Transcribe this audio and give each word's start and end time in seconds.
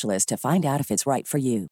to 0.00 0.36
find 0.36 0.64
out 0.64 0.80
if 0.80 0.90
it's 0.90 1.06
right 1.06 1.26
for 1.26 1.38
you. 1.38 1.68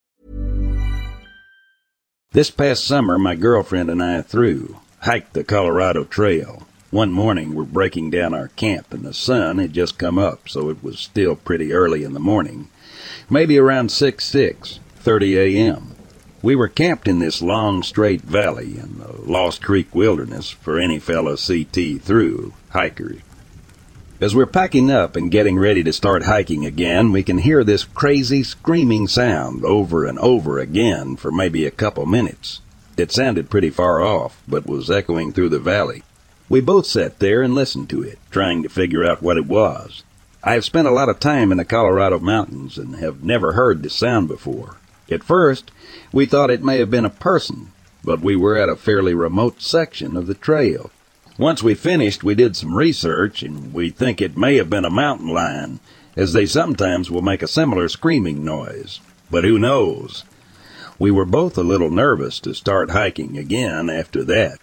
This 2.32 2.50
past 2.50 2.84
summer, 2.84 3.19
my 3.19 3.34
girlfriend 3.34 3.88
and 3.88 4.02
I 4.02 4.20
threw, 4.20 4.76
hiked 5.00 5.32
the 5.32 5.44
Colorado 5.44 6.04
Trail. 6.04 6.66
One 6.91 7.10
morning, 7.10 7.54
we're 7.54 7.64
breaking 7.64 8.10
down 8.10 8.34
our 8.34 8.48
camp, 8.48 8.92
and 8.92 9.02
the 9.02 9.14
sun 9.14 9.58
had 9.58 9.72
just 9.72 9.98
come 9.98 10.19
up, 10.19 10.48
so 10.48 10.69
it 10.69 10.82
was 10.82 10.98
still 10.98 11.36
pretty 11.36 11.72
early 11.72 12.04
in 12.04 12.12
the 12.12 12.20
morning. 12.20 12.69
Maybe 13.30 13.58
around 13.58 13.91
6 13.91 14.25
6, 14.25 14.81
30 14.97 15.38
a.m. 15.38 15.94
We 16.42 16.54
were 16.54 16.69
camped 16.69 17.08
in 17.08 17.19
this 17.19 17.42
long, 17.42 17.82
straight 17.82 18.20
valley 18.20 18.78
in 18.78 18.98
the 18.98 19.12
Lost 19.22 19.62
Creek 19.62 19.94
Wilderness 19.94 20.50
for 20.50 20.78
any 20.78 20.98
fellow 20.98 21.36
CT 21.36 22.00
through, 22.00 22.52
hikers. 22.70 23.20
As 24.20 24.34
we're 24.34 24.46
packing 24.46 24.90
up 24.90 25.14
and 25.14 25.30
getting 25.30 25.60
ready 25.60 25.84
to 25.84 25.92
start 25.92 26.24
hiking 26.24 26.66
again, 26.66 27.12
we 27.12 27.22
can 27.22 27.38
hear 27.38 27.62
this 27.62 27.84
crazy 27.84 28.42
screaming 28.42 29.06
sound 29.06 29.64
over 29.64 30.04
and 30.04 30.18
over 30.18 30.58
again 30.58 31.14
for 31.14 31.30
maybe 31.30 31.64
a 31.64 31.70
couple 31.70 32.04
minutes. 32.04 32.60
It 32.96 33.12
sounded 33.12 33.48
pretty 33.48 33.70
far 33.70 34.02
off, 34.02 34.42
but 34.48 34.66
was 34.66 34.90
echoing 34.90 35.32
through 35.32 35.50
the 35.50 35.60
valley. 35.60 36.02
We 36.48 36.60
both 36.60 36.86
sat 36.86 37.20
there 37.20 37.42
and 37.42 37.54
listened 37.54 37.90
to 37.90 38.02
it, 38.02 38.18
trying 38.32 38.64
to 38.64 38.68
figure 38.68 39.04
out 39.04 39.22
what 39.22 39.36
it 39.36 39.46
was. 39.46 40.02
I 40.42 40.54
have 40.54 40.64
spent 40.64 40.88
a 40.88 40.92
lot 40.92 41.08
of 41.08 41.20
time 41.20 41.52
in 41.52 41.58
the 41.58 41.64
Colorado 41.64 42.18
mountains 42.18 42.76
and 42.76 42.96
have 42.96 43.22
never 43.22 43.52
heard 43.52 43.84
this 43.84 43.94
sound 43.94 44.26
before. 44.26 44.78
At 45.08 45.22
first, 45.22 45.70
we 46.10 46.26
thought 46.26 46.50
it 46.50 46.64
may 46.64 46.80
have 46.80 46.90
been 46.90 47.04
a 47.04 47.10
person, 47.10 47.70
but 48.02 48.18
we 48.18 48.34
were 48.34 48.56
at 48.56 48.68
a 48.68 48.74
fairly 48.74 49.14
remote 49.14 49.62
section 49.62 50.16
of 50.16 50.26
the 50.26 50.34
trail. 50.34 50.90
Once 51.38 51.62
we 51.62 51.72
finished, 51.72 52.25
we 52.25 52.34
did 52.34 52.56
some 52.56 52.75
research, 52.75 53.44
and 53.44 53.72
we 53.72 53.91
think 53.91 54.21
it 54.21 54.37
may 54.37 54.56
have 54.56 54.69
been 54.69 54.84
a 54.84 54.91
mountain 54.91 55.28
lion, 55.28 55.78
as 56.16 56.32
they 56.32 56.44
sometimes 56.44 57.12
will 57.12 57.22
make 57.22 57.43
a 57.43 57.49
similar 57.49 57.88
screaming 57.88 58.44
noise. 58.44 58.99
But 59.31 59.44
who 59.44 59.56
knows? 59.56 60.25
We 60.99 61.12
were 61.12 61.25
both 61.25 61.56
a 61.56 61.62
little 61.62 61.93
nervous 61.93 62.41
to 62.41 62.54
start 62.54 62.91
hiking 62.91 63.38
again 63.38 63.88
after 63.88 64.25
that. 64.25 64.59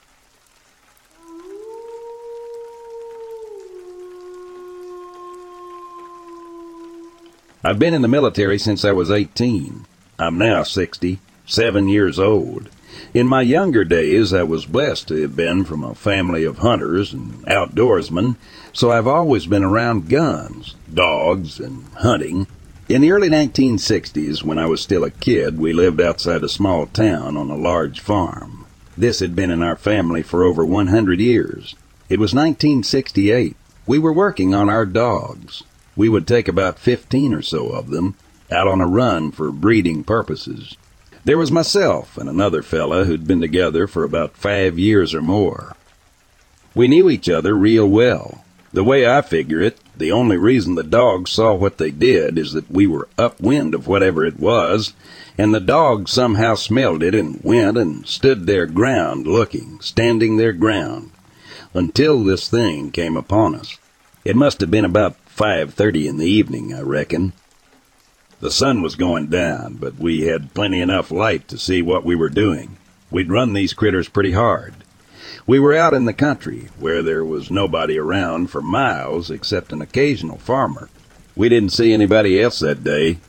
I've 7.64 7.80
been 7.80 7.94
in 7.94 8.02
the 8.02 8.10
military 8.10 8.60
since 8.60 8.84
I 8.84 8.92
was 8.92 9.10
18. 9.10 9.86
I'm 10.20 10.38
now 10.38 10.64
60, 10.64 11.20
seven 11.46 11.88
years 11.88 12.20
old. 12.20 12.70
In 13.16 13.30
my 13.30 13.44
younger 13.44 13.86
days, 13.86 14.34
I 14.34 14.44
was 14.44 14.66
blessed 14.66 15.08
to 15.08 15.22
have 15.22 15.38
been 15.38 15.64
from 15.64 15.86
a 15.86 15.96
family 15.96 16.44
of 16.44 16.58
hunters 16.58 17.14
and 17.14 17.46
outdoorsmen, 17.46 18.36
so 18.74 18.92
I've 18.92 19.08
always 19.08 19.46
been 19.46 19.64
around 19.64 20.10
guns, 20.10 20.76
dogs, 20.94 21.58
and 21.58 21.86
hunting. 21.94 22.46
In 22.90 23.00
the 23.00 23.12
early 23.14 23.30
1960s, 23.30 24.44
when 24.44 24.60
I 24.60 24.66
was 24.66 24.82
still 24.82 25.06
a 25.06 25.12
kid, 25.12 25.58
we 25.58 25.72
lived 25.72 26.02
outside 26.02 26.44
a 26.44 26.50
small 26.50 26.88
town 26.88 27.38
on 27.38 27.50
a 27.50 27.56
large 27.56 28.02
farm. 28.02 28.66
This 28.98 29.22
had 29.22 29.34
been 29.34 29.50
in 29.50 29.64
our 29.64 29.78
family 29.78 30.22
for 30.22 30.44
over 30.44 30.66
100 30.66 31.22
years. 31.22 31.74
It 32.10 32.20
was 32.20 32.34
1968. 32.34 33.56
We 33.88 33.98
were 33.98 34.12
working 34.12 34.54
on 34.54 34.68
our 34.70 34.86
dogs. 34.86 35.64
We 35.96 36.10
would 36.10 36.28
take 36.28 36.50
about 36.50 36.80
15 36.80 37.34
or 37.34 37.42
so 37.42 37.68
of 37.68 37.92
them 37.92 38.16
out 38.52 38.68
on 38.68 38.82
a 38.82 38.86
run 38.86 39.32
for 39.32 39.54
breeding 39.54 40.04
purposes. 40.04 40.76
There 41.26 41.40
was 41.40 41.52
myself 41.52 42.20
and 42.20 42.30
another 42.30 42.62
fella 42.62 43.06
who'd 43.06 43.26
been 43.26 43.42
together 43.42 43.88
for 43.88 44.04
about 44.04 44.38
five 44.38 44.78
years 44.78 45.16
or 45.16 45.24
more. 45.24 45.76
We 46.76 46.88
knew 46.88 47.10
each 47.10 47.28
other 47.28 47.56
real 47.56 47.88
well. 47.88 48.46
The 48.72 48.84
way 48.84 49.08
I 49.08 49.24
figure 49.24 49.60
it, 49.60 49.80
the 49.98 50.12
only 50.12 50.38
reason 50.38 50.76
the 50.76 50.84
dogs 50.84 51.32
saw 51.32 51.56
what 51.56 51.80
they 51.80 51.90
did 51.90 52.38
is 52.38 52.54
that 52.54 52.70
we 52.70 52.86
were 52.86 53.08
upwind 53.18 53.74
of 53.74 53.88
whatever 53.88 54.24
it 54.24 54.40
was, 54.40 54.94
and 55.36 55.52
the 55.52 55.60
dogs 55.60 56.12
somehow 56.12 56.54
smelled 56.54 57.02
it 57.02 57.16
and 57.16 57.40
went 57.42 57.78
and 57.78 58.06
stood 58.06 58.46
their 58.46 58.68
ground 58.68 59.26
looking, 59.26 59.80
standing 59.82 60.38
their 60.38 60.54
ground, 60.54 61.10
until 61.74 62.24
this 62.24 62.48
thing 62.48 62.92
came 62.92 63.18
upon 63.18 63.56
us. 63.56 63.80
It 64.24 64.36
must 64.36 64.62
have 64.62 64.70
been 64.70 64.86
about 64.86 65.16
5.30 65.36 66.06
in 66.06 66.18
the 66.18 66.30
evening, 66.30 66.72
I 66.72 66.82
reckon. 66.82 67.34
The 68.42 68.52
sun 68.52 68.82
was 68.82 68.96
going 68.96 69.28
down, 69.28 69.78
but 69.80 69.98
we 69.98 70.24
had 70.24 70.54
plenty 70.54 70.82
enough 70.82 71.10
light 71.10 71.48
to 71.48 71.58
see 71.58 71.82
what 71.82 72.04
we 72.04 72.16
were 72.16 72.30
doing. 72.30 72.76
We'd 73.10 73.32
run 73.32 73.54
these 73.54 73.74
critters 73.74 74.10
pretty 74.10 74.34
hard. 74.34 74.74
We 75.48 75.58
were 75.58 75.74
out 75.74 75.94
in 75.94 76.04
the 76.04 76.14
country, 76.14 76.68
where 76.78 77.02
there 77.02 77.24
was 77.24 77.50
nobody 77.50 77.98
around 77.98 78.48
for 78.48 78.62
miles 78.62 79.32
except 79.32 79.72
an 79.72 79.82
occasional 79.82 80.38
farmer. 80.38 80.90
We 81.34 81.48
didn't 81.48 81.72
see 81.72 81.94
anybody 81.94 82.42
else 82.42 82.60
that 82.60 82.84
day. 82.84 83.20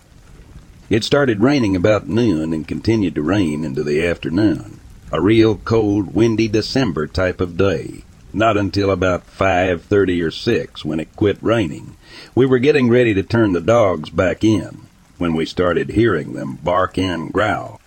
It 0.90 1.04
started 1.04 1.40
raining 1.40 1.76
about 1.76 2.08
noon 2.08 2.52
and 2.52 2.66
continued 2.66 3.14
to 3.14 3.22
rain 3.22 3.64
into 3.64 3.84
the 3.84 4.04
afternoon. 4.04 4.80
A 5.12 5.20
real 5.20 5.54
cold, 5.54 6.16
windy 6.16 6.48
December 6.48 7.06
type 7.06 7.40
of 7.40 7.56
day. 7.56 8.02
Not 8.32 8.56
until 8.56 8.90
about 8.90 9.24
5.30 9.26 10.24
or 10.24 10.30
6 10.32 10.84
when 10.84 10.98
it 10.98 11.14
quit 11.14 11.38
raining. 11.40 11.96
We 12.34 12.44
were 12.44 12.58
getting 12.58 12.90
ready 12.90 13.14
to 13.14 13.22
turn 13.22 13.52
the 13.52 13.60
dogs 13.60 14.10
back 14.10 14.42
in 14.42 14.86
when 15.18 15.34
we 15.34 15.46
started 15.46 15.90
hearing 15.90 16.32
them 16.32 16.58
bark 16.62 16.98
and 16.98 17.32
growl. 17.32 17.80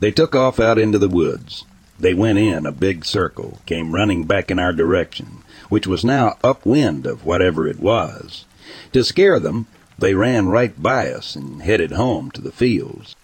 They 0.00 0.10
took 0.10 0.34
off 0.34 0.60
out 0.60 0.78
into 0.78 0.98
the 0.98 1.08
woods. 1.08 1.64
They 1.98 2.14
went 2.14 2.38
in 2.38 2.66
a 2.66 2.72
big 2.72 3.04
circle, 3.04 3.60
came 3.66 3.94
running 3.94 4.24
back 4.24 4.50
in 4.50 4.58
our 4.58 4.72
direction, 4.72 5.38
which 5.68 5.86
was 5.86 6.04
now 6.04 6.36
upwind 6.42 7.06
of 7.06 7.24
whatever 7.24 7.66
it 7.66 7.78
was. 7.78 8.44
To 8.92 9.04
scare 9.04 9.38
them, 9.38 9.66
they 9.98 10.14
ran 10.14 10.48
right 10.48 10.80
by 10.82 11.10
us 11.10 11.36
and 11.36 11.62
headed 11.62 11.92
home 11.92 12.30
to 12.32 12.40
the 12.40 12.52
fields. 12.52 13.14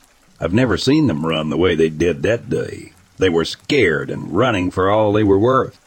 I've 0.41 0.53
never 0.55 0.77
seen 0.77 1.07
them 1.07 1.27
run 1.27 1.51
the 1.51 1.57
way 1.57 1.75
they 1.75 1.91
did 1.91 2.23
that 2.23 2.49
day. 2.49 2.93
They 3.19 3.29
were 3.29 3.45
scared 3.45 4.09
and 4.09 4.33
running 4.35 4.71
for 4.71 4.89
all 4.89 5.13
they 5.13 5.25
were 5.25 5.39
worth. 5.39 5.79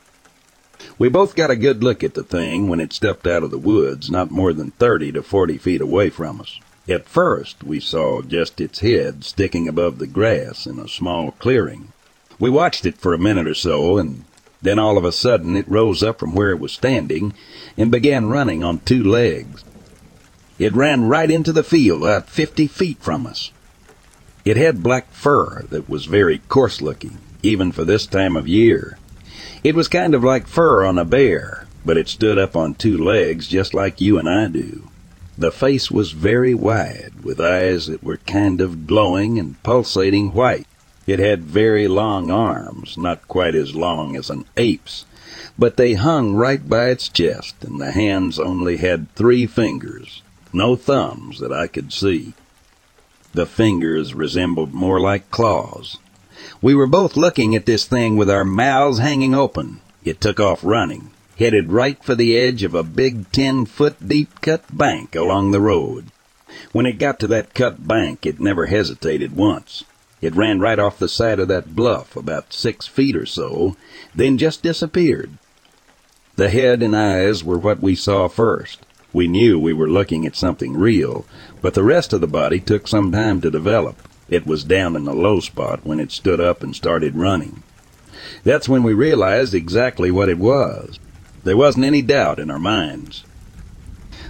We 0.99 1.09
both 1.09 1.35
got 1.35 1.49
a 1.49 1.55
good 1.55 1.83
look 1.83 2.03
at 2.03 2.13
the 2.13 2.23
thing 2.23 2.67
when 2.67 2.79
it 2.79 2.93
stepped 2.93 3.25
out 3.25 3.43
of 3.43 3.51
the 3.51 3.57
woods, 3.57 4.11
not 4.11 4.29
more 4.29 4.53
than 4.53 4.71
30 4.71 5.13
to 5.13 5.23
40 5.23 5.57
feet 5.57 5.81
away 5.81 6.09
from 6.09 6.41
us. 6.41 6.59
At 6.87 7.07
first, 7.07 7.63
we 7.63 7.79
saw 7.79 8.21
just 8.21 8.59
its 8.59 8.79
head 8.79 9.23
sticking 9.23 9.69
above 9.69 9.99
the 9.99 10.07
grass 10.07 10.65
in 10.65 10.79
a 10.79 10.87
small 10.87 11.31
clearing. 11.31 11.93
We 12.39 12.49
watched 12.49 12.85
it 12.85 12.97
for 12.97 13.13
a 13.13 13.19
minute 13.19 13.47
or 13.47 13.53
so, 13.53 13.97
and 13.97 14.25
then 14.61 14.79
all 14.79 14.97
of 14.97 15.05
a 15.05 15.13
sudden 15.13 15.55
it 15.55 15.67
rose 15.67 16.03
up 16.03 16.19
from 16.19 16.35
where 16.35 16.49
it 16.49 16.59
was 16.59 16.73
standing 16.73 17.33
and 17.77 17.89
began 17.89 18.29
running 18.29 18.65
on 18.65 18.79
two 18.79 19.01
legs. 19.01 19.63
It 20.59 20.73
ran 20.73 21.07
right 21.07 21.31
into 21.31 21.53
the 21.53 21.63
field 21.63 22.03
about 22.03 22.29
50 22.29 22.67
feet 22.67 22.97
from 22.99 23.25
us. 23.25 23.51
It 24.43 24.57
had 24.57 24.83
black 24.83 25.09
fur 25.11 25.63
that 25.69 25.87
was 25.87 26.05
very 26.05 26.39
coarse 26.49 26.81
looking, 26.81 27.17
even 27.41 27.71
for 27.71 27.85
this 27.85 28.05
time 28.05 28.35
of 28.35 28.47
year. 28.47 28.97
It 29.63 29.73
was 29.73 29.87
kind 29.87 30.13
of 30.13 30.23
like 30.23 30.47
fur 30.47 30.83
on 30.83 30.99
a 30.99 31.05
bear, 31.05 31.65
but 31.85 31.97
it 31.97 32.09
stood 32.09 32.37
up 32.37 32.57
on 32.57 32.73
two 32.73 32.97
legs 32.97 33.47
just 33.47 33.73
like 33.73 34.01
you 34.01 34.19
and 34.19 34.27
I 34.27 34.47
do. 34.47 34.89
The 35.37 35.51
face 35.51 35.89
was 35.89 36.11
very 36.11 36.53
wide, 36.53 37.13
with 37.23 37.39
eyes 37.39 37.87
that 37.87 38.03
were 38.03 38.17
kind 38.17 38.61
of 38.61 38.85
glowing 38.87 39.39
and 39.39 39.61
pulsating 39.63 40.33
white. 40.33 40.67
It 41.07 41.19
had 41.19 41.43
very 41.43 41.87
long 41.87 42.29
arms, 42.31 42.97
not 42.97 43.27
quite 43.27 43.55
as 43.55 43.75
long 43.75 44.15
as 44.15 44.29
an 44.29 44.45
ape's, 44.57 45.05
but 45.57 45.77
they 45.77 45.93
hung 45.93 46.33
right 46.33 46.67
by 46.67 46.89
its 46.89 47.09
chest, 47.09 47.55
and 47.61 47.79
the 47.81 47.91
hands 47.91 48.39
only 48.39 48.77
had 48.77 49.13
three 49.15 49.45
fingers, 49.45 50.21
no 50.53 50.75
thumbs 50.75 51.39
that 51.39 51.51
I 51.51 51.67
could 51.67 51.91
see. 51.91 52.33
The 53.33 53.45
fingers 53.45 54.13
resembled 54.13 54.73
more 54.73 54.99
like 54.99 55.31
claws, 55.31 55.97
we 56.61 56.73
were 56.73 56.87
both 56.87 57.15
looking 57.17 57.55
at 57.55 57.65
this 57.65 57.85
thing 57.85 58.15
with 58.15 58.29
our 58.29 58.45
mouths 58.45 58.99
hanging 58.99 59.33
open. 59.33 59.81
It 60.03 60.19
took 60.19 60.39
off 60.39 60.63
running, 60.63 61.11
headed 61.37 61.71
right 61.71 62.03
for 62.03 62.15
the 62.15 62.37
edge 62.37 62.63
of 62.63 62.75
a 62.75 62.83
big 62.83 63.31
ten 63.31 63.65
foot 63.65 64.07
deep 64.07 64.41
cut 64.41 64.63
bank 64.75 65.15
along 65.15 65.51
the 65.51 65.61
road. 65.61 66.05
When 66.71 66.85
it 66.85 66.99
got 66.99 67.19
to 67.21 67.27
that 67.27 67.53
cut 67.53 67.87
bank, 67.87 68.25
it 68.25 68.39
never 68.39 68.67
hesitated 68.67 69.35
once. 69.35 69.83
It 70.21 70.35
ran 70.35 70.59
right 70.59 70.79
off 70.79 70.99
the 70.99 71.09
side 71.09 71.39
of 71.39 71.47
that 71.49 71.75
bluff 71.75 72.15
about 72.15 72.53
six 72.53 72.87
feet 72.87 73.15
or 73.15 73.25
so, 73.25 73.75
then 74.15 74.37
just 74.37 74.63
disappeared. 74.63 75.31
The 76.35 76.49
head 76.49 76.81
and 76.81 76.95
eyes 76.95 77.43
were 77.43 77.57
what 77.57 77.81
we 77.81 77.95
saw 77.95 78.27
first. 78.27 78.85
We 79.11 79.27
knew 79.27 79.59
we 79.59 79.73
were 79.73 79.89
looking 79.89 80.25
at 80.25 80.35
something 80.35 80.77
real, 80.77 81.25
but 81.61 81.73
the 81.73 81.83
rest 81.83 82.13
of 82.13 82.21
the 82.21 82.27
body 82.27 82.59
took 82.59 82.87
some 82.87 83.11
time 83.11 83.41
to 83.41 83.51
develop. 83.51 83.97
It 84.29 84.47
was 84.47 84.63
down 84.63 84.95
in 84.95 85.03
the 85.05 85.13
low 85.13 85.39
spot 85.39 85.81
when 85.83 85.99
it 85.99 86.11
stood 86.11 86.39
up 86.39 86.63
and 86.63 86.75
started 86.75 87.15
running. 87.15 87.61
That's 88.43 88.69
when 88.69 88.81
we 88.81 88.93
realized 88.93 89.53
exactly 89.53 90.09
what 90.09 90.29
it 90.29 90.39
was. 90.39 90.99
There 91.43 91.57
wasn't 91.57 91.85
any 91.85 92.01
doubt 92.01 92.39
in 92.39 92.49
our 92.49 92.59
minds. 92.59 93.23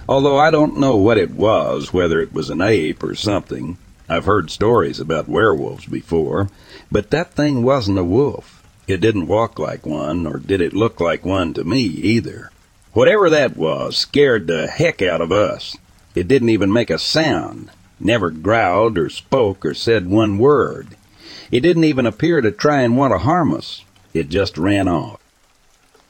Although 0.08 0.38
I 0.38 0.50
don't 0.50 0.78
know 0.78 0.96
what 0.96 1.18
it 1.18 1.30
was, 1.30 1.92
whether 1.92 2.20
it 2.20 2.32
was 2.32 2.50
an 2.50 2.60
ape 2.60 3.02
or 3.02 3.14
something. 3.14 3.78
I've 4.08 4.26
heard 4.26 4.50
stories 4.50 5.00
about 5.00 5.28
werewolves 5.28 5.86
before, 5.86 6.48
but 6.92 7.10
that 7.10 7.32
thing 7.32 7.62
wasn't 7.62 7.98
a 7.98 8.04
wolf. 8.04 8.62
It 8.86 9.00
didn't 9.00 9.28
walk 9.28 9.58
like 9.58 9.86
one, 9.86 10.26
or 10.26 10.38
did 10.38 10.60
it 10.60 10.74
look 10.74 11.00
like 11.00 11.24
one 11.24 11.54
to 11.54 11.64
me 11.64 11.80
either. 11.80 12.50
Whatever 12.92 13.30
that 13.30 13.56
was 13.56 13.96
scared 13.96 14.46
the 14.46 14.66
heck 14.66 15.00
out 15.00 15.22
of 15.22 15.32
us. 15.32 15.76
It 16.14 16.28
didn't 16.28 16.50
even 16.50 16.72
make 16.72 16.90
a 16.90 16.98
sound 16.98 17.70
never 18.04 18.30
growled 18.30 18.98
or 18.98 19.08
spoke 19.08 19.64
or 19.64 19.74
said 19.74 20.06
one 20.06 20.38
word. 20.38 20.96
It 21.50 21.60
didn't 21.60 21.84
even 21.84 22.06
appear 22.06 22.40
to 22.40 22.50
try 22.50 22.82
and 22.82 22.96
want 22.96 23.12
to 23.12 23.18
harm 23.18 23.54
us. 23.54 23.84
It 24.12 24.28
just 24.28 24.58
ran 24.58 24.88
off. 24.88 25.20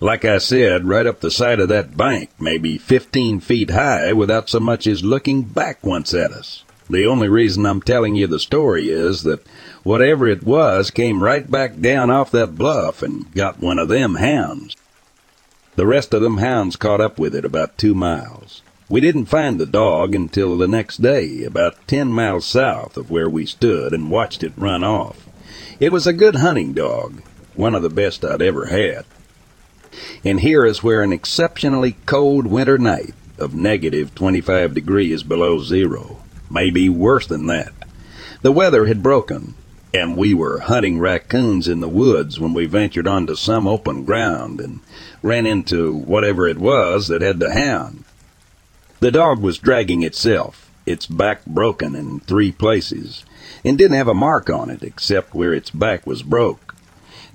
Like 0.04 0.26
I 0.26 0.36
said, 0.36 0.84
right 0.86 1.06
up 1.06 1.20
the 1.20 1.30
side 1.30 1.60
of 1.60 1.70
that 1.70 1.96
bank, 1.96 2.28
maybe 2.38 2.76
15 2.76 3.40
feet 3.40 3.70
high, 3.70 4.12
without 4.12 4.50
so 4.50 4.60
much 4.60 4.86
as 4.86 5.02
looking 5.02 5.44
back 5.44 5.82
once 5.82 6.12
at 6.12 6.30
us. 6.30 6.62
The 6.90 7.06
only 7.06 7.26
reason 7.26 7.64
I'm 7.64 7.80
telling 7.80 8.14
you 8.14 8.26
the 8.26 8.38
story 8.38 8.90
is 8.90 9.22
that 9.22 9.46
whatever 9.82 10.28
it 10.28 10.42
was 10.42 10.90
came 10.90 11.22
right 11.22 11.50
back 11.50 11.80
down 11.80 12.10
off 12.10 12.30
that 12.32 12.54
bluff 12.54 13.02
and 13.02 13.32
got 13.32 13.60
one 13.60 13.78
of 13.78 13.88
them 13.88 14.16
hounds. 14.16 14.76
The 15.74 15.86
rest 15.86 16.12
of 16.12 16.20
them 16.20 16.36
hounds 16.36 16.76
caught 16.76 17.00
up 17.00 17.18
with 17.18 17.34
it 17.34 17.46
about 17.46 17.78
two 17.78 17.94
miles. 17.94 18.60
We 18.90 19.00
didn't 19.00 19.24
find 19.24 19.58
the 19.58 19.64
dog 19.64 20.14
until 20.14 20.58
the 20.58 20.68
next 20.68 21.00
day, 21.00 21.44
about 21.44 21.88
ten 21.88 22.08
miles 22.08 22.44
south 22.44 22.98
of 22.98 23.10
where 23.10 23.30
we 23.30 23.46
stood 23.46 23.94
and 23.94 24.10
watched 24.10 24.44
it 24.44 24.52
run 24.54 24.84
off. 24.84 25.26
It 25.80 25.92
was 25.92 26.06
a 26.06 26.12
good 26.12 26.34
hunting 26.34 26.74
dog, 26.74 27.22
one 27.54 27.74
of 27.74 27.80
the 27.80 27.88
best 27.88 28.22
I'd 28.22 28.42
ever 28.42 28.66
had. 28.66 29.06
And 30.24 30.40
here 30.40 30.64
is 30.64 30.82
where 30.82 31.02
an 31.02 31.12
exceptionally 31.12 31.96
cold 32.06 32.46
winter 32.46 32.78
night 32.78 33.14
of 33.38 33.54
negative 33.54 34.14
25 34.14 34.74
degrees 34.74 35.22
below 35.22 35.60
zero, 35.60 36.22
maybe 36.50 36.88
worse 36.88 37.26
than 37.26 37.46
that. 37.46 37.72
The 38.42 38.52
weather 38.52 38.86
had 38.86 39.02
broken, 39.02 39.54
and 39.92 40.16
we 40.16 40.34
were 40.34 40.60
hunting 40.60 40.98
raccoons 40.98 41.68
in 41.68 41.80
the 41.80 41.88
woods 41.88 42.38
when 42.38 42.52
we 42.52 42.66
ventured 42.66 43.06
onto 43.06 43.34
some 43.34 43.66
open 43.66 44.04
ground 44.04 44.60
and 44.60 44.80
ran 45.22 45.46
into 45.46 45.92
whatever 45.92 46.46
it 46.46 46.58
was 46.58 47.08
that 47.08 47.22
had 47.22 47.40
the 47.40 47.54
hound. 47.54 48.04
The 49.00 49.10
dog 49.10 49.40
was 49.40 49.58
dragging 49.58 50.02
itself, 50.02 50.70
its 50.86 51.06
back 51.06 51.44
broken 51.46 51.94
in 51.94 52.20
three 52.20 52.52
places, 52.52 53.24
and 53.64 53.78
didn't 53.78 53.96
have 53.96 54.08
a 54.08 54.14
mark 54.14 54.50
on 54.50 54.70
it 54.70 54.82
except 54.82 55.34
where 55.34 55.54
its 55.54 55.70
back 55.70 56.06
was 56.06 56.22
broke. 56.22 56.73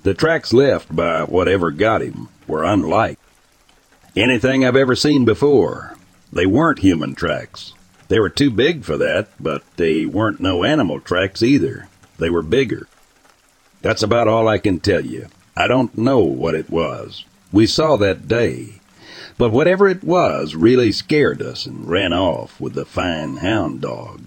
The 0.02 0.14
tracks 0.14 0.52
left 0.54 0.94
by 0.94 1.24
whatever 1.24 1.70
got 1.70 2.00
him 2.00 2.28
were 2.46 2.64
unlike 2.64 3.18
anything 4.16 4.64
I've 4.64 4.76
ever 4.76 4.96
seen 4.96 5.24
before. 5.24 5.94
They 6.32 6.46
weren't 6.46 6.78
human 6.78 7.14
tracks. 7.14 7.74
They 8.08 8.18
were 8.18 8.30
too 8.30 8.50
big 8.50 8.82
for 8.84 8.96
that, 8.96 9.28
but 9.38 9.62
they 9.76 10.06
weren't 10.06 10.40
no 10.40 10.64
animal 10.64 11.00
tracks 11.00 11.42
either. 11.42 11.88
They 12.18 12.30
were 12.30 12.42
bigger. 12.42 12.88
That's 13.82 14.02
about 14.02 14.26
all 14.26 14.48
I 14.48 14.58
can 14.58 14.80
tell 14.80 15.04
you. 15.04 15.28
I 15.56 15.68
don't 15.68 15.96
know 15.96 16.20
what 16.20 16.54
it 16.54 16.70
was. 16.70 17.24
We 17.52 17.66
saw 17.66 17.96
that 17.96 18.26
day, 18.26 18.80
but 19.36 19.50
whatever 19.52 19.86
it 19.88 20.02
was 20.02 20.54
really 20.54 20.92
scared 20.92 21.42
us 21.42 21.66
and 21.66 21.88
ran 21.88 22.12
off 22.12 22.60
with 22.60 22.74
the 22.74 22.84
fine 22.84 23.38
hound 23.38 23.82
dog. 23.82 24.22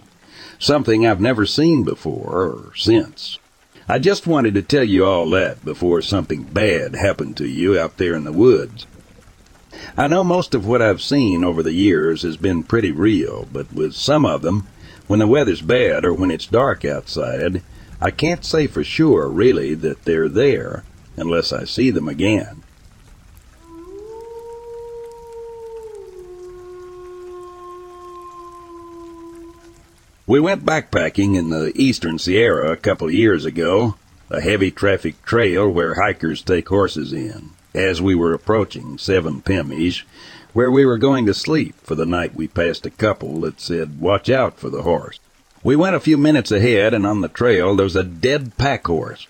Something 0.60 1.06
I've 1.06 1.22
never 1.22 1.46
seen 1.46 1.84
before 1.84 2.44
or 2.44 2.76
since. 2.76 3.40
I 3.88 4.00
just 4.00 4.26
wanted 4.26 4.54
to 4.54 4.62
tell 4.62 4.84
you 4.84 5.06
all 5.06 5.30
that 5.32 5.66
before 5.66 6.02
something 6.02 6.44
bad 6.44 6.96
happened 6.96 7.36
to 7.38 7.48
you 7.48 7.78
out 7.78 7.98
there 7.98 8.16
in 8.16 8.24
the 8.24 8.32
woods. 8.32 8.88
I 9.98 10.08
know 10.08 10.24
most 10.24 10.56
of 10.56 10.66
what 10.66 10.82
I've 10.82 11.02
seen 11.02 11.44
over 11.44 11.62
the 11.62 11.74
years 11.74 12.22
has 12.22 12.38
been 12.38 12.64
pretty 12.64 12.92
real, 12.92 13.48
but 13.52 13.74
with 13.74 13.94
some 13.94 14.26
of 14.26 14.42
them, 14.42 14.68
when 15.08 15.20
the 15.20 15.28
weather's 15.28 15.62
bad 15.62 16.06
or 16.06 16.14
when 16.14 16.32
it's 16.32 16.46
dark 16.46 16.86
outside, 16.86 17.62
I 18.00 18.10
can't 18.12 18.46
say 18.46 18.68
for 18.68 18.84
sure, 18.86 19.28
really, 19.28 19.74
that 19.76 20.06
they're 20.06 20.30
there 20.30 20.86
unless 21.18 21.52
I 21.52 21.66
see 21.66 21.92
them 21.92 22.08
again. 22.08 22.63
We 30.26 30.40
went 30.40 30.66
backpacking 30.66 31.36
in 31.36 31.50
the 31.50 31.74
eastern 31.76 32.18
Sierra 32.18 32.72
a 32.72 32.78
couple 32.78 33.08
of 33.08 33.14
years 33.14 33.44
ago, 33.44 33.96
a 34.30 34.40
heavy 34.40 34.72
traffic 34.72 35.22
trail 35.24 35.70
where 35.70 35.96
hikers 35.96 36.42
take 36.42 36.70
horses 36.70 37.12
in. 37.12 37.50
As 37.74 38.02
we 38.02 38.16
were 38.16 38.34
approaching 38.34 38.98
Seven 38.98 39.42
Pimish, 39.42 40.04
where 40.54 40.72
we 40.72 40.86
were 40.86 40.98
going 40.98 41.26
to 41.26 41.34
sleep 41.34 41.76
for 41.84 41.96
the 41.96 42.06
night, 42.06 42.36
we 42.36 42.48
passed 42.48 42.86
a 42.86 42.90
couple 42.90 43.42
that 43.42 43.60
said, 43.60 44.00
Watch 44.00 44.30
out 44.30 44.58
for 44.58 44.70
the 44.70 44.84
horse. 44.84 45.20
We 45.62 45.76
went 45.76 45.98
a 45.98 46.00
few 46.00 46.18
minutes 46.18 46.52
ahead, 46.52 46.94
and 46.94 47.06
on 47.06 47.20
the 47.20 47.28
trail 47.28 47.76
there 47.76 47.84
was 47.84 47.98
a 47.98 48.04
dead 48.04 48.58
pack 48.58 48.88
horse. 48.88 49.28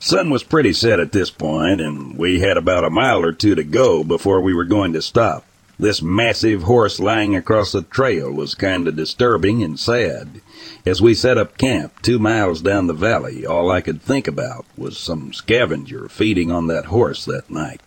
Sun 0.00 0.28
was 0.28 0.42
pretty 0.42 0.74
set 0.74 1.00
at 1.00 1.12
this 1.12 1.30
point, 1.30 1.80
and 1.80 2.18
we 2.18 2.40
had 2.40 2.58
about 2.58 2.84
a 2.84 2.90
mile 2.90 3.24
or 3.24 3.32
two 3.32 3.54
to 3.54 3.64
go 3.64 4.04
before 4.04 4.42
we 4.42 4.52
were 4.52 4.64
going 4.64 4.92
to 4.92 5.00
stop. 5.00 5.46
This 5.78 6.00
massive 6.00 6.62
horse 6.62 7.00
lying 7.00 7.34
across 7.34 7.72
the 7.72 7.82
trail 7.82 8.30
was 8.30 8.54
kind 8.54 8.86
of 8.86 8.94
disturbing 8.94 9.62
and 9.62 9.78
sad. 9.78 10.40
As 10.86 11.02
we 11.02 11.14
set 11.14 11.36
up 11.36 11.58
camp 11.58 12.00
two 12.00 12.18
miles 12.18 12.62
down 12.62 12.86
the 12.86 12.92
valley, 12.92 13.44
all 13.44 13.70
I 13.70 13.80
could 13.80 14.00
think 14.00 14.28
about 14.28 14.66
was 14.76 14.96
some 14.96 15.32
scavenger 15.32 16.08
feeding 16.08 16.52
on 16.52 16.68
that 16.68 16.86
horse 16.86 17.24
that 17.24 17.50
night. 17.50 17.80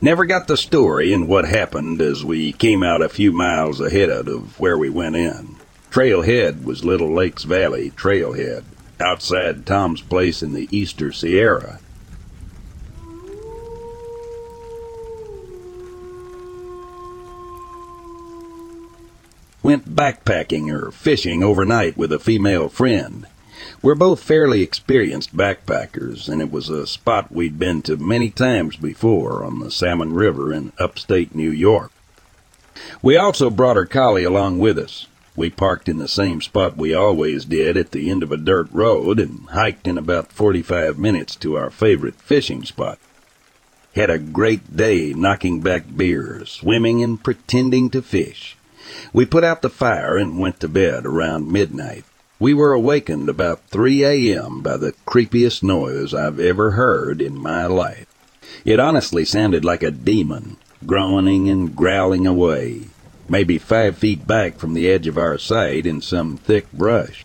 Never 0.00 0.24
got 0.24 0.46
the 0.46 0.56
story 0.56 1.12
and 1.12 1.28
what 1.28 1.46
happened 1.46 2.00
as 2.00 2.24
we 2.24 2.52
came 2.52 2.82
out 2.82 3.02
a 3.02 3.08
few 3.08 3.32
miles 3.32 3.80
ahead 3.80 4.10
of 4.10 4.58
where 4.58 4.78
we 4.78 4.88
went 4.88 5.16
in. 5.16 5.56
Trailhead 5.90 6.64
was 6.64 6.84
Little 6.84 7.12
Lakes 7.12 7.44
Valley 7.44 7.90
Trailhead, 7.90 8.64
outside 9.00 9.66
Tom's 9.66 10.00
place 10.00 10.42
in 10.42 10.52
the 10.52 10.68
Easter 10.70 11.12
Sierra. 11.12 11.78
Went 19.66 19.96
backpacking 19.96 20.72
or 20.72 20.92
fishing 20.92 21.42
overnight 21.42 21.96
with 21.96 22.12
a 22.12 22.20
female 22.20 22.68
friend. 22.68 23.26
We're 23.82 23.96
both 23.96 24.22
fairly 24.22 24.62
experienced 24.62 25.36
backpackers, 25.36 26.28
and 26.28 26.40
it 26.40 26.52
was 26.52 26.68
a 26.68 26.86
spot 26.86 27.32
we'd 27.32 27.58
been 27.58 27.82
to 27.82 27.96
many 27.96 28.30
times 28.30 28.76
before 28.76 29.44
on 29.44 29.58
the 29.58 29.72
Salmon 29.72 30.12
River 30.12 30.52
in 30.52 30.70
upstate 30.78 31.34
New 31.34 31.50
York. 31.50 31.90
We 33.02 33.16
also 33.16 33.50
brought 33.50 33.76
our 33.76 33.86
collie 33.86 34.22
along 34.22 34.60
with 34.60 34.78
us. 34.78 35.08
We 35.34 35.50
parked 35.50 35.88
in 35.88 35.98
the 35.98 36.06
same 36.06 36.40
spot 36.42 36.76
we 36.76 36.94
always 36.94 37.44
did 37.44 37.76
at 37.76 37.90
the 37.90 38.08
end 38.08 38.22
of 38.22 38.30
a 38.30 38.36
dirt 38.36 38.68
road 38.70 39.18
and 39.18 39.48
hiked 39.48 39.88
in 39.88 39.98
about 39.98 40.30
45 40.30 40.96
minutes 40.96 41.34
to 41.34 41.56
our 41.56 41.70
favorite 41.70 42.20
fishing 42.20 42.62
spot. 42.62 43.00
Had 43.96 44.10
a 44.10 44.18
great 44.20 44.76
day 44.76 45.12
knocking 45.12 45.60
back 45.60 45.86
beer, 45.96 46.44
swimming 46.46 47.02
and 47.02 47.20
pretending 47.20 47.90
to 47.90 48.00
fish. 48.00 48.56
We 49.12 49.26
put 49.26 49.44
out 49.44 49.62
the 49.62 49.70
fire 49.70 50.16
and 50.16 50.38
went 50.38 50.60
to 50.60 50.68
bed 50.68 51.06
around 51.06 51.50
midnight. 51.50 52.04
We 52.38 52.54
were 52.54 52.72
awakened 52.72 53.28
about 53.28 53.68
3 53.68 54.04
a.m. 54.04 54.60
by 54.60 54.76
the 54.76 54.94
creepiest 55.06 55.62
noise 55.62 56.12
I've 56.12 56.40
ever 56.40 56.72
heard 56.72 57.20
in 57.20 57.38
my 57.38 57.66
life. 57.66 58.06
It 58.64 58.78
honestly 58.78 59.24
sounded 59.24 59.64
like 59.64 59.82
a 59.82 59.90
demon, 59.90 60.56
groaning 60.84 61.48
and 61.48 61.74
growling 61.74 62.26
away 62.26 62.88
maybe 63.28 63.58
five 63.58 63.98
feet 63.98 64.26
back 64.26 64.56
from 64.56 64.74
the 64.74 64.88
edge 64.88 65.06
of 65.06 65.18
our 65.18 65.38
sight 65.38 65.86
in 65.86 66.00
some 66.00 66.36
thick 66.36 66.70
brush. 66.72 67.24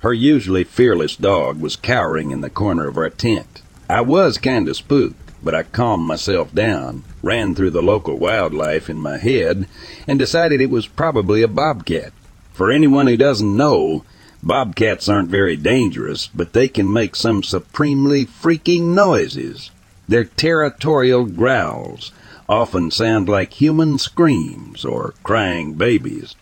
Her 0.00 0.12
usually 0.12 0.64
fearless 0.64 1.16
dog 1.16 1.60
was 1.60 1.76
cowering 1.76 2.30
in 2.30 2.40
the 2.40 2.50
corner 2.50 2.86
of 2.86 2.96
our 2.96 3.10
tent. 3.10 3.62
I 3.88 4.00
was 4.00 4.38
kinda 4.38 4.74
spooked, 4.74 5.25
but 5.42 5.54
I 5.54 5.62
calmed 5.62 6.06
myself 6.06 6.54
down, 6.54 7.04
ran 7.22 7.54
through 7.54 7.70
the 7.70 7.82
local 7.82 8.18
wildlife 8.18 8.88
in 8.88 8.98
my 8.98 9.18
head, 9.18 9.66
and 10.06 10.18
decided 10.18 10.60
it 10.60 10.70
was 10.70 10.86
probably 10.86 11.42
a 11.42 11.48
bobcat. 11.48 12.12
For 12.52 12.70
anyone 12.70 13.06
who 13.06 13.16
doesn't 13.16 13.56
know, 13.56 14.04
bobcats 14.42 15.08
aren't 15.08 15.28
very 15.28 15.56
dangerous, 15.56 16.26
but 16.26 16.52
they 16.52 16.68
can 16.68 16.92
make 16.92 17.14
some 17.14 17.42
supremely 17.42 18.24
freaking 18.24 18.94
noises. 18.94 19.70
Their 20.08 20.24
territorial 20.24 21.26
growls, 21.26 22.12
often 22.48 22.90
sound 22.90 23.28
like 23.28 23.54
human 23.54 23.98
screams 23.98 24.84
or 24.84 25.14
crying 25.22 25.74
babies. 25.74 26.34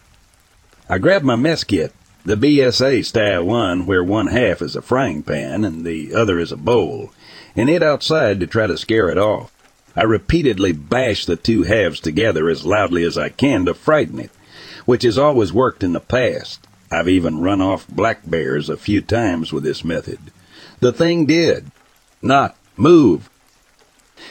I 0.88 0.98
grabbed 0.98 1.24
my 1.24 1.36
mess 1.36 1.64
kit, 1.64 1.92
the 2.26 2.36
BSA 2.36 3.04
style 3.04 3.44
one 3.44 3.86
where 3.86 4.04
one 4.04 4.28
half 4.28 4.62
is 4.62 4.76
a 4.76 4.82
frying 4.82 5.22
pan 5.22 5.64
and 5.64 5.84
the 5.84 6.14
other 6.14 6.38
is 6.38 6.52
a 6.52 6.56
bowl, 6.56 7.10
and 7.56 7.68
hid 7.68 7.82
outside 7.82 8.40
to 8.40 8.46
try 8.46 8.66
to 8.66 8.78
scare 8.78 9.08
it 9.08 9.18
off. 9.18 9.52
I 9.96 10.02
repeatedly 10.02 10.72
bash 10.72 11.24
the 11.24 11.36
two 11.36 11.62
halves 11.62 12.00
together 12.00 12.48
as 12.48 12.66
loudly 12.66 13.04
as 13.04 13.16
I 13.16 13.28
can 13.28 13.64
to 13.66 13.74
frighten 13.74 14.18
it, 14.18 14.30
which 14.86 15.04
has 15.04 15.18
always 15.18 15.52
worked 15.52 15.84
in 15.84 15.92
the 15.92 16.00
past. 16.00 16.66
I've 16.90 17.08
even 17.08 17.40
run 17.40 17.60
off 17.60 17.86
black 17.88 18.28
bears 18.28 18.68
a 18.68 18.76
few 18.76 19.00
times 19.00 19.52
with 19.52 19.62
this 19.62 19.84
method. 19.84 20.18
The 20.80 20.92
thing 20.92 21.26
did. 21.26 21.70
Not 22.20 22.56
move. 22.76 23.30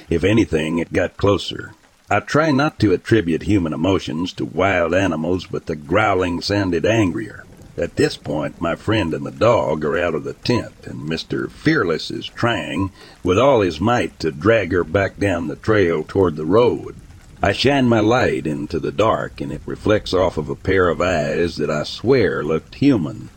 If 0.10 0.24
anything, 0.24 0.80
it 0.80 0.94
got 0.94 1.18
closer. 1.18 1.74
I 2.10 2.20
try 2.20 2.52
not 2.52 2.80
to 2.80 2.94
attribute 2.94 3.44
human 3.44 3.74
emotions 3.74 4.34
to 4.34 4.46
wild 4.46 4.94
animals, 4.94 5.48
but 5.48 5.66
the 5.66 5.76
growling 5.76 6.42
sounded 6.42 6.86
angrier. 6.86 7.43
At 7.78 7.96
this 7.96 8.18
point, 8.18 8.62
my 8.62 8.76
friend 8.76 9.14
and 9.14 9.26
the 9.26 9.32
dog 9.32 9.84
are 9.84 9.98
out 9.98 10.14
of 10.14 10.24
the 10.24 10.34
tent, 10.34 10.74
and 10.86 11.10
Mr. 11.10 11.50
Fearless 11.50 12.12
is 12.12 12.26
trying, 12.28 12.92
with 13.24 13.40
all 13.40 13.62
his 13.62 13.82
might, 13.82 14.20
to 14.20 14.32
drag 14.32 14.72
her 14.72 14.84
back 14.84 15.18
down 15.18 15.48
the 15.48 15.56
trail 15.56 16.04
toward 16.08 16.36
the 16.36 16.46
road. 16.46 16.96
I 17.42 17.52
shine 17.52 17.90
my 17.90 18.00
light 18.00 18.46
into 18.46 18.80
the 18.80 18.92
dark, 18.92 19.42
and 19.42 19.52
it 19.52 19.62
reflects 19.66 20.14
off 20.14 20.38
of 20.38 20.50
a 20.50 20.56
pair 20.56 20.88
of 20.88 21.02
eyes 21.02 21.58
that 21.58 21.72
I 21.72 21.84
swear 21.84 22.44
looked 22.44 22.76
human, 22.76 23.30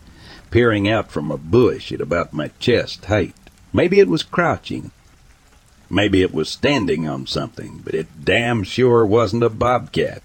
peering 0.51 0.87
out 0.87 1.11
from 1.11 1.31
a 1.31 1.37
bush 1.37 1.91
at 1.91 1.99
about 1.99 2.33
my 2.33 2.51
chest 2.59 3.05
height. 3.05 3.35
Maybe 3.73 3.99
it 3.99 4.07
was 4.07 4.23
crouching, 4.23 4.91
Maybe 5.89 6.21
it 6.21 6.33
was 6.33 6.49
standing 6.49 7.07
on 7.07 7.27
something, 7.27 7.81
but 7.83 7.93
it 7.93 8.07
damn 8.23 8.63
sure 8.63 9.05
wasn't 9.05 9.43
a 9.43 9.49
bobcat. 9.49 10.21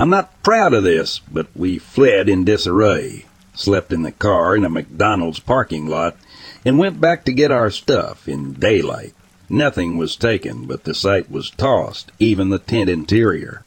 I'm 0.00 0.10
not 0.10 0.44
proud 0.44 0.74
of 0.74 0.84
this, 0.84 1.18
but 1.18 1.48
we 1.56 1.76
fled 1.76 2.28
in 2.28 2.44
disarray, 2.44 3.26
slept 3.52 3.92
in 3.92 4.04
the 4.04 4.12
car 4.12 4.54
in 4.54 4.64
a 4.64 4.68
McDonald's 4.68 5.40
parking 5.40 5.88
lot, 5.88 6.16
and 6.64 6.78
went 6.78 7.00
back 7.00 7.24
to 7.24 7.32
get 7.32 7.50
our 7.50 7.68
stuff 7.68 8.28
in 8.28 8.52
daylight. 8.52 9.12
Nothing 9.48 9.96
was 9.96 10.14
taken, 10.14 10.66
but 10.66 10.84
the 10.84 10.94
site 10.94 11.28
was 11.28 11.50
tossed, 11.50 12.12
even 12.20 12.50
the 12.50 12.60
tent 12.60 12.88
interior. 12.88 13.64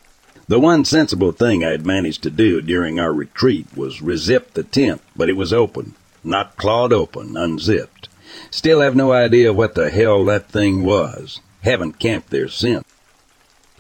The 0.48 0.58
one 0.58 0.86
sensible 0.86 1.34
thing 1.34 1.66
I'd 1.66 1.86
managed 1.86 2.24
to 2.24 2.30
do 2.30 2.62
during 2.62 2.98
our 2.98 3.12
retreat 3.12 3.68
was 3.76 4.00
rezip 4.00 4.52
the 4.54 4.64
tent, 4.64 5.02
but 5.14 5.28
it 5.28 5.36
was 5.36 5.52
open, 5.52 5.96
not 6.24 6.56
clawed 6.56 6.94
open, 6.94 7.36
unzipped. 7.36 8.08
Still 8.50 8.80
have 8.80 8.96
no 8.96 9.12
idea 9.12 9.52
what 9.52 9.76
the 9.76 9.90
hell 9.90 10.24
that 10.26 10.48
thing 10.48 10.86
was. 10.86 11.42
Haven't 11.64 12.00
camped 12.00 12.30
there 12.30 12.48
since. 12.48 12.86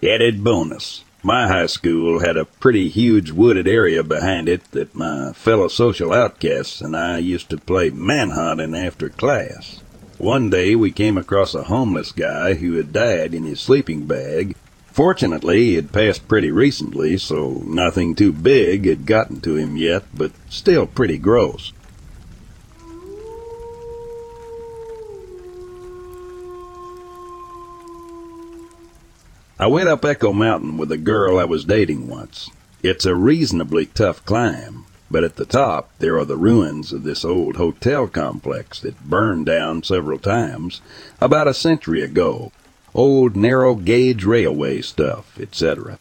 Added 0.04 0.44
bonus. 0.44 1.06
My 1.24 1.48
high 1.48 1.68
school 1.68 2.22
had 2.22 2.36
a 2.36 2.46
pretty 2.46 2.90
huge 2.90 3.30
wooded 3.30 3.68
area 3.68 4.04
behind 4.04 4.50
it 4.50 4.64
that 4.72 4.96
my 4.96 5.34
fellow 5.34 5.68
social 5.68 6.12
outcasts 6.12 6.82
and 6.82 6.98
I 6.98 7.20
used 7.20 7.52
to 7.52 7.58
play 7.58 7.92
manhunting 7.92 8.76
after 8.76 9.08
class. 9.08 9.82
One 10.18 10.50
day 10.50 10.76
we 10.76 10.90
came 10.90 11.20
across 11.20 11.54
a 11.54 11.66
homeless 11.66 12.12
guy 12.12 12.56
who 12.56 12.74
had 12.74 12.92
died 12.92 13.36
in 13.36 13.44
his 13.44 13.60
sleeping 13.60 14.06
bag. 14.08 14.56
Fortunately, 14.88 15.64
he 15.66 15.74
had 15.76 15.92
passed 15.92 16.28
pretty 16.28 16.50
recently, 16.50 17.20
so 17.20 17.62
nothing 17.68 18.16
too 18.16 18.32
big 18.32 18.88
had 18.88 19.06
gotten 19.06 19.42
to 19.42 19.56
him 19.56 19.78
yet, 19.78 20.04
but 20.16 20.32
still 20.50 20.88
pretty 20.88 21.20
gross. 21.20 21.72
I 29.62 29.68
went 29.68 29.90
up 29.90 30.04
Echo 30.04 30.34
Mountain 30.34 30.78
with 30.78 30.92
a 30.92 30.98
girl 30.98 31.38
I 31.38 31.44
was 31.44 31.66
dating 31.66 32.08
once. 32.08 32.50
It's 32.82 33.06
a 33.06 33.14
reasonably 33.14 33.86
tough 33.86 34.26
climb, 34.26 34.86
but 35.12 35.24
at 35.24 35.36
the 35.36 35.46
top 35.46 35.92
there 36.00 36.18
are 36.18 36.26
the 36.26 36.36
ruins 36.36 36.92
of 36.92 37.04
this 37.04 37.24
old 37.24 37.58
hotel 37.58 38.08
complex 38.08 38.80
that 38.80 39.08
burned 39.08 39.46
down 39.46 39.84
several 39.84 40.18
times 40.18 40.82
about 41.22 41.48
a 41.48 41.54
century 41.54 42.02
ago. 42.02 42.52
Old 42.96 43.36
narrow 43.36 43.76
gauge 43.76 44.24
railway 44.24 44.82
stuff, 44.82 45.40
etc. 45.40 46.00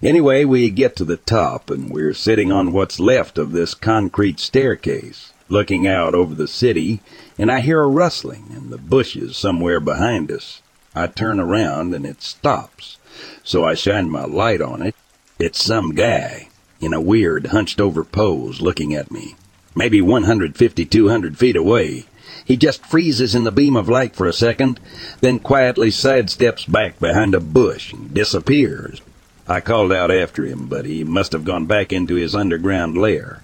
Anyway, 0.00 0.44
we 0.44 0.70
get 0.70 0.94
to 0.94 1.04
the 1.04 1.16
top 1.16 1.68
and 1.68 1.90
we're 1.90 2.14
sitting 2.14 2.52
on 2.52 2.72
what's 2.72 3.00
left 3.00 3.38
of 3.38 3.50
this 3.50 3.74
concrete 3.74 4.38
staircase, 4.38 5.32
looking 5.48 5.88
out 5.88 6.14
over 6.14 6.36
the 6.36 6.46
city, 6.46 7.00
and 7.36 7.50
I 7.50 7.58
hear 7.58 7.82
a 7.82 7.88
rustling 7.88 8.52
in 8.54 8.70
the 8.70 8.78
bushes 8.78 9.36
somewhere 9.36 9.80
behind 9.80 10.30
us. 10.30 10.61
I 10.94 11.06
turn 11.06 11.40
around 11.40 11.94
and 11.94 12.04
it 12.04 12.22
stops. 12.22 12.98
So 13.44 13.64
I 13.64 13.74
shine 13.74 14.10
my 14.10 14.24
light 14.24 14.60
on 14.60 14.82
it. 14.82 14.94
It's 15.38 15.62
some 15.62 15.94
guy 15.94 16.48
in 16.80 16.92
a 16.92 17.00
weird 17.00 17.46
hunched 17.46 17.80
over 17.80 18.04
pose 18.04 18.60
looking 18.60 18.94
at 18.94 19.10
me. 19.10 19.34
Maybe 19.74 20.02
150, 20.02 20.84
200 20.84 21.38
feet 21.38 21.56
away. 21.56 22.04
He 22.44 22.56
just 22.56 22.84
freezes 22.84 23.34
in 23.34 23.44
the 23.44 23.52
beam 23.52 23.76
of 23.76 23.88
light 23.88 24.14
for 24.14 24.26
a 24.26 24.32
second, 24.32 24.80
then 25.20 25.38
quietly 25.38 25.88
sidesteps 25.88 26.70
back 26.70 26.98
behind 26.98 27.34
a 27.34 27.40
bush 27.40 27.92
and 27.92 28.12
disappears. 28.12 29.00
I 29.48 29.60
called 29.60 29.92
out 29.92 30.10
after 30.10 30.44
him, 30.44 30.66
but 30.66 30.84
he 30.84 31.04
must 31.04 31.32
have 31.32 31.44
gone 31.44 31.66
back 31.66 31.92
into 31.92 32.16
his 32.16 32.34
underground 32.34 32.98
lair. 32.98 33.42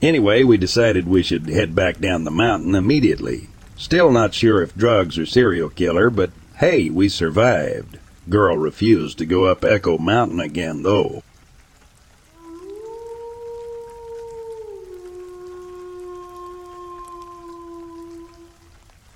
Anyway, 0.00 0.42
we 0.42 0.56
decided 0.56 1.06
we 1.06 1.22
should 1.22 1.48
head 1.48 1.74
back 1.74 1.98
down 1.98 2.24
the 2.24 2.30
mountain 2.30 2.74
immediately. 2.74 3.48
Still 3.76 4.10
not 4.10 4.34
sure 4.34 4.62
if 4.62 4.74
drugs 4.74 5.18
or 5.18 5.26
serial 5.26 5.68
killer, 5.68 6.10
but 6.10 6.30
Hey, 6.58 6.90
we 6.90 7.08
survived. 7.08 7.98
Girl 8.28 8.56
refused 8.56 9.18
to 9.18 9.26
go 9.26 9.46
up 9.46 9.64
Echo 9.64 9.98
Mountain 9.98 10.38
again, 10.38 10.82
though. 10.82 11.22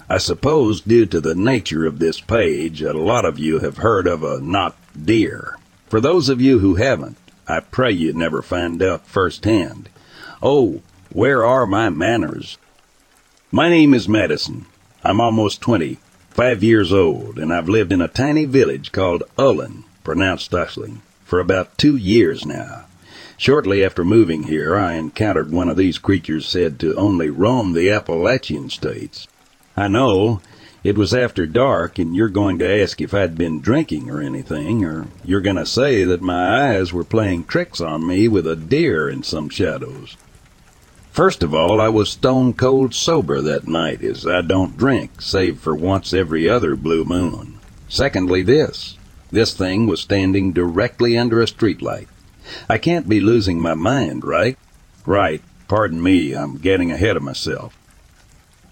I 0.09 0.19
suppose 0.19 0.81
due 0.81 1.07
to 1.07 1.21
the 1.21 1.35
nature 1.35 1.85
of 1.85 1.99
this 1.99 2.21
page, 2.21 2.81
a 2.81 2.93
lot 2.93 3.25
of 3.25 3.39
you 3.39 3.59
have 3.59 3.79
heard 3.79 4.07
of 4.07 4.23
a 4.23 4.41
not 4.41 4.77
deer. 5.05 5.59
For 5.89 6.01
those 6.01 6.29
of 6.29 6.41
you 6.41 6.61
who 6.61 6.77
haven't, 6.77 7.17
I 7.47 7.61
pray 7.61 7.93
you 7.93 8.13
never 8.13 8.41
find 8.41 8.83
out 8.83 9.07
firsthand. 9.07 9.89
Oh, 10.43 10.81
where 11.13 11.45
are 11.45 11.67
my 11.67 11.91
manners? 11.91 12.57
My 13.53 13.69
name 13.69 13.95
is 13.95 14.09
Madison. 14.09 14.67
I'm 15.05 15.21
almost 15.21 15.61
20 15.61 15.99
five 16.37 16.63
years 16.63 16.93
old, 16.93 17.39
and 17.39 17.51
I've 17.51 17.67
lived 17.67 17.93
in 17.93 18.03
a 18.03 18.09
tiny 18.09 18.45
village 18.45 18.93
called 18.93 19.23
Ullen, 19.39 19.85
pronounced 20.05 20.51
Usling, 20.51 20.99
for 21.25 21.41
about 21.41 21.79
two 21.79 21.97
years 21.97 22.45
now. 22.45 22.85
Shortly 23.39 23.83
after 23.83 24.05
moving 24.05 24.43
here, 24.43 24.77
I 24.77 24.97
encountered 24.97 25.51
one 25.51 25.71
of 25.71 25.79
these 25.79 25.97
creatures 25.97 26.47
said 26.47 26.79
to 26.81 26.95
only 26.95 27.31
roam 27.31 27.73
the 27.73 27.91
Appalachian 27.91 28.69
states. 28.69 29.27
I 29.79 29.89
know 29.89 30.43
It 30.87 30.97
was 30.97 31.13
after 31.13 31.47
dark, 31.47 31.99
and 31.99 32.15
you're 32.15 32.29
going 32.29 32.61
to 32.61 32.83
ask 32.83 33.01
if 33.01 33.13
I'd 33.13 33.37
been 33.37 33.61
drinking 33.61 34.09
or 34.09 34.21
anything, 34.21 34.85
or 34.85 35.09
you're 35.25 35.41
going 35.41 35.57
to 35.57 35.67
say 35.67 36.05
that 36.05 36.23
my 36.23 36.71
eyes 36.77 36.93
were 36.93 37.03
playing 37.03 37.47
tricks 37.47 37.81
on 37.81 38.07
me 38.07 38.29
with 38.29 38.47
a 38.47 38.55
deer 38.55 39.09
in 39.09 39.25
some 39.25 39.49
shadows. 39.49 40.17
First 41.17 41.43
of 41.43 41.55
all, 41.55 41.81
I 41.81 41.89
was 41.89 42.11
stone 42.11 42.53
cold 42.53 42.93
sober 42.93 43.41
that 43.41 43.67
night, 43.67 44.03
as 44.03 44.27
I 44.27 44.43
don't 44.43 44.77
drink, 44.77 45.23
save 45.23 45.59
for 45.59 45.75
once 45.75 46.13
every 46.13 46.47
other 46.47 46.77
blue 46.77 47.07
moon. 47.07 47.59
Secondly, 47.89 48.43
this. 48.43 48.99
This 49.31 49.55
thing 49.55 49.87
was 49.87 49.99
standing 49.99 50.53
directly 50.53 51.17
under 51.17 51.41
a 51.41 51.47
streetlight. 51.47 52.09
I 52.69 52.77
can't 52.77 53.09
be 53.09 53.21
losing 53.21 53.63
my 53.63 53.73
mind, 53.73 54.27
right? 54.27 54.59
Right. 55.07 55.41
Pardon 55.69 56.03
me, 56.03 56.35
I'm 56.35 56.59
getting 56.59 56.93
ahead 56.93 57.17
of 57.17 57.23
myself. 57.23 57.75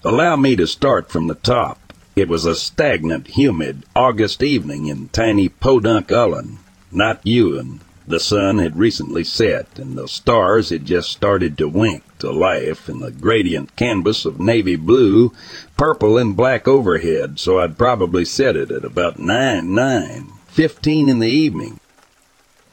Allow 0.04 0.36
me 0.36 0.54
to 0.56 0.66
start 0.66 1.10
from 1.10 1.28
the 1.28 1.36
top. 1.36 1.94
It 2.14 2.28
was 2.28 2.44
a 2.44 2.54
stagnant, 2.54 3.28
humid 3.28 3.84
August 3.96 4.42
evening 4.42 4.88
in 4.88 5.08
tiny 5.08 5.48
Podunk 5.48 6.08
Ullen, 6.08 6.58
not 6.92 7.26
Ewan. 7.26 7.80
The 8.06 8.20
sun 8.20 8.58
had 8.58 8.76
recently 8.76 9.24
set, 9.24 9.78
and 9.78 9.96
the 9.96 10.08
stars 10.08 10.68
had 10.68 10.84
just 10.84 11.10
started 11.10 11.56
to 11.58 11.68
wink 11.68 12.02
to 12.18 12.30
life 12.30 12.88
in 12.88 13.00
the 13.00 13.10
gradient 13.10 13.76
canvas 13.76 14.24
of 14.26 14.38
navy 14.38 14.76
blue, 14.76 15.32
purple, 15.76 16.18
and 16.18 16.36
black 16.36 16.68
overhead, 16.68 17.38
so 17.38 17.58
I'd 17.58 17.78
probably 17.78 18.24
set 18.24 18.56
it 18.56 18.70
at 18.70 18.84
about 18.84 19.18
nine, 19.18 19.74
nine, 19.74 20.32
fifteen 20.46 21.08
in 21.08 21.18
the 21.18 21.30
evening. 21.30 21.80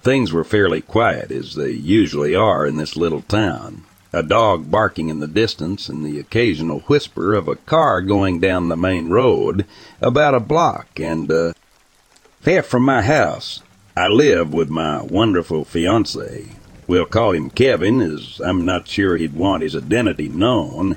Things 0.01 0.33
were 0.33 0.43
fairly 0.43 0.81
quiet, 0.81 1.31
as 1.31 1.55
they 1.55 1.71
usually 1.71 2.35
are 2.35 2.67
in 2.67 2.75
this 2.75 2.97
little 2.97 3.21
town 3.21 3.85
a 4.13 4.21
dog 4.21 4.69
barking 4.69 5.09
in 5.09 5.19
the 5.19 5.27
distance, 5.27 5.87
and 5.87 6.05
the 6.05 6.19
occasional 6.19 6.81
whisper 6.81 7.33
of 7.33 7.47
a 7.47 7.55
car 7.55 8.01
going 8.01 8.39
down 8.39 8.67
the 8.67 8.75
main 8.75 9.07
road 9.09 9.65
about 10.01 10.35
a 10.35 10.39
block 10.39 10.99
and 10.99 11.31
uh, 11.31 11.53
half 12.43 12.65
from 12.65 12.83
my 12.83 13.01
house. 13.01 13.61
I 13.95 14.07
live 14.07 14.53
with 14.53 14.69
my 14.69 15.01
wonderful 15.01 15.65
fiance. 15.65 16.47
We'll 16.87 17.05
call 17.05 17.33
him 17.33 17.49
Kevin, 17.49 17.99
as 17.99 18.39
I'm 18.39 18.63
not 18.63 18.87
sure 18.87 19.17
he'd 19.17 19.33
want 19.33 19.63
his 19.63 19.75
identity 19.75 20.29
known, 20.29 20.95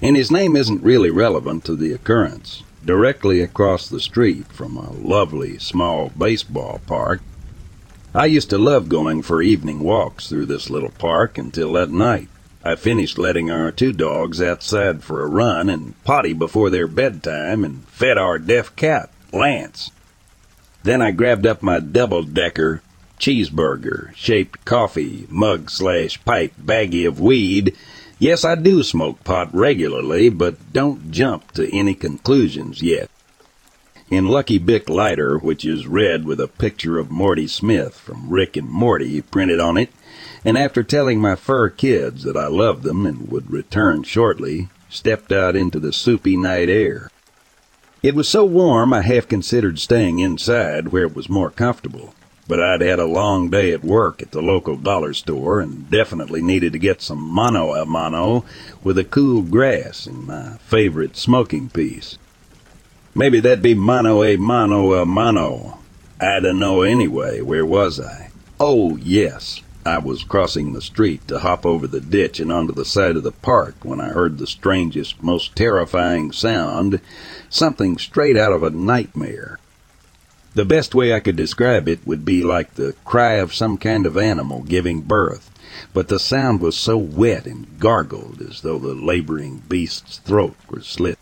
and 0.00 0.16
his 0.16 0.30
name 0.30 0.54
isn't 0.54 0.84
really 0.84 1.10
relevant 1.10 1.64
to 1.64 1.74
the 1.74 1.92
occurrence. 1.92 2.62
Directly 2.84 3.40
across 3.40 3.88
the 3.88 3.98
street 3.98 4.46
from 4.52 4.76
a 4.76 4.92
lovely 4.92 5.58
small 5.58 6.10
baseball 6.16 6.80
park, 6.86 7.20
I 8.14 8.26
used 8.26 8.50
to 8.50 8.58
love 8.58 8.88
going 8.88 9.22
for 9.22 9.42
evening 9.42 9.80
walks 9.80 10.28
through 10.28 10.46
this 10.46 10.70
little 10.70 10.92
park 10.98 11.38
until 11.38 11.72
that 11.72 11.90
night. 11.90 12.28
I 12.64 12.76
finished 12.76 13.18
letting 13.18 13.50
our 13.50 13.72
two 13.72 13.92
dogs 13.92 14.40
outside 14.40 15.02
for 15.02 15.22
a 15.22 15.28
run 15.28 15.68
and 15.68 16.00
potty 16.04 16.32
before 16.32 16.70
their 16.70 16.86
bedtime 16.86 17.64
and 17.64 17.86
fed 17.88 18.18
our 18.18 18.38
deaf 18.38 18.76
cat, 18.76 19.10
Lance. 19.32 19.90
Then 20.86 21.02
I 21.02 21.10
grabbed 21.10 21.48
up 21.48 21.64
my 21.64 21.80
double-decker 21.80 22.80
cheeseburger, 23.18 24.14
shaped 24.14 24.64
coffee, 24.64 25.26
mug 25.28 25.68
slash 25.68 26.24
pipe 26.24 26.52
baggie 26.64 27.08
of 27.08 27.18
weed. 27.18 27.74
Yes, 28.20 28.44
I 28.44 28.54
do 28.54 28.84
smoke 28.84 29.24
pot 29.24 29.52
regularly, 29.52 30.28
but 30.28 30.72
don't 30.72 31.10
jump 31.10 31.50
to 31.54 31.68
any 31.76 31.94
conclusions 31.94 32.82
yet. 32.82 33.10
In 34.10 34.28
Lucky 34.28 34.58
Bic 34.58 34.88
lighter, 34.88 35.38
which 35.38 35.64
is 35.64 35.88
red 35.88 36.24
with 36.24 36.38
a 36.38 36.46
picture 36.46 37.00
of 37.00 37.10
Morty 37.10 37.48
Smith 37.48 37.96
from 37.96 38.30
Rick 38.30 38.56
and 38.56 38.70
Morty 38.70 39.20
printed 39.22 39.58
on 39.58 39.76
it, 39.76 39.90
and 40.44 40.56
after 40.56 40.84
telling 40.84 41.20
my 41.20 41.34
fur 41.34 41.68
kids 41.68 42.22
that 42.22 42.36
I 42.36 42.46
loved 42.46 42.84
them 42.84 43.06
and 43.06 43.28
would 43.28 43.50
return 43.50 44.04
shortly, 44.04 44.68
stepped 44.88 45.32
out 45.32 45.56
into 45.56 45.80
the 45.80 45.92
soupy 45.92 46.36
night 46.36 46.68
air. 46.68 47.10
It 48.06 48.14
was 48.14 48.28
so 48.28 48.44
warm 48.44 48.92
I 48.92 49.02
half 49.02 49.26
considered 49.26 49.80
staying 49.80 50.20
inside 50.20 50.92
where 50.92 51.02
it 51.02 51.16
was 51.16 51.28
more 51.28 51.50
comfortable, 51.50 52.14
but 52.46 52.62
I'd 52.62 52.80
had 52.80 53.00
a 53.00 53.04
long 53.04 53.50
day 53.50 53.72
at 53.72 53.82
work 53.82 54.22
at 54.22 54.30
the 54.30 54.40
local 54.40 54.76
dollar 54.76 55.12
store 55.12 55.58
and 55.58 55.90
definitely 55.90 56.40
needed 56.40 56.72
to 56.74 56.78
get 56.78 57.02
some 57.02 57.18
mano 57.18 57.74
a 57.74 57.84
mano 57.84 58.44
with 58.84 58.96
a 58.96 59.02
cool 59.02 59.42
grass 59.42 60.06
in 60.06 60.24
my 60.24 60.56
favorite 60.58 61.16
smoking 61.16 61.68
piece. 61.68 62.16
Maybe 63.12 63.40
that'd 63.40 63.60
be 63.60 63.74
mano 63.74 64.22
a 64.22 64.36
mano 64.36 64.94
a 64.94 65.04
mano. 65.04 65.80
I 66.20 66.38
don't 66.38 66.60
know 66.60 66.82
anyway. 66.82 67.40
Where 67.40 67.66
was 67.66 67.98
I? 67.98 68.30
Oh, 68.60 68.96
yes. 68.98 69.62
I 69.84 69.98
was 69.98 70.24
crossing 70.24 70.72
the 70.72 70.82
street 70.82 71.28
to 71.28 71.38
hop 71.38 71.64
over 71.64 71.86
the 71.86 72.00
ditch 72.00 72.40
and 72.40 72.50
onto 72.50 72.72
the 72.72 72.84
side 72.84 73.16
of 73.16 73.22
the 73.22 73.30
park 73.30 73.76
when 73.84 74.00
I 74.00 74.08
heard 74.08 74.38
the 74.38 74.46
strangest, 74.46 75.22
most 75.22 75.54
terrifying 75.54 76.32
sound, 76.32 77.00
something 77.48 77.98
straight 77.98 78.36
out 78.36 78.52
of 78.52 78.62
a 78.62 78.70
nightmare. 78.70 79.58
The 80.54 80.64
best 80.64 80.94
way 80.94 81.12
I 81.12 81.20
could 81.20 81.36
describe 81.36 81.86
it 81.86 82.06
would 82.06 82.24
be 82.24 82.42
like 82.42 82.74
the 82.74 82.94
cry 83.04 83.34
of 83.34 83.54
some 83.54 83.76
kind 83.76 84.06
of 84.06 84.16
animal 84.16 84.62
giving 84.62 85.02
birth, 85.02 85.50
but 85.92 86.08
the 86.08 86.18
sound 86.18 86.60
was 86.60 86.76
so 86.76 86.96
wet 86.96 87.44
and 87.46 87.78
gargled 87.78 88.40
as 88.40 88.62
though 88.62 88.78
the 88.78 88.94
laboring 88.94 89.62
beast's 89.68 90.18
throat 90.18 90.56
were 90.70 90.80
slit. 90.80 91.18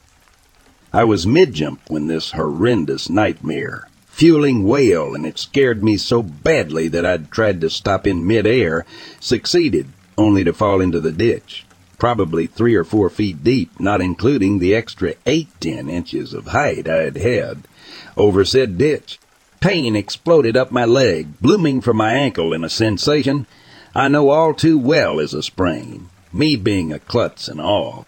I 0.92 1.02
was 1.02 1.26
mid-jump 1.26 1.80
when 1.88 2.06
this 2.06 2.30
horrendous 2.30 3.10
nightmare, 3.10 3.88
fueling 4.06 4.62
wail, 4.62 5.12
and 5.16 5.26
it 5.26 5.40
scared 5.40 5.82
me 5.82 5.96
so 5.96 6.22
badly 6.22 6.87
that 6.87 7.04
I'd 7.04 7.32
tried 7.32 7.60
to 7.62 7.70
stop 7.70 8.06
in 8.06 8.24
midair, 8.24 8.87
succeeded, 9.18 9.88
only 10.16 10.44
to 10.44 10.52
fall 10.52 10.80
into 10.80 11.00
the 11.00 11.10
ditch, 11.10 11.63
probably 12.04 12.46
three 12.46 12.74
or 12.74 12.84
four 12.84 13.08
feet 13.08 13.42
deep, 13.42 13.80
not 13.80 14.02
including 14.02 14.58
the 14.58 14.74
extra 14.74 15.14
eight, 15.24 15.48
ten 15.58 15.88
inches 15.88 16.34
of 16.34 16.48
height 16.48 16.86
I 16.86 16.96
had 16.96 17.16
had 17.16 17.66
over 18.14 18.44
said 18.44 18.76
ditch. 18.76 19.18
Pain 19.58 19.96
exploded 19.96 20.54
up 20.54 20.70
my 20.70 20.84
leg, 20.84 21.40
blooming 21.40 21.80
from 21.80 21.96
my 21.96 22.12
ankle 22.12 22.52
in 22.52 22.62
a 22.62 22.68
sensation 22.68 23.46
I 23.94 24.08
know 24.08 24.28
all 24.28 24.52
too 24.52 24.76
well 24.76 25.18
is 25.18 25.32
a 25.32 25.42
sprain, 25.42 26.10
me 26.30 26.56
being 26.56 26.92
a 26.92 26.98
klutz 26.98 27.48
and 27.48 27.58
all. 27.58 28.06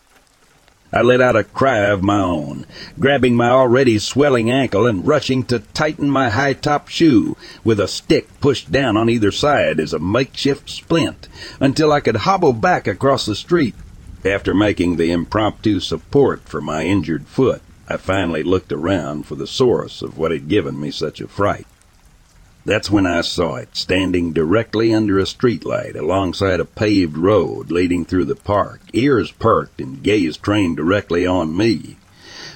I 0.92 1.00
let 1.00 1.22
out 1.22 1.34
a 1.34 1.42
cry 1.42 1.78
of 1.78 2.02
my 2.02 2.20
own, 2.20 2.66
grabbing 3.00 3.34
my 3.34 3.48
already 3.48 3.98
swelling 3.98 4.50
ankle 4.50 4.86
and 4.86 5.06
rushing 5.06 5.42
to 5.44 5.60
tighten 5.72 6.10
my 6.10 6.28
high 6.28 6.52
top 6.52 6.88
shoe 6.88 7.34
with 7.64 7.80
a 7.80 7.88
stick 7.88 8.28
pushed 8.40 8.70
down 8.70 8.98
on 8.98 9.08
either 9.08 9.32
side 9.32 9.80
as 9.80 9.94
a 9.94 9.98
makeshift 9.98 10.68
splint 10.68 11.28
until 11.60 11.92
I 11.92 12.00
could 12.00 12.16
hobble 12.16 12.52
back 12.52 12.86
across 12.86 13.24
the 13.24 13.34
street. 13.34 13.74
After 14.26 14.54
making 14.54 14.96
the 14.96 15.12
impromptu 15.12 15.78
support 15.78 16.48
for 16.48 16.60
my 16.60 16.82
injured 16.82 17.28
foot, 17.28 17.62
I 17.88 17.96
finally 17.96 18.42
looked 18.42 18.72
around 18.72 19.24
for 19.24 19.36
the 19.36 19.46
source 19.46 20.02
of 20.02 20.18
what 20.18 20.32
had 20.32 20.48
given 20.48 20.80
me 20.80 20.90
such 20.90 21.20
a 21.20 21.28
fright. 21.28 21.66
That's 22.64 22.90
when 22.90 23.06
I 23.06 23.20
saw 23.20 23.54
it, 23.54 23.76
standing 23.76 24.32
directly 24.32 24.92
under 24.92 25.20
a 25.20 25.26
streetlight 25.26 25.94
alongside 25.94 26.58
a 26.58 26.64
paved 26.64 27.16
road 27.16 27.70
leading 27.70 28.04
through 28.04 28.24
the 28.24 28.34
park, 28.34 28.80
ears 28.92 29.30
perked 29.30 29.80
and 29.80 30.02
gaze 30.02 30.36
trained 30.36 30.76
directly 30.76 31.24
on 31.24 31.56
me. 31.56 31.96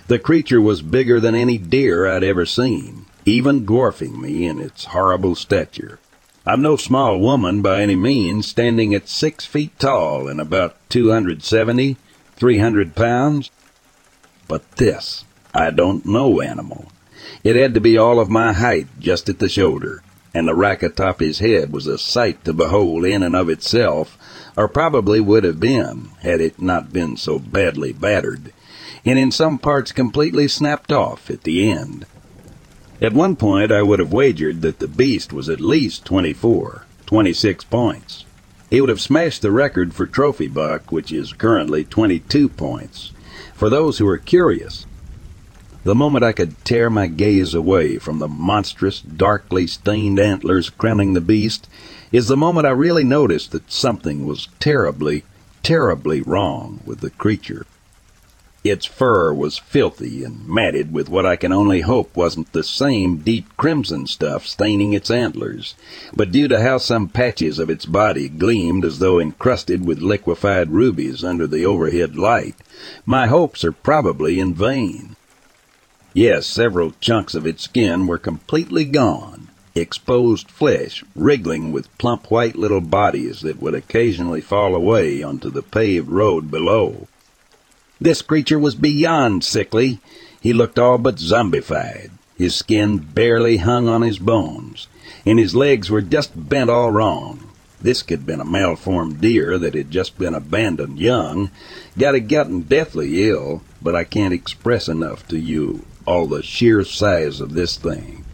The 0.09 0.19
creature 0.19 0.61
was 0.61 0.83
bigger 0.83 1.21
than 1.21 1.37
any 1.37 1.57
deer 1.57 2.05
I'd 2.05 2.25
ever 2.25 2.47
seen, 2.47 3.07
even 3.25 3.65
dwarfing 3.65 4.21
me 4.21 4.45
in 4.45 4.59
its 4.59 4.87
horrible 4.87 5.37
stature. 5.37 6.01
I'm 6.47 6.63
no 6.63 6.77
small 6.77 7.21
woman 7.21 7.61
by 7.61 7.83
any 7.83 7.97
means, 7.97 8.49
standing 8.49 8.95
at 8.95 9.09
six 9.09 9.45
feet 9.45 9.79
tall 9.79 10.27
and 10.27 10.41
about 10.41 10.75
270, 10.89 11.99
300 12.37 12.95
pounds. 12.95 13.51
But 14.49 14.71
this, 14.73 15.25
I 15.55 15.71
don't 15.71 16.07
know 16.07 16.41
animal. 16.41 16.91
It 17.45 17.57
had 17.57 17.75
to 17.75 17.81
be 17.81 17.99
all 17.99 18.19
of 18.19 18.31
my 18.31 18.55
height 18.55 18.87
just 18.99 19.29
at 19.29 19.39
the 19.39 19.51
shoulder, 19.51 20.03
and 20.33 20.49
the 20.49 20.55
rack 20.55 20.83
atop 20.83 21.21
his 21.21 21.41
head 21.41 21.73
was 21.73 21.87
a 21.87 21.99
sight 21.99 22.43
to 22.47 22.55
behold 22.55 23.05
in 23.05 23.23
and 23.23 23.37
of 23.37 23.51
itself, 23.51 24.17
or 24.57 24.67
probably 24.67 25.21
would 25.21 25.45
have 25.45 25.61
been, 25.61 26.09
had 26.23 26.41
it 26.41 26.61
not 26.61 26.91
been 26.91 27.19
so 27.19 27.39
badly 27.39 27.93
battered, 27.93 28.53
and 29.05 29.19
in 29.19 29.31
some 29.31 29.59
parts 29.59 29.93
completely 29.93 30.49
snapped 30.49 30.91
off 30.91 31.29
at 31.31 31.43
the 31.43 31.71
end. 31.71 32.07
At 33.03 33.15
one 33.15 33.35
point 33.35 33.73
I 33.73 33.83
would 33.83 33.99
have 33.99 34.13
wagered 34.13 34.61
that 34.61 34.79
the 34.79 34.87
beast 34.87 35.33
was 35.33 35.49
at 35.49 35.61
least 35.61 36.05
24, 36.05 36.85
26 37.07 37.65
points. 37.65 38.27
He 38.69 38.79
would 38.79 38.91
have 38.91 39.01
smashed 39.01 39.41
the 39.41 39.51
record 39.51 39.95
for 39.95 40.07
trophy 40.07 40.49
buck, 40.49 40.93
which 40.93 41.11
is 41.11 41.33
currently 41.33 41.83
22 41.83 42.51
points. 42.51 43.13
For 43.55 43.71
those 43.71 43.97
who 43.97 44.07
are 44.07 44.19
curious, 44.19 44.85
the 45.83 45.95
moment 45.95 46.25
I 46.25 46.33
could 46.33 46.63
tear 46.63 46.91
my 46.91 47.07
gaze 47.07 47.55
away 47.55 47.97
from 47.97 48.19
the 48.19 48.29
monstrous, 48.29 49.01
darkly 49.01 49.67
stained 49.67 50.21
antlers 50.21 50.69
crowning 50.69 51.15
the 51.15 51.23
beast 51.23 51.71
is 52.13 52.29
the 52.29 52.37
moment 52.37 52.67
I 52.67 52.71
really 52.71 53.05
noticed 53.05 53.53
that 53.53 53.73
something 53.73 54.27
was 54.27 54.49
terribly, 54.59 55.25
terribly 55.63 56.21
wrong 56.21 56.81
with 56.85 57.01
the 57.01 57.09
creature. 57.09 57.65
Its 58.63 58.85
fur 58.85 59.33
was 59.33 59.57
filthy 59.57 60.23
and 60.23 60.47
matted 60.47 60.93
with 60.93 61.09
what 61.09 61.25
I 61.25 61.37
can 61.37 61.51
only 61.51 61.81
hope 61.81 62.15
wasn't 62.15 62.53
the 62.53 62.63
same 62.63 63.17
deep 63.17 63.47
crimson 63.57 64.07
stuff 64.07 64.47
staining 64.47 64.93
its 64.93 65.11
antlers, 65.11 65.75
but 66.15 66.31
due 66.31 66.47
to 66.47 66.61
how 66.61 66.77
some 66.77 67.09
patches 67.09 67.59
of 67.59 67.71
its 67.71 67.87
body 67.87 68.29
gleamed 68.29 68.85
as 68.85 68.99
though 68.99 69.19
encrusted 69.19 69.87
with 69.87 70.03
liquefied 70.03 70.73
rubies 70.73 71.25
under 71.25 71.47
the 71.47 71.65
overhead 71.65 72.17
light, 72.17 72.55
my 73.07 73.29
hopes 73.29 73.65
are 73.65 73.73
probably 73.73 74.39
in 74.39 74.53
vain. 74.53 75.17
Yes, 76.13 76.47
several 76.47 76.93
chunks 77.01 77.35
of 77.35 77.47
its 77.47 77.63
skin 77.63 78.07
were 78.07 78.19
completely 78.19 78.85
gone, 78.85 79.49
exposed 79.75 80.51
flesh 80.51 81.03
wriggling 81.17 81.73
with 81.73 81.97
plump 81.97 82.31
white 82.31 82.57
little 82.57 82.83
bodies 82.83 83.41
that 83.41 83.63
would 83.63 83.75
occasionally 83.75 84.43
fall 84.43 84.75
away 84.75 85.23
onto 85.23 85.49
the 85.49 85.63
paved 85.63 86.11
road 86.11 86.51
below. 86.51 87.07
This 88.01 88.23
creature 88.23 88.59
was 88.59 88.75
beyond 88.75 89.45
sickly. 89.45 90.01
He 90.41 90.55
looked 90.55 90.79
all 90.79 90.97
but 90.97 91.17
zombified. 91.17 92.11
His 92.39 92.55
skin 92.55 92.97
barely 92.97 93.59
hung 93.59 93.89
on 93.89 94.01
his 94.01 94.19
bones, 94.19 94.89
and 95.27 95.39
his 95.39 95.55
legs 95.55 95.91
were 95.91 96.01
just 96.01 96.49
bent 96.49 96.71
all 96.71 96.91
wrong. 96.91 97.41
This 97.83 98.03
could 98.03 98.21
have 98.21 98.27
been 98.27 98.41
a 98.41 98.45
malformed 98.47 99.21
deer 99.21 99.59
that 99.59 99.75
had 99.75 99.91
just 99.91 100.19
been 100.19 100.35
abandoned 100.35 100.99
young, 100.99 101.51
got 101.99 102.15
a 102.15 102.21
gotten 102.21 102.63
deathly 102.63 103.29
ill, 103.29 103.63
but 103.83 103.95
I 103.95 104.05
can't 104.05 104.33
express 104.33 104.89
enough 104.89 105.29
to 105.29 105.39
you 105.39 105.85
all 106.07 106.27
the 106.27 106.43
sheer 106.43 106.85
size 106.85 107.41
of 107.41 107.53
this 107.53 107.77
thing. 107.77 108.25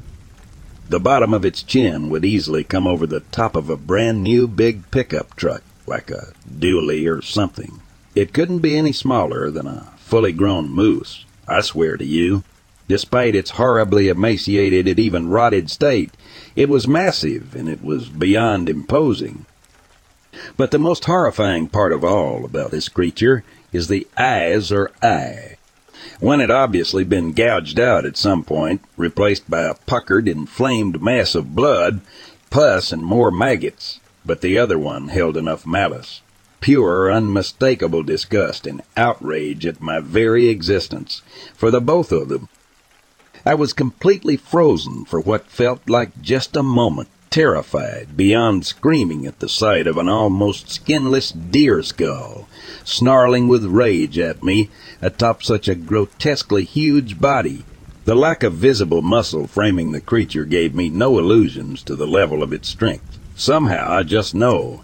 The 0.89 1.01
bottom 1.01 1.35
of 1.35 1.45
its 1.45 1.65
chin 1.65 2.09
would 2.11 2.25
easily 2.25 2.63
come 2.63 2.87
over 2.87 3.07
the 3.07 3.21
top 3.33 3.57
of 3.57 3.69
a 3.69 3.77
brand 3.77 4.23
new 4.23 4.47
big 4.47 4.89
pickup 4.93 5.35
truck, 5.35 5.63
like 5.89 6.11
a 6.13 6.33
dually 6.49 7.09
or 7.13 7.21
something. 7.23 7.81
It 8.17 8.33
couldn't 8.33 8.61
be 8.61 8.79
any 8.79 8.93
smaller 8.93 9.51
than 9.51 9.67
a 9.67 9.93
fully 9.99 10.33
grown 10.33 10.71
moose, 10.71 11.27
I 11.47 11.61
swear 11.61 11.99
to 11.99 12.05
you. 12.05 12.45
Despite 12.89 13.35
its 13.35 13.51
horribly 13.51 14.09
emaciated 14.09 14.89
and 14.89 14.99
even 14.99 15.29
rotted 15.29 15.71
state, 15.71 16.13
it 16.55 16.71
was 16.71 16.89
massive 16.89 17.55
and 17.55 17.69
it 17.69 17.85
was 17.85 18.09
beyond 18.09 18.71
imposing. 18.71 19.45
But 20.57 20.71
the 20.71 20.79
most 20.79 21.05
horrifying 21.05 21.69
part 21.69 21.93
of 21.93 22.05
all 22.05 22.47
about 22.47 22.71
this 22.71 22.89
creature 22.89 23.45
is 23.71 23.89
the 23.89 24.07
eyes 24.17 24.73
or 24.73 24.93
eye. 25.03 25.59
One 26.19 26.41
had 26.41 26.51
obviously 26.51 27.05
been 27.05 27.33
gouged 27.33 27.79
out 27.79 28.07
at 28.07 28.17
some 28.17 28.43
point, 28.43 28.81
replaced 28.97 29.51
by 29.51 29.65
a 29.65 29.75
puckered, 29.75 30.27
inflamed 30.27 31.03
mass 31.03 31.35
of 31.35 31.55
blood, 31.55 32.01
pus, 32.49 32.93
and 32.93 33.05
more 33.05 33.31
maggots, 33.31 34.01
but 34.25 34.41
the 34.41 34.57
other 34.57 34.79
one 34.79 35.09
held 35.09 35.37
enough 35.37 35.67
malice. 35.67 36.23
Pure, 36.61 37.13
unmistakable 37.13 38.03
disgust 38.03 38.67
and 38.67 38.83
outrage 38.97 39.67
at 39.67 39.81
my 39.81 40.01
very 40.01 40.49
existence, 40.49 41.23
for 41.55 41.71
the 41.71 41.81
both 41.81 42.13
of 42.13 42.29
them. 42.29 42.49
I 43.45 43.55
was 43.55 43.73
completely 43.73 44.37
frozen 44.37 45.05
for 45.05 45.21
what 45.21 45.51
felt 45.51 45.89
like 45.89 46.21
just 46.21 46.57
a 46.57 46.63
moment, 46.63 47.09
terrified 47.31 48.17
beyond 48.17 48.65
screaming 48.65 49.27
at 49.27 49.41
the 49.41 49.49
sight 49.49 49.87
of 49.87 49.99
an 49.99 50.09
almost 50.09 50.71
skinless 50.71 51.31
deer 51.31 51.83
skull, 51.83 52.49
snarling 52.83 53.47
with 53.47 53.65
rage 53.65 54.19
at 54.19 54.43
me 54.43 54.71
atop 55.03 55.43
such 55.43 55.69
a 55.69 55.75
grotesquely 55.75 56.65
huge 56.65 57.21
body. 57.21 57.65
The 58.07 58.15
lack 58.15 58.43
of 58.43 58.55
visible 58.55 59.03
muscle 59.03 59.47
framing 59.47 59.93
the 59.93 60.01
creature 60.01 60.45
gave 60.45 60.75
me 60.75 60.89
no 60.89 61.19
illusions 61.19 61.83
to 61.83 61.95
the 61.95 62.07
level 62.07 62.43
of 62.43 62.53
its 62.53 62.69
strength. 62.69 63.19
Somehow 63.35 63.93
I 63.93 64.03
just 64.03 64.35
know 64.35 64.83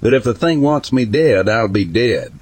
that 0.00 0.14
if 0.14 0.24
the 0.24 0.34
thing 0.34 0.60
wants 0.60 0.92
me 0.92 1.04
dead, 1.04 1.48
I'll 1.48 1.68
be 1.68 1.84
dead. 1.84 2.32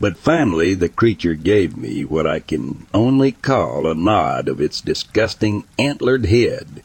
But 0.00 0.16
finally 0.16 0.74
the 0.74 0.88
creature 0.88 1.34
gave 1.34 1.76
me 1.76 2.04
what 2.04 2.26
I 2.26 2.40
can 2.40 2.86
only 2.92 3.32
call 3.32 3.86
a 3.86 3.94
nod 3.94 4.48
of 4.48 4.60
its 4.60 4.80
disgusting 4.80 5.64
antlered 5.78 6.26
head, 6.26 6.82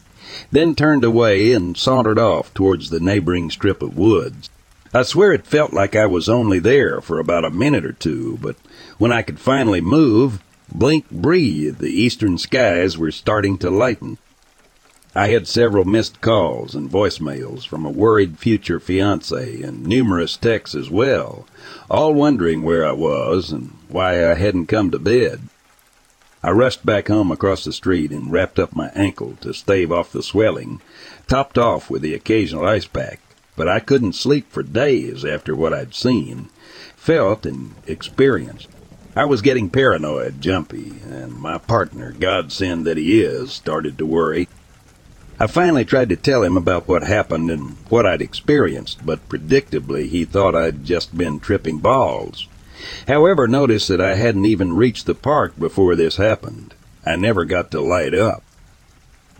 then 0.52 0.74
turned 0.74 1.04
away 1.04 1.52
and 1.52 1.76
sauntered 1.76 2.18
off 2.18 2.54
towards 2.54 2.90
the 2.90 3.00
neighboring 3.00 3.50
strip 3.50 3.82
of 3.82 3.98
woods. 3.98 4.48
I 4.92 5.02
swear 5.02 5.32
it 5.32 5.46
felt 5.46 5.72
like 5.72 5.94
I 5.94 6.06
was 6.06 6.28
only 6.28 6.58
there 6.58 7.00
for 7.00 7.18
about 7.18 7.44
a 7.44 7.50
minute 7.50 7.84
or 7.84 7.92
two, 7.92 8.38
but 8.42 8.56
when 8.98 9.12
I 9.12 9.22
could 9.22 9.38
finally 9.38 9.80
move, 9.80 10.42
blink 10.72 11.10
breathe, 11.10 11.78
the 11.78 11.90
eastern 11.90 12.38
skies 12.38 12.98
were 12.98 13.12
starting 13.12 13.58
to 13.58 13.70
lighten. 13.70 14.18
I 15.14 15.28
had 15.28 15.48
several 15.48 15.84
missed 15.84 16.20
calls 16.20 16.74
and 16.74 16.90
voicemails 16.90 17.66
from 17.66 17.84
a 17.84 17.90
worried 17.90 18.38
future 18.38 18.78
fiance 18.78 19.62
and 19.62 19.86
numerous 19.86 20.36
texts 20.36 20.74
as 20.74 20.90
well, 20.90 21.46
all 21.90 22.14
wondering 22.14 22.62
where 22.62 22.86
I 22.86 22.92
was 22.92 23.50
and 23.50 23.76
why 23.88 24.30
I 24.30 24.34
hadn't 24.34 24.66
come 24.66 24.90
to 24.90 24.98
bed. 24.98 25.40
I 26.42 26.50
rushed 26.50 26.86
back 26.86 27.08
home 27.08 27.30
across 27.30 27.64
the 27.64 27.72
street 27.72 28.12
and 28.12 28.32
wrapped 28.32 28.58
up 28.58 28.74
my 28.74 28.88
ankle 28.94 29.36
to 29.40 29.52
stave 29.52 29.90
off 29.90 30.12
the 30.12 30.22
swelling, 30.22 30.80
topped 31.26 31.58
off 31.58 31.90
with 31.90 32.02
the 32.02 32.14
occasional 32.14 32.66
ice 32.66 32.86
pack 32.86 33.20
but 33.60 33.68
I 33.68 33.78
couldn't 33.78 34.14
sleep 34.14 34.50
for 34.50 34.62
days 34.62 35.22
after 35.22 35.54
what 35.54 35.74
I'd 35.74 35.94
seen, 35.94 36.48
felt, 36.96 37.44
and 37.44 37.74
experienced. 37.86 38.68
I 39.14 39.26
was 39.26 39.42
getting 39.42 39.68
paranoid, 39.68 40.40
jumpy, 40.40 40.94
and 41.06 41.38
my 41.38 41.58
partner, 41.58 42.10
godsend 42.18 42.86
that 42.86 42.96
he 42.96 43.20
is, 43.20 43.52
started 43.52 43.98
to 43.98 44.06
worry. 44.06 44.48
I 45.42 45.46
finally 45.46 45.86
tried 45.86 46.10
to 46.10 46.16
tell 46.16 46.42
him 46.42 46.58
about 46.58 46.86
what 46.86 47.02
happened 47.02 47.50
and 47.50 47.78
what 47.88 48.04
I'd 48.04 48.20
experienced, 48.20 49.06
but 49.06 49.26
predictably 49.30 50.06
he 50.06 50.26
thought 50.26 50.54
I'd 50.54 50.84
just 50.84 51.16
been 51.16 51.40
tripping 51.40 51.78
balls. 51.78 52.46
However, 53.08 53.48
notice 53.48 53.86
that 53.86 54.02
I 54.02 54.16
hadn't 54.16 54.44
even 54.44 54.76
reached 54.76 55.06
the 55.06 55.14
park 55.14 55.58
before 55.58 55.96
this 55.96 56.18
happened. 56.18 56.74
I 57.06 57.16
never 57.16 57.46
got 57.46 57.70
to 57.70 57.80
light 57.80 58.14
up. 58.14 58.42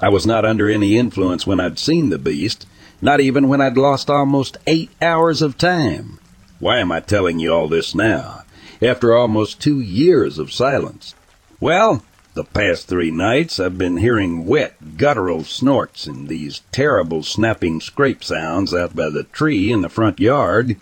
I 0.00 0.08
was 0.08 0.26
not 0.26 0.46
under 0.46 0.70
any 0.70 0.96
influence 0.96 1.46
when 1.46 1.60
I'd 1.60 1.78
seen 1.78 2.08
the 2.08 2.18
beast, 2.18 2.66
not 3.02 3.20
even 3.20 3.48
when 3.48 3.60
I'd 3.60 3.76
lost 3.76 4.08
almost 4.08 4.56
eight 4.66 4.88
hours 5.02 5.42
of 5.42 5.58
time. 5.58 6.18
Why 6.60 6.78
am 6.78 6.90
I 6.90 7.00
telling 7.00 7.38
you 7.38 7.52
all 7.52 7.68
this 7.68 7.94
now, 7.94 8.44
after 8.80 9.14
almost 9.14 9.60
two 9.60 9.80
years 9.80 10.38
of 10.38 10.50
silence? 10.50 11.14
Well, 11.60 12.02
the 12.34 12.44
past 12.44 12.86
three 12.86 13.10
nights 13.10 13.58
I've 13.58 13.76
been 13.76 13.96
hearing 13.96 14.46
wet, 14.46 14.96
guttural 14.96 15.42
snorts 15.42 16.06
and 16.06 16.28
these 16.28 16.62
terrible 16.70 17.22
snapping 17.22 17.80
scrape 17.80 18.22
sounds 18.22 18.72
out 18.72 18.94
by 18.94 19.10
the 19.10 19.24
tree 19.24 19.72
in 19.72 19.82
the 19.82 19.88
front 19.88 20.20
yard. 20.20 20.76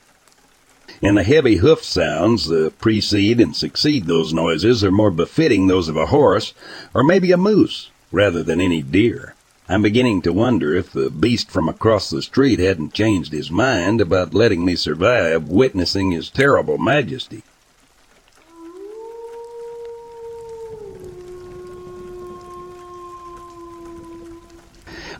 And 1.00 1.16
the 1.16 1.22
heavy 1.22 1.56
hoof 1.56 1.82
sounds 1.82 2.48
that 2.48 2.78
precede 2.78 3.40
and 3.40 3.56
succeed 3.56 4.06
those 4.06 4.34
noises 4.34 4.84
are 4.84 4.90
more 4.90 5.10
befitting 5.10 5.66
those 5.66 5.88
of 5.88 5.96
a 5.96 6.06
horse, 6.06 6.52
or 6.92 7.02
maybe 7.02 7.32
a 7.32 7.36
moose, 7.36 7.90
rather 8.12 8.42
than 8.42 8.60
any 8.60 8.82
deer. 8.82 9.34
I'm 9.70 9.82
beginning 9.82 10.22
to 10.22 10.32
wonder 10.32 10.74
if 10.74 10.92
the 10.92 11.10
beast 11.10 11.50
from 11.50 11.68
across 11.68 12.10
the 12.10 12.22
street 12.22 12.58
hadn't 12.58 12.94
changed 12.94 13.32
his 13.32 13.50
mind 13.50 14.00
about 14.00 14.34
letting 14.34 14.64
me 14.64 14.76
survive 14.76 15.48
witnessing 15.48 16.10
his 16.10 16.30
terrible 16.30 16.78
majesty. 16.78 17.42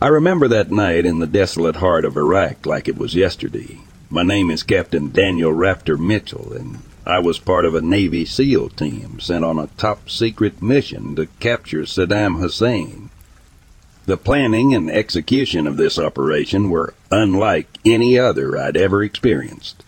I 0.00 0.06
remember 0.06 0.46
that 0.46 0.70
night 0.70 1.04
in 1.04 1.18
the 1.18 1.26
desolate 1.26 1.74
heart 1.74 2.04
of 2.04 2.16
Iraq 2.16 2.64
like 2.64 2.86
it 2.86 2.96
was 2.96 3.16
yesterday. 3.16 3.80
My 4.08 4.22
name 4.22 4.48
is 4.48 4.62
Captain 4.62 5.10
Daniel 5.10 5.52
Rafter 5.52 5.96
Mitchell, 5.96 6.52
and 6.52 6.78
I 7.04 7.18
was 7.18 7.40
part 7.40 7.64
of 7.64 7.74
a 7.74 7.80
Navy 7.80 8.24
SEAL 8.24 8.68
team 8.68 9.18
sent 9.18 9.44
on 9.44 9.58
a 9.58 9.66
top 9.76 10.08
secret 10.08 10.62
mission 10.62 11.16
to 11.16 11.26
capture 11.40 11.82
Saddam 11.82 12.38
Hussein. 12.38 13.10
The 14.06 14.16
planning 14.16 14.72
and 14.72 14.88
execution 14.88 15.66
of 15.66 15.76
this 15.76 15.98
operation 15.98 16.70
were 16.70 16.94
unlike 17.10 17.66
any 17.84 18.16
other 18.16 18.56
I'd 18.56 18.76
ever 18.76 19.02
experienced. 19.02 19.82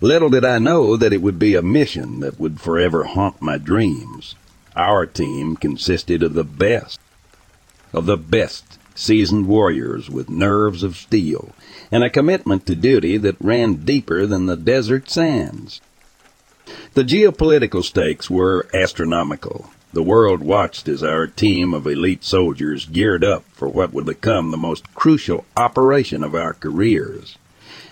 Little 0.00 0.30
did 0.30 0.44
I 0.44 0.60
know 0.60 0.96
that 0.96 1.12
it 1.12 1.22
would 1.22 1.40
be 1.40 1.56
a 1.56 1.62
mission 1.62 2.20
that 2.20 2.38
would 2.38 2.60
forever 2.60 3.02
haunt 3.02 3.42
my 3.42 3.58
dreams. 3.58 4.36
Our 4.76 5.06
team 5.06 5.56
consisted 5.56 6.22
of 6.22 6.34
the 6.34 6.44
best, 6.44 7.00
of 7.92 8.06
the 8.06 8.16
best 8.16 8.69
seasoned 9.00 9.48
warriors 9.48 10.10
with 10.10 10.28
nerves 10.28 10.82
of 10.82 10.96
steel 10.96 11.52
and 11.90 12.04
a 12.04 12.10
commitment 12.10 12.66
to 12.66 12.74
duty 12.76 13.16
that 13.16 13.40
ran 13.40 13.74
deeper 13.76 14.26
than 14.26 14.46
the 14.46 14.56
desert 14.56 15.10
sands. 15.10 15.80
The 16.94 17.02
geopolitical 17.02 17.82
stakes 17.82 18.28
were 18.28 18.68
astronomical. 18.74 19.70
The 19.92 20.02
world 20.02 20.40
watched 20.40 20.86
as 20.86 21.02
our 21.02 21.26
team 21.26 21.72
of 21.72 21.86
elite 21.86 22.22
soldiers 22.22 22.86
geared 22.86 23.24
up 23.24 23.44
for 23.52 23.68
what 23.68 23.92
would 23.92 24.06
become 24.06 24.50
the 24.50 24.56
most 24.56 24.94
crucial 24.94 25.46
operation 25.56 26.22
of 26.22 26.34
our 26.34 26.52
careers. 26.52 27.36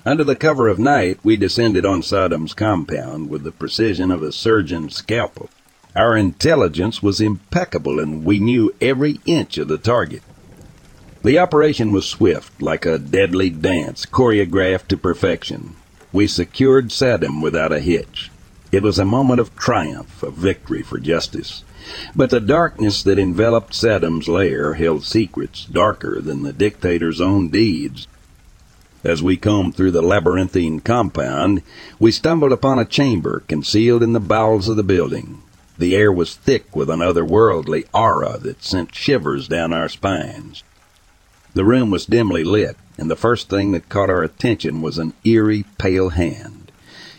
Under 0.05 0.25
the 0.25 0.37
cover 0.37 0.69
of 0.69 0.79
night, 0.79 1.19
we 1.25 1.37
descended 1.37 1.85
on 1.85 2.03
Saddam's 2.03 2.55
compound 2.55 3.29
with 3.29 3.43
the 3.43 3.51
precision 3.51 4.11
of 4.11 4.23
a 4.23 4.31
surgeon's 4.31 4.95
scalpel. 4.95 5.49
Our 5.97 6.17
intelligence 6.17 7.03
was 7.03 7.21
impeccable 7.21 7.99
and 7.99 8.25
we 8.25 8.39
knew 8.39 8.75
every 8.81 9.21
inch 9.27 9.59
of 9.59 9.69
the 9.69 9.79
target. 9.79 10.23
The 11.23 11.39
operation 11.41 11.91
was 11.91 12.07
swift, 12.07 12.63
like 12.63 12.87
a 12.87 12.97
deadly 12.97 13.51
dance, 13.51 14.07
choreographed 14.07 14.87
to 14.89 14.97
perfection. 14.97 15.75
We 16.13 16.29
secured 16.29 16.91
Saddam 16.91 17.43
without 17.43 17.73
a 17.73 17.81
hitch. 17.81 18.31
It 18.71 18.85
was 18.85 19.01
a 19.01 19.05
moment 19.05 19.41
of 19.41 19.57
triumph, 19.57 20.23
of 20.23 20.35
victory 20.35 20.83
for 20.83 20.99
justice. 20.99 21.65
But 22.15 22.31
the 22.31 22.39
darkness 22.39 23.03
that 23.03 23.19
enveloped 23.19 23.73
Saddam's 23.73 24.29
lair 24.29 24.75
held 24.75 25.03
secrets 25.03 25.65
darker 25.65 26.21
than 26.21 26.45
the 26.45 26.53
dictator's 26.53 27.21
own 27.21 27.49
deeds. 27.49 28.07
As 29.03 29.21
we 29.21 29.37
combed 29.37 29.75
through 29.75 29.93
the 29.93 30.03
labyrinthine 30.03 30.81
compound, 30.81 31.63
we 31.99 32.13
stumbled 32.13 32.53
upon 32.53 32.79
a 32.79 32.85
chamber 32.85 33.43
concealed 33.49 34.05
in 34.05 34.13
the 34.13 34.21
bowels 34.21 34.69
of 34.69 34.77
the 34.77 34.85
building. 34.85 35.43
The 35.79 35.97
air 35.97 36.13
was 36.13 36.37
thick 36.37 36.77
with 36.77 36.89
an 36.91 37.01
otherworldly 37.01 37.87
aura 37.93 38.39
that 38.39 38.63
sent 38.63 38.95
shivers 38.95 39.49
down 39.49 39.73
our 39.73 39.89
spines. 39.89 40.63
The 41.59 41.65
room 41.65 41.91
was 41.91 42.07
dimly 42.07 42.45
lit, 42.45 42.77
and 42.97 43.11
the 43.11 43.17
first 43.17 43.49
thing 43.49 43.73
that 43.73 43.89
caught 43.89 44.11
our 44.11 44.23
attention 44.23 44.81
was 44.81 44.97
an 44.97 45.13
eerie, 45.25 45.65
pale 45.77 46.11
hand. 46.11 46.71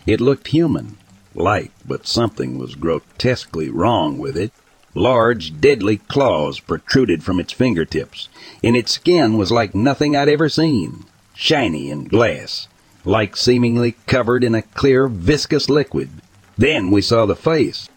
It 0.06 0.18
looked 0.18 0.48
human, 0.48 0.96
light, 1.34 1.72
but 1.86 2.06
something 2.06 2.56
was 2.56 2.74
grotesquely 2.74 3.68
wrong 3.68 4.16
with 4.16 4.38
it. 4.38 4.52
Large, 4.94 5.60
deadly 5.60 5.98
claws 5.98 6.58
protruded 6.58 7.22
from 7.22 7.38
its 7.38 7.52
fingertips, 7.52 8.30
and 8.64 8.78
its 8.78 8.92
skin 8.92 9.36
was 9.36 9.52
like 9.52 9.74
nothing 9.74 10.16
I'd 10.16 10.30
ever 10.30 10.48
seen, 10.48 11.04
shiny 11.34 11.90
and 11.90 12.08
glass, 12.08 12.66
like 13.04 13.36
seemingly 13.36 13.94
covered 14.06 14.42
in 14.42 14.54
a 14.54 14.62
clear, 14.62 15.06
viscous 15.06 15.68
liquid. 15.68 16.08
Then 16.56 16.90
we 16.90 17.02
saw 17.02 17.26
the 17.26 17.36
face. 17.36 17.89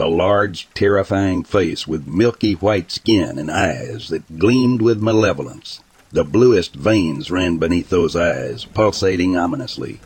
A 0.00 0.08
large, 0.08 0.66
terrifying 0.72 1.44
face 1.44 1.86
with 1.86 2.06
milky 2.06 2.54
white 2.54 2.90
skin 2.90 3.38
and 3.38 3.50
eyes 3.50 4.08
that 4.08 4.38
gleamed 4.38 4.80
with 4.80 5.02
malevolence. 5.02 5.80
The 6.10 6.24
bluest 6.24 6.74
veins 6.74 7.30
ran 7.30 7.58
beneath 7.58 7.90
those 7.90 8.16
eyes, 8.16 8.64
pulsating 8.64 9.36
ominously. 9.36 10.00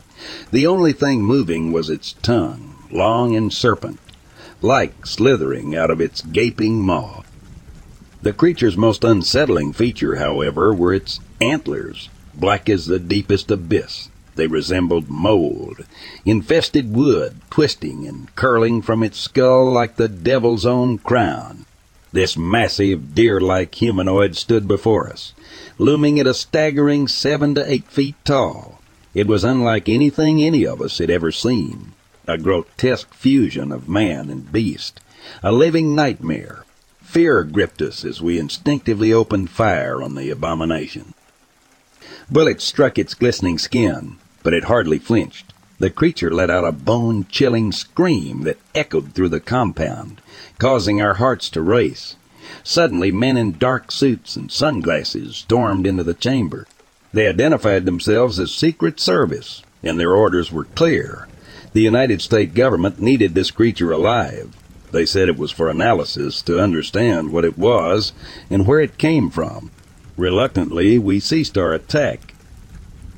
The 0.51 0.67
only 0.67 0.91
thing 0.91 1.23
moving 1.23 1.71
was 1.71 1.89
its 1.89 2.13
tongue, 2.21 2.75
long 2.91 3.37
and 3.37 3.53
serpent, 3.53 3.99
like 4.61 5.05
slithering 5.05 5.77
out 5.77 5.89
of 5.89 6.01
its 6.01 6.21
gaping 6.21 6.81
maw. 6.81 7.23
The 8.21 8.33
creature's 8.33 8.75
most 8.75 9.05
unsettling 9.05 9.71
feature, 9.71 10.17
however, 10.17 10.73
were 10.73 10.93
its 10.93 11.21
antlers, 11.39 12.09
black 12.33 12.67
as 12.67 12.85
the 12.85 12.99
deepest 12.99 13.49
abyss. 13.49 14.09
They 14.35 14.47
resembled 14.47 15.09
mold, 15.09 15.85
infested 16.25 16.93
wood, 16.93 17.37
twisting 17.49 18.05
and 18.05 18.33
curling 18.35 18.81
from 18.81 19.01
its 19.01 19.17
skull 19.17 19.71
like 19.71 19.95
the 19.95 20.09
devil's 20.09 20.65
own 20.65 20.97
crown. 20.97 21.65
This 22.11 22.37
massive, 22.37 23.15
deer-like 23.15 23.75
humanoid 23.75 24.35
stood 24.35 24.67
before 24.67 25.09
us, 25.09 25.33
looming 25.77 26.19
at 26.19 26.27
a 26.27 26.33
staggering 26.33 27.07
seven 27.07 27.55
to 27.55 27.71
eight 27.71 27.87
feet 27.87 28.15
tall. 28.25 28.81
It 29.13 29.27
was 29.27 29.45
unlike 29.45 29.87
anything 29.87 30.43
any 30.43 30.65
of 30.65 30.81
us 30.81 30.97
had 30.97 31.09
ever 31.09 31.31
seen, 31.31 31.93
a 32.27 32.37
grotesque 32.37 33.13
fusion 33.13 33.71
of 33.71 33.87
man 33.87 34.29
and 34.29 34.51
beast, 34.51 34.99
a 35.43 35.53
living 35.53 35.95
nightmare. 35.95 36.65
Fear 37.01 37.45
gripped 37.45 37.81
us 37.81 38.03
as 38.03 38.21
we 38.21 38.37
instinctively 38.37 39.13
opened 39.13 39.49
fire 39.49 40.03
on 40.03 40.15
the 40.15 40.29
abomination. 40.29 41.13
Bullets 42.29 42.63
struck 42.63 42.97
its 42.97 43.13
glistening 43.13 43.57
skin, 43.57 44.17
but 44.45 44.53
it 44.53 44.65
hardly 44.65 44.99
flinched. 44.99 45.53
The 45.79 45.89
creature 45.89 46.29
let 46.29 46.51
out 46.51 46.65
a 46.65 46.71
bone 46.71 47.25
chilling 47.29 47.71
scream 47.71 48.43
that 48.43 48.59
echoed 48.75 49.13
through 49.13 49.29
the 49.29 49.39
compound, 49.39 50.21
causing 50.59 51.01
our 51.01 51.15
hearts 51.15 51.49
to 51.49 51.63
race. 51.63 52.15
Suddenly, 52.63 53.11
men 53.11 53.37
in 53.37 53.57
dark 53.57 53.91
suits 53.91 54.35
and 54.35 54.51
sunglasses 54.51 55.35
stormed 55.35 55.87
into 55.87 56.03
the 56.03 56.13
chamber. 56.13 56.67
They 57.11 57.27
identified 57.27 57.85
themselves 57.85 58.39
as 58.39 58.51
Secret 58.51 58.99
Service, 58.99 59.63
and 59.81 59.99
their 59.99 60.13
orders 60.15 60.51
were 60.51 60.65
clear. 60.65 61.27
The 61.73 61.81
United 61.81 62.21
States 62.21 62.53
government 62.53 63.01
needed 63.01 63.33
this 63.33 63.49
creature 63.49 63.91
alive. 63.91 64.55
They 64.91 65.07
said 65.07 65.27
it 65.27 65.39
was 65.39 65.49
for 65.49 65.71
analysis 65.71 66.43
to 66.43 66.61
understand 66.61 67.31
what 67.31 67.45
it 67.45 67.57
was 67.57 68.13
and 68.51 68.67
where 68.67 68.79
it 68.79 68.99
came 68.99 69.31
from. 69.31 69.71
Reluctantly, 70.17 70.99
we 70.99 71.19
ceased 71.19 71.57
our 71.57 71.73
attack 71.73 72.34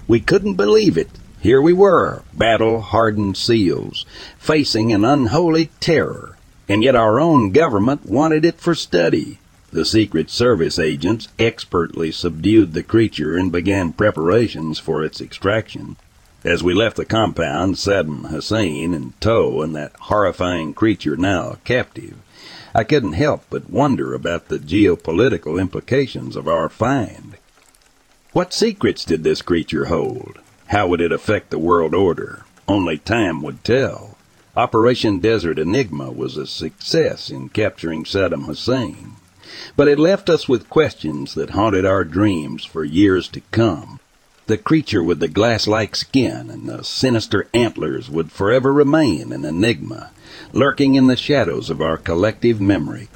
we 0.08 0.20
couldn't 0.20 0.56
believe 0.56 0.98
it. 0.98 1.10
Here 1.40 1.62
we 1.62 1.74
were, 1.74 2.24
battle 2.34 2.82
hardened 2.82 3.38
seals, 3.38 4.06
facing 4.38 4.92
an 4.92 5.06
unholy 5.06 5.70
terror, 5.80 6.38
and 6.68 6.84
yet 6.84 6.96
our 6.96 7.20
own 7.20 7.52
government 7.52 8.06
wanted 8.06 8.44
it 8.46 8.60
for 8.60 8.74
study. 8.74 9.40
The 9.72 9.86
Secret 9.86 10.30
Service 10.30 10.80
agents 10.80 11.28
expertly 11.38 12.12
subdued 12.12 12.74
the 12.74 12.84
creature 12.84 13.36
and 13.36 13.52
began 13.52 13.94
preparations 13.94 14.80
for 14.80 15.04
its 15.04 15.20
extraction. 15.20 15.98
As 16.44 16.64
we 16.64 16.74
left 16.74 16.96
the 16.96 17.06
compound, 17.06 17.76
Saddam 17.76 18.30
Hussein 18.30 18.94
in 18.94 19.14
tow 19.20 19.62
and 19.62 19.76
that 19.76 19.96
horrifying 20.02 20.74
creature 20.74 21.18
now 21.18 21.58
captive, 21.66 22.16
I 22.74 22.84
couldn't 22.84 23.14
help 23.14 23.44
but 23.50 23.70
wonder 23.70 24.14
about 24.14 24.48
the 24.48 24.58
geopolitical 24.58 25.60
implications 25.60 26.36
of 26.36 26.48
our 26.48 26.70
find. 26.70 27.36
What 28.38 28.54
secrets 28.54 29.04
did 29.04 29.24
this 29.24 29.42
creature 29.42 29.86
hold? 29.86 30.38
How 30.68 30.88
would 30.88 31.02
it 31.02 31.12
affect 31.12 31.50
the 31.50 31.58
world 31.58 31.96
order? 31.96 32.46
Only 32.68 33.00
time 33.00 33.42
would 33.42 33.64
tell. 33.64 34.16
Operation 34.56 35.18
Desert 35.18 35.58
Enigma 35.58 36.12
was 36.12 36.38
a 36.38 36.46
success 36.46 37.32
in 37.32 37.50
capturing 37.50 38.04
Saddam 38.04 38.46
Hussein, 38.46 39.14
but 39.76 39.88
it 39.88 39.98
left 39.98 40.30
us 40.30 40.48
with 40.48 40.70
questions 40.70 41.34
that 41.34 41.50
haunted 41.50 41.84
our 41.84 42.04
dreams 42.04 42.64
for 42.64 42.84
years 42.84 43.28
to 43.30 43.42
come. 43.50 44.00
The 44.46 44.60
creature 44.60 45.02
with 45.02 45.20
the 45.20 45.28
glass-like 45.28 45.96
skin 45.96 46.52
and 46.52 46.70
the 46.70 46.84
sinister 46.84 47.48
antlers 47.56 48.08
would 48.08 48.32
forever 48.32 48.72
remain 48.72 49.34
an 49.34 49.46
enigma, 49.46 50.12
lurking 50.54 50.94
in 50.94 51.08
the 51.08 51.18
shadows 51.18 51.72
of 51.72 51.82
our 51.82 51.98
collective 51.98 52.62
memory. 52.62 53.08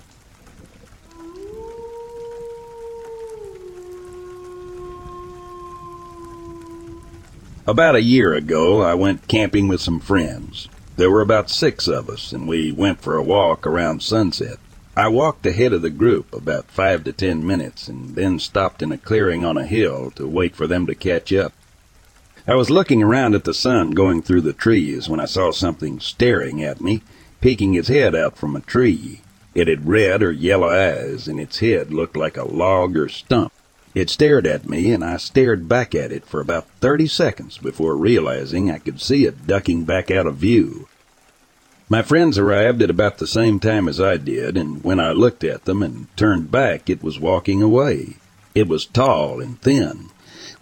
About 7.67 7.93
a 7.93 8.01
year 8.01 8.33
ago, 8.33 8.81
I 8.81 8.95
went 8.95 9.27
camping 9.27 9.67
with 9.67 9.81
some 9.81 9.99
friends. 9.99 10.67
There 10.97 11.11
were 11.11 11.21
about 11.21 11.51
six 11.51 11.87
of 11.87 12.09
us, 12.09 12.33
and 12.33 12.47
we 12.47 12.71
went 12.71 13.01
for 13.01 13.15
a 13.15 13.23
walk 13.23 13.67
around 13.67 14.01
sunset. 14.01 14.57
I 14.97 15.09
walked 15.09 15.45
ahead 15.45 15.71
of 15.71 15.83
the 15.83 15.91
group 15.91 16.33
about 16.33 16.71
five 16.71 17.03
to 17.03 17.13
ten 17.13 17.45
minutes 17.45 17.87
and 17.87 18.15
then 18.15 18.39
stopped 18.39 18.81
in 18.81 18.91
a 18.91 18.97
clearing 18.97 19.45
on 19.45 19.59
a 19.59 19.65
hill 19.67 20.09
to 20.15 20.25
wait 20.25 20.55
for 20.55 20.65
them 20.65 20.87
to 20.87 20.95
catch 20.95 21.31
up. 21.31 21.53
I 22.47 22.55
was 22.55 22.71
looking 22.71 23.03
around 23.03 23.35
at 23.35 23.43
the 23.43 23.53
sun 23.53 23.91
going 23.91 24.23
through 24.23 24.41
the 24.41 24.53
trees 24.53 25.07
when 25.07 25.19
I 25.19 25.25
saw 25.25 25.51
something 25.51 25.99
staring 25.99 26.63
at 26.63 26.81
me, 26.81 27.03
peeking 27.41 27.75
its 27.75 27.89
head 27.89 28.15
out 28.15 28.37
from 28.37 28.55
a 28.55 28.61
tree. 28.61 29.21
It 29.53 29.67
had 29.67 29.87
red 29.87 30.23
or 30.23 30.31
yellow 30.31 30.69
eyes, 30.69 31.27
and 31.27 31.39
its 31.39 31.59
head 31.59 31.93
looked 31.93 32.17
like 32.17 32.37
a 32.37 32.43
log 32.43 32.97
or 32.97 33.07
stump. 33.07 33.53
It 33.93 34.09
stared 34.09 34.47
at 34.47 34.69
me, 34.69 34.91
and 34.91 35.03
I 35.03 35.17
stared 35.17 35.67
back 35.67 35.93
at 35.93 36.11
it 36.11 36.25
for 36.25 36.39
about 36.39 36.67
30 36.79 37.07
seconds 37.07 37.57
before 37.57 37.95
realizing 37.95 38.71
I 38.71 38.77
could 38.77 39.01
see 39.01 39.25
it 39.25 39.45
ducking 39.45 39.83
back 39.83 40.09
out 40.09 40.25
of 40.27 40.37
view. 40.37 40.87
My 41.89 42.01
friends 42.01 42.37
arrived 42.37 42.81
at 42.81 42.89
about 42.89 43.17
the 43.17 43.27
same 43.27 43.59
time 43.59 43.89
as 43.89 43.99
I 43.99 44.15
did, 44.15 44.55
and 44.55 44.81
when 44.81 45.01
I 45.01 45.11
looked 45.11 45.43
at 45.43 45.65
them 45.65 45.83
and 45.83 46.07
turned 46.15 46.49
back, 46.49 46.89
it 46.89 47.03
was 47.03 47.19
walking 47.19 47.61
away. 47.61 48.15
It 48.55 48.69
was 48.69 48.85
tall 48.85 49.41
and 49.41 49.59
thin, 49.59 50.09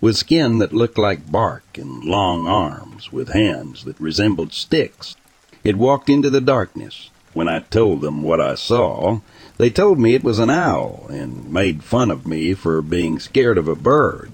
with 0.01 0.17
skin 0.17 0.57
that 0.57 0.73
looked 0.73 0.97
like 0.97 1.31
bark 1.31 1.77
and 1.77 2.03
long 2.03 2.47
arms, 2.47 3.11
with 3.11 3.29
hands 3.29 3.83
that 3.83 3.99
resembled 3.99 4.53
sticks. 4.53 5.15
It 5.63 5.77
walked 5.77 6.09
into 6.09 6.31
the 6.31 6.41
darkness. 6.41 7.08
When 7.33 7.47
I 7.47 7.59
told 7.59 8.01
them 8.01 8.23
what 8.23 8.41
I 8.41 8.55
saw, 8.55 9.19
they 9.57 9.69
told 9.69 9.99
me 9.99 10.13
it 10.13 10.23
was 10.23 10.39
an 10.39 10.49
owl 10.49 11.05
and 11.09 11.51
made 11.51 11.83
fun 11.83 12.09
of 12.09 12.25
me 12.25 12.53
for 12.53 12.81
being 12.81 13.19
scared 13.19 13.57
of 13.57 13.67
a 13.67 13.75
bird. 13.75 14.31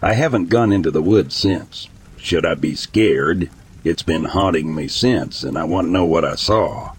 I 0.00 0.14
haven't 0.14 0.48
gone 0.48 0.72
into 0.72 0.90
the 0.90 1.02
woods 1.02 1.34
since. 1.34 1.88
Should 2.16 2.44
I 2.44 2.54
be 2.54 2.74
scared? 2.74 3.50
It's 3.84 4.02
been 4.02 4.24
haunting 4.24 4.74
me 4.74 4.88
since, 4.88 5.44
and 5.44 5.56
I 5.56 5.64
want 5.64 5.86
to 5.86 5.92
know 5.92 6.04
what 6.04 6.24
I 6.24 6.34
saw. 6.34 6.92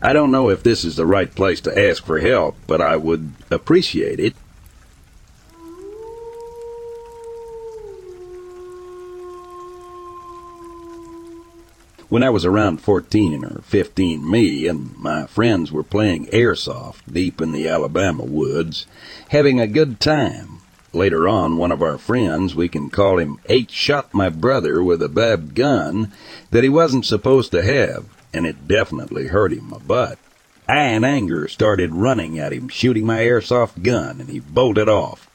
I 0.00 0.12
don't 0.12 0.30
know 0.30 0.48
if 0.50 0.62
this 0.62 0.84
is 0.84 0.96
the 0.96 1.06
right 1.06 1.34
place 1.34 1.60
to 1.62 1.76
ask 1.76 2.04
for 2.04 2.20
help, 2.20 2.56
but 2.66 2.80
I 2.80 2.96
would 2.96 3.32
appreciate 3.50 4.20
it 4.20 4.36
When 12.08 12.22
I 12.22 12.30
was 12.30 12.46
around 12.46 12.80
14 12.80 13.44
or 13.44 13.60
15, 13.60 14.30
me 14.30 14.66
and 14.66 14.96
my 14.96 15.26
friends 15.26 15.70
were 15.70 15.82
playing 15.82 16.28
airsoft 16.28 17.00
deep 17.12 17.38
in 17.38 17.52
the 17.52 17.68
Alabama 17.68 18.24
woods, 18.24 18.86
having 19.28 19.60
a 19.60 19.66
good 19.66 20.00
time. 20.00 20.60
Later 20.94 21.28
on, 21.28 21.58
one 21.58 21.70
of 21.70 21.82
our 21.82 21.98
friends, 21.98 22.54
we 22.54 22.66
can 22.66 22.88
call 22.88 23.18
him 23.18 23.38
H, 23.44 23.70
shot 23.70 24.14
my 24.14 24.30
brother 24.30 24.82
with 24.82 25.02
a 25.02 25.10
bad 25.10 25.54
gun 25.54 26.10
that 26.50 26.62
he 26.62 26.70
wasn't 26.70 27.04
supposed 27.04 27.52
to 27.52 27.62
have, 27.62 28.06
and 28.32 28.46
it 28.46 28.66
definitely 28.66 29.26
hurt 29.26 29.52
him 29.52 29.70
a 29.70 29.78
butt. 29.78 30.18
I, 30.66 30.84
in 30.84 31.04
anger, 31.04 31.46
started 31.46 31.94
running 31.94 32.38
at 32.38 32.54
him, 32.54 32.70
shooting 32.70 33.04
my 33.04 33.18
airsoft 33.18 33.82
gun, 33.82 34.18
and 34.18 34.30
he 34.30 34.40
bolted 34.40 34.88
off. 34.88 35.28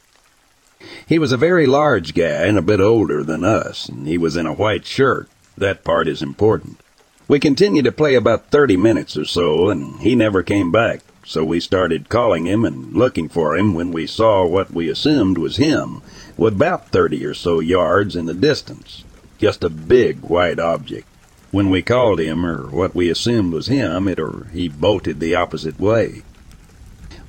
He 1.05 1.19
was 1.19 1.31
a 1.31 1.37
very 1.37 1.67
large 1.67 2.15
guy 2.15 2.47
and 2.47 2.57
a 2.57 2.63
bit 2.63 2.79
older 2.79 3.23
than 3.23 3.43
us, 3.43 3.87
and 3.87 4.07
he 4.07 4.17
was 4.17 4.35
in 4.35 4.47
a 4.47 4.53
white 4.53 4.87
shirt 4.87 5.29
that 5.57 5.83
part 5.83 6.07
is 6.07 6.21
important. 6.21 6.79
We 7.27 7.39
continued 7.39 7.85
to 7.85 7.91
play 7.91 8.15
about 8.15 8.51
30 8.51 8.77
minutes 8.77 9.15
or 9.15 9.25
so, 9.25 9.69
and 9.69 9.99
he 10.01 10.15
never 10.15 10.43
came 10.43 10.71
back, 10.71 11.01
so 11.25 11.43
we 11.43 11.59
started 11.59 12.09
calling 12.09 12.45
him 12.45 12.65
and 12.65 12.93
looking 12.93 13.29
for 13.29 13.55
him 13.55 13.73
when 13.73 13.91
we 13.91 14.05
saw 14.05 14.45
what 14.45 14.71
we 14.71 14.89
assumed 14.89 15.37
was 15.37 15.57
him, 15.57 16.01
with 16.35 16.55
about 16.55 16.89
30 16.89 17.25
or 17.25 17.33
so 17.33 17.59
yards 17.59 18.15
in 18.15 18.25
the 18.25 18.33
distance. 18.33 19.03
Just 19.37 19.63
a 19.63 19.69
big 19.69 20.19
white 20.21 20.59
object. 20.59 21.07
When 21.51 21.69
we 21.69 21.81
called 21.81 22.19
him, 22.19 22.45
or 22.45 22.67
what 22.67 22.95
we 22.95 23.09
assumed 23.09 23.53
was 23.53 23.67
him, 23.67 24.07
it 24.07 24.19
or 24.19 24.47
he 24.51 24.67
bolted 24.67 25.19
the 25.19 25.35
opposite 25.35 25.79
way. 25.79 26.23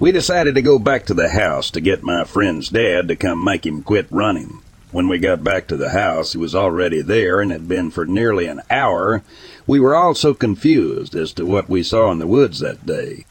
We 0.01 0.11
decided 0.11 0.57
to 0.57 0.63
go 0.63 0.79
back 0.79 1.07
to 1.07 1.15
the 1.15 1.29
house 1.29 1.71
to 1.71 1.81
get 1.81 2.03
my 2.03 2.25
friend's 2.25 2.69
dad 2.69 3.07
to 3.09 3.17
come 3.17 3.45
make 3.45 3.65
him 3.65 3.83
quit 3.83 4.07
running. 4.11 4.61
When 4.95 5.09
we 5.09 5.19
got 5.19 5.43
back 5.43 5.67
to 5.67 5.77
the 5.77 5.89
house, 5.89 6.35
he 6.35 6.39
was 6.39 6.55
already 6.55 7.03
there 7.03 7.41
and 7.41 7.51
had 7.51 7.67
been 7.67 7.91
for 7.91 8.07
nearly 8.07 8.47
an 8.47 8.61
hour. 8.71 9.25
We 9.67 9.81
were 9.81 9.97
all 9.97 10.15
so 10.15 10.35
confused 10.35 11.17
as 11.17 11.33
to 11.33 11.45
what 11.45 11.69
we 11.69 11.83
saw 11.83 12.13
in 12.13 12.21
the 12.21 12.29
woods 12.29 12.61
that 12.61 12.87
day. 12.87 13.25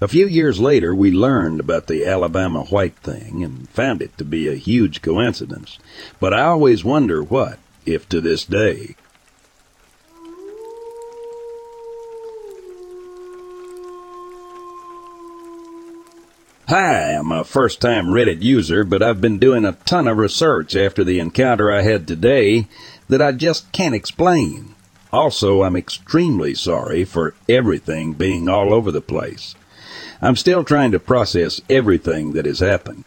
A 0.00 0.06
few 0.06 0.28
years 0.28 0.60
later, 0.60 0.94
we 0.94 1.10
learned 1.10 1.58
about 1.58 1.88
the 1.88 2.06
Alabama 2.06 2.62
white 2.66 2.94
thing 2.98 3.42
and 3.42 3.68
found 3.70 4.00
it 4.00 4.16
to 4.18 4.24
be 4.24 4.46
a 4.46 4.54
huge 4.54 5.02
coincidence. 5.02 5.80
But 6.20 6.32
I 6.32 6.42
always 6.42 6.84
wonder 6.84 7.24
what, 7.24 7.58
if 7.84 8.08
to 8.10 8.20
this 8.20 8.44
day, 8.44 8.94
Hi, 16.68 17.14
I'm 17.14 17.32
a 17.32 17.44
first 17.44 17.80
time 17.80 18.08
Reddit 18.08 18.42
user, 18.42 18.84
but 18.84 19.02
I've 19.02 19.22
been 19.22 19.38
doing 19.38 19.64
a 19.64 19.78
ton 19.86 20.06
of 20.06 20.18
research 20.18 20.76
after 20.76 21.02
the 21.02 21.18
encounter 21.18 21.72
I 21.72 21.80
had 21.80 22.06
today 22.06 22.66
that 23.08 23.22
I 23.22 23.32
just 23.32 23.72
can't 23.72 23.94
explain. 23.94 24.74
Also, 25.10 25.62
I'm 25.62 25.76
extremely 25.76 26.54
sorry 26.54 27.04
for 27.04 27.32
everything 27.48 28.12
being 28.12 28.50
all 28.50 28.74
over 28.74 28.92
the 28.92 29.00
place. 29.00 29.54
I'm 30.20 30.36
still 30.36 30.62
trying 30.62 30.92
to 30.92 31.00
process 31.00 31.62
everything 31.70 32.34
that 32.34 32.44
has 32.44 32.58
happened. 32.58 33.04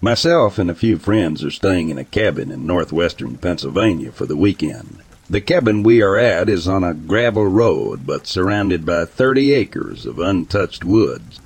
Myself 0.00 0.58
and 0.58 0.70
a 0.70 0.74
few 0.74 0.96
friends 0.96 1.44
are 1.44 1.50
staying 1.50 1.90
in 1.90 1.98
a 1.98 2.04
cabin 2.04 2.50
in 2.50 2.66
northwestern 2.66 3.36
Pennsylvania 3.36 4.10
for 4.10 4.24
the 4.24 4.38
weekend. 4.38 5.00
The 5.28 5.42
cabin 5.42 5.82
we 5.82 6.00
are 6.00 6.16
at 6.16 6.48
is 6.48 6.66
on 6.66 6.82
a 6.82 6.94
gravel 6.94 7.46
road, 7.46 8.06
but 8.06 8.26
surrounded 8.26 8.86
by 8.86 9.04
30 9.04 9.52
acres 9.52 10.06
of 10.06 10.18
untouched 10.18 10.82
woods. 10.82 11.40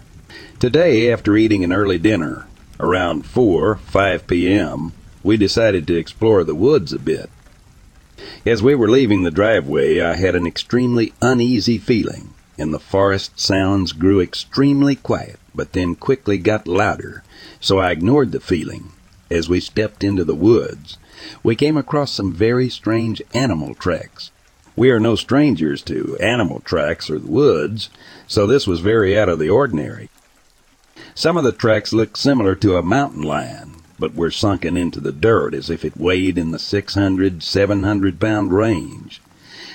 Today, 0.60 1.12
after 1.12 1.36
eating 1.36 1.62
an 1.62 1.72
early 1.72 2.00
dinner, 2.00 2.48
around 2.80 3.24
4, 3.24 3.76
5 3.76 4.26
p.m., 4.26 4.92
we 5.22 5.36
decided 5.36 5.86
to 5.86 5.96
explore 5.96 6.42
the 6.42 6.54
woods 6.56 6.92
a 6.92 6.98
bit. 6.98 7.30
As 8.44 8.60
we 8.60 8.74
were 8.74 8.90
leaving 8.90 9.22
the 9.22 9.30
driveway, 9.30 10.00
I 10.00 10.16
had 10.16 10.34
an 10.34 10.48
extremely 10.48 11.12
uneasy 11.22 11.78
feeling, 11.78 12.34
and 12.58 12.74
the 12.74 12.80
forest 12.80 13.38
sounds 13.38 13.92
grew 13.92 14.20
extremely 14.20 14.96
quiet, 14.96 15.38
but 15.54 15.74
then 15.74 15.94
quickly 15.94 16.38
got 16.38 16.66
louder, 16.66 17.22
so 17.60 17.78
I 17.78 17.92
ignored 17.92 18.32
the 18.32 18.40
feeling. 18.40 18.90
As 19.30 19.48
we 19.48 19.60
stepped 19.60 20.02
into 20.02 20.24
the 20.24 20.34
woods, 20.34 20.98
we 21.44 21.54
came 21.54 21.76
across 21.76 22.10
some 22.10 22.32
very 22.32 22.68
strange 22.68 23.22
animal 23.32 23.76
tracks. 23.76 24.32
We 24.74 24.90
are 24.90 24.98
no 24.98 25.14
strangers 25.14 25.82
to 25.82 26.16
animal 26.18 26.58
tracks 26.64 27.08
or 27.08 27.20
the 27.20 27.30
woods, 27.30 27.90
so 28.26 28.44
this 28.44 28.66
was 28.66 28.80
very 28.80 29.16
out 29.16 29.28
of 29.28 29.38
the 29.38 29.50
ordinary. 29.50 30.10
Some 31.14 31.36
of 31.36 31.44
the 31.44 31.52
tracks 31.52 31.92
looked 31.92 32.18
similar 32.18 32.54
to 32.56 32.76
a 32.76 32.82
mountain 32.82 33.22
lion, 33.22 33.76
but 33.98 34.14
were 34.14 34.30
sunken 34.30 34.76
into 34.76 35.00
the 35.00 35.12
dirt 35.12 35.54
as 35.54 35.70
if 35.70 35.84
it 35.84 35.96
weighed 35.96 36.38
in 36.38 36.50
the 36.50 36.58
600, 36.58 37.42
700 37.42 38.20
pound 38.20 38.52
range. 38.52 39.20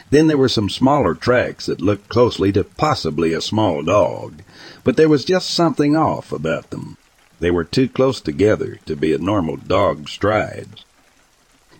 Then 0.09 0.27
there 0.27 0.37
were 0.37 0.49
some 0.49 0.69
smaller 0.69 1.15
tracks 1.15 1.65
that 1.65 1.81
looked 1.81 2.07
closely 2.09 2.51
to 2.51 2.63
possibly 2.63 3.33
a 3.33 3.41
small 3.41 3.83
dog, 3.83 4.41
but 4.83 4.95
there 4.95 5.09
was 5.09 5.25
just 5.25 5.49
something 5.49 5.95
off 5.95 6.31
about 6.31 6.69
them. 6.69 6.97
They 7.39 7.51
were 7.51 7.63
too 7.63 7.89
close 7.89 8.21
together 8.21 8.79
to 8.85 8.95
be 8.95 9.11
a 9.11 9.17
normal 9.17 9.57
dog's 9.57 10.11
strides. 10.11 10.85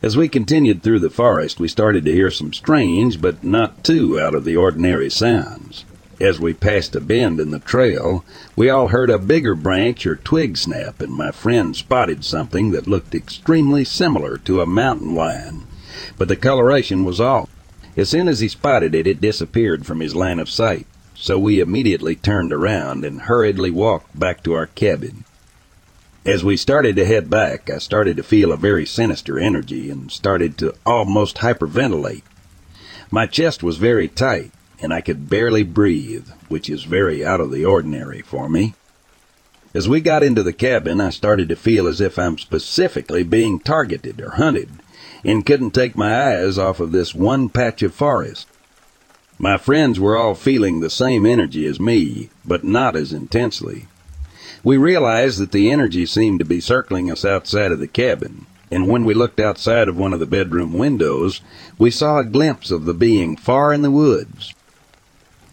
As 0.02 0.18
we 0.18 0.28
continued 0.28 0.84
through 0.84 1.00
the 1.00 1.10
forest, 1.10 1.60
we 1.60 1.70
started 1.70 2.04
to 2.06 2.12
hear 2.12 2.30
some 2.30 2.52
strange 2.52 3.22
but 3.22 3.44
not 3.44 3.84
too 3.84 4.20
out 4.20 4.36
of 4.36 4.44
the 4.44 4.58
ordinary 4.58 5.10
sounds. 5.10 5.86
As 6.24 6.40
we 6.40 6.54
passed 6.54 6.96
a 6.96 7.02
bend 7.02 7.42
in 7.42 7.52
the 7.52 7.60
trail, 7.60 8.24
we 8.56 8.70
all 8.70 8.88
heard 8.88 9.10
a 9.10 9.20
bigger 9.20 9.56
branch 9.56 10.08
or 10.08 10.16
twig 10.16 10.56
snap, 10.56 11.02
and 11.02 11.12
my 11.12 11.32
friend 11.32 11.76
spotted 11.76 12.24
something 12.24 12.72
that 12.72 12.88
looked 12.88 13.14
extremely 13.14 13.84
similar 13.84 14.38
to 14.38 14.62
a 14.62 14.66
mountain 14.66 15.16
lion, 15.16 15.68
but 16.18 16.30
the 16.30 16.38
coloration 16.38 17.04
was 17.04 17.20
off. 17.20 17.50
As 17.98 18.08
soon 18.08 18.30
as 18.30 18.40
he 18.40 18.48
spotted 18.48 18.96
it, 18.96 19.06
it 19.06 19.20
disappeared 19.20 19.86
from 19.86 20.00
his 20.00 20.16
line 20.16 20.40
of 20.40 20.50
sight, 20.50 20.88
so 21.14 21.38
we 21.38 21.60
immediately 21.60 22.16
turned 22.16 22.54
around 22.54 23.04
and 23.04 23.24
hurriedly 23.24 23.70
walked 23.70 24.18
back 24.18 24.44
to 24.44 24.54
our 24.54 24.68
cabin. 24.68 25.26
As 26.26 26.42
we 26.42 26.56
started 26.56 26.96
to 26.96 27.06
head 27.06 27.30
back, 27.30 27.70
I 27.70 27.80
started 27.80 28.16
to 28.16 28.24
feel 28.24 28.54
a 28.54 28.56
very 28.56 28.86
sinister 28.86 29.38
energy 29.38 29.90
and 29.90 30.10
started 30.10 30.58
to 30.60 30.74
almost 30.86 31.40
hyperventilate. 31.40 32.24
My 33.12 33.28
chest 33.28 33.62
was 33.62 33.76
very 33.76 34.08
tight, 34.08 34.53
and 34.84 34.93
I 34.93 35.00
could 35.00 35.30
barely 35.30 35.63
breathe, 35.63 36.28
which 36.50 36.69
is 36.69 36.84
very 36.84 37.26
out 37.26 37.39
of 37.39 37.52
the 37.52 37.63
ordinary 37.63 38.22
for 38.22 38.50
me. 38.50 38.74
As 39.74 39.88
we 39.88 40.02
got 40.02 40.24
into 40.24 40.43
the 40.43 40.52
cabin, 40.52 41.00
I 41.00 41.10
started 41.10 41.48
to 41.50 41.56
feel 41.56 41.88
as 41.88 42.02
if 42.02 42.19
I'm 42.19 42.38
specifically 42.38 43.24
being 43.24 43.62
targeted 43.62 44.19
or 44.19 44.32
hunted, 44.32 44.69
and 45.24 45.46
couldn't 45.46 45.72
take 45.72 45.96
my 45.96 46.36
eyes 46.36 46.58
off 46.58 46.82
of 46.82 46.91
this 46.91 47.15
one 47.15 47.48
patch 47.48 47.82
of 47.82 47.93
forest. 47.93 48.46
My 49.39 49.58
friends 49.58 50.02
were 50.02 50.17
all 50.17 50.36
feeling 50.36 50.82
the 50.82 50.89
same 50.89 51.26
energy 51.26 51.65
as 51.65 51.80
me, 51.80 52.30
but 52.43 52.65
not 52.65 52.98
as 52.98 53.13
intensely. 53.13 53.88
We 54.65 54.76
realized 54.76 55.39
that 55.39 55.54
the 55.54 55.72
energy 55.72 56.06
seemed 56.06 56.39
to 56.39 56.46
be 56.46 56.60
circling 56.60 57.10
us 57.10 57.24
outside 57.24 57.72
of 57.72 57.80
the 57.80 57.88
cabin, 57.88 58.48
and 58.69 58.89
when 58.89 59.06
we 59.06 59.13
looked 59.13 59.39
outside 59.39 59.88
of 59.88 59.98
one 59.98 60.13
of 60.13 60.19
the 60.19 60.26
bedroom 60.26 60.74
windows, 60.74 61.39
we 61.78 61.89
saw 61.89 62.19
a 62.19 62.26
glimpse 62.26 62.69
of 62.69 62.84
the 62.84 62.93
being 62.93 63.38
far 63.38 63.74
in 63.74 63.82
the 63.82 63.89
woods, 63.89 64.54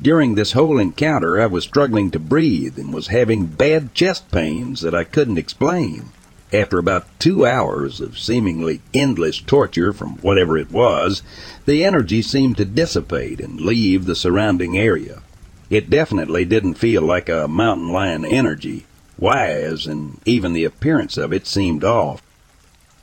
during 0.03 0.35
this 0.35 0.53
whole 0.53 0.79
encounter, 0.79 1.41
I 1.41 1.47
was 1.47 1.65
struggling 1.65 2.11
to 2.13 2.19
breathe 2.19 2.79
and 2.79 2.93
was 2.93 3.09
having 3.09 3.47
bad 3.47 3.95
chest 3.95 4.31
pains 4.31 4.81
that 4.81 4.95
I 4.95 5.05
couldn't 5.05 5.39
explain. 5.39 6.11
After 6.53 6.79
about 6.79 7.07
two 7.21 7.47
hours 7.47 8.01
of 8.01 8.19
seemingly 8.19 8.81
endless 8.93 9.41
torture 9.41 9.93
from 9.93 10.17
whatever 10.19 10.59
it 10.59 10.73
was, 10.73 11.23
the 11.65 11.85
energy 11.85 12.23
seemed 12.23 12.57
to 12.57 12.65
dissipate 12.65 13.41
and 13.41 13.61
leave 13.61 14.07
the 14.07 14.17
surrounding 14.17 14.77
area. 14.77 15.23
It 15.69 15.91
definitely 15.91 16.45
didn't 16.45 16.75
feel 16.75 17.03
like 17.03 17.29
a 17.29 17.47
mountain 17.47 17.93
lion 17.93 18.25
energy. 18.25 18.87
Wise, 19.19 19.87
and 19.87 20.19
even 20.25 20.55
the 20.55 20.65
appearance 20.65 21.17
of 21.17 21.33
it 21.33 21.47
seemed 21.47 21.85
off. 21.85 22.23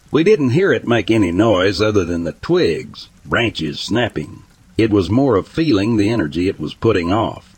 We 0.09 0.23
didn't 0.23 0.49
hear 0.49 0.73
it 0.73 0.87
make 0.87 1.11
any 1.11 1.31
noise 1.31 1.79
other 1.79 2.03
than 2.03 2.23
the 2.23 2.33
twigs, 2.33 3.07
branches 3.25 3.79
snapping, 3.79 4.41
it 4.77 4.91
was 4.91 5.09
more 5.09 5.35
of 5.35 5.47
feeling 5.47 5.97
the 5.97 6.09
energy 6.09 6.47
it 6.47 6.59
was 6.59 6.73
putting 6.73 7.11
off. 7.11 7.55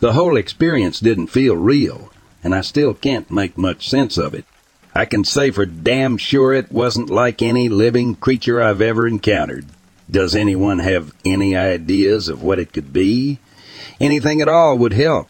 The 0.00 0.14
whole 0.14 0.36
experience 0.36 1.00
didn't 1.00 1.26
feel 1.28 1.56
real, 1.56 2.10
and 2.42 2.54
I 2.54 2.60
still 2.60 2.94
can't 2.94 3.30
make 3.30 3.58
much 3.58 3.88
sense 3.88 4.16
of 4.16 4.34
it. 4.34 4.44
I 4.94 5.04
can 5.04 5.24
say 5.24 5.50
for 5.50 5.64
damn 5.64 6.16
sure 6.16 6.52
it 6.52 6.72
wasn't 6.72 7.08
like 7.08 7.40
any 7.40 7.68
living 7.68 8.14
creature 8.14 8.60
I've 8.60 8.80
ever 8.80 9.06
encountered. 9.06 9.66
Does 10.10 10.34
anyone 10.34 10.80
have 10.80 11.14
any 11.24 11.56
ideas 11.56 12.28
of 12.28 12.42
what 12.42 12.58
it 12.58 12.72
could 12.72 12.92
be? 12.92 13.38
Anything 14.00 14.42
at 14.42 14.48
all 14.48 14.76
would 14.78 14.92
help. 14.92 15.28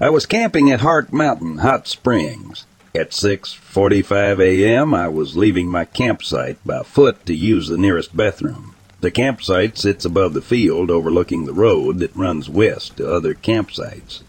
I 0.00 0.10
was 0.10 0.26
camping 0.26 0.70
at 0.70 0.80
Hart 0.80 1.12
Mountain 1.12 1.58
Hot 1.58 1.86
Springs. 1.86 2.66
At 2.94 3.12
6:45 3.12 4.38
a.m., 4.38 4.92
I 4.92 5.08
was 5.08 5.34
leaving 5.34 5.66
my 5.66 5.86
campsite 5.86 6.58
by 6.62 6.82
foot 6.82 7.24
to 7.24 7.34
use 7.34 7.68
the 7.68 7.78
nearest 7.78 8.14
bathroom. 8.14 8.74
The 9.00 9.10
campsite 9.10 9.78
sits 9.78 10.04
above 10.04 10.34
the 10.34 10.42
field 10.42 10.90
overlooking 10.90 11.46
the 11.46 11.54
road 11.54 12.00
that 12.00 12.14
runs 12.14 12.50
west 12.50 12.98
to 12.98 13.10
other 13.10 13.32
campsites, 13.32 14.20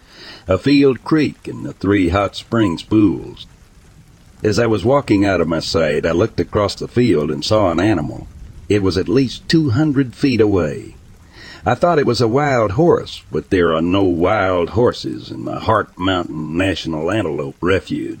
a 0.48 0.56
field 0.56 1.04
creek 1.04 1.46
and 1.46 1.66
the 1.66 1.74
three 1.74 2.08
hot 2.08 2.36
springs 2.36 2.82
pools. 2.82 3.46
As 4.42 4.58
I 4.58 4.66
was 4.66 4.82
walking 4.82 5.26
out 5.26 5.42
of 5.42 5.48
my 5.48 5.60
sight, 5.60 6.06
I 6.06 6.12
looked 6.12 6.40
across 6.40 6.74
the 6.74 6.88
field 6.88 7.30
and 7.30 7.44
saw 7.44 7.70
an 7.70 7.80
animal. 7.80 8.28
It 8.70 8.82
was 8.82 8.96
at 8.96 9.10
least 9.10 9.46
200 9.46 10.14
feet 10.14 10.40
away. 10.40 10.94
I 11.66 11.74
thought 11.74 11.98
it 11.98 12.06
was 12.06 12.22
a 12.22 12.28
wild 12.28 12.70
horse, 12.72 13.24
but 13.30 13.50
there 13.50 13.74
are 13.74 13.82
no 13.82 14.04
wild 14.04 14.70
horses 14.70 15.30
in 15.30 15.44
the 15.44 15.60
Hart 15.60 15.98
Mountain 15.98 16.56
National 16.56 17.10
Antelope 17.10 17.56
Refuge. 17.60 18.20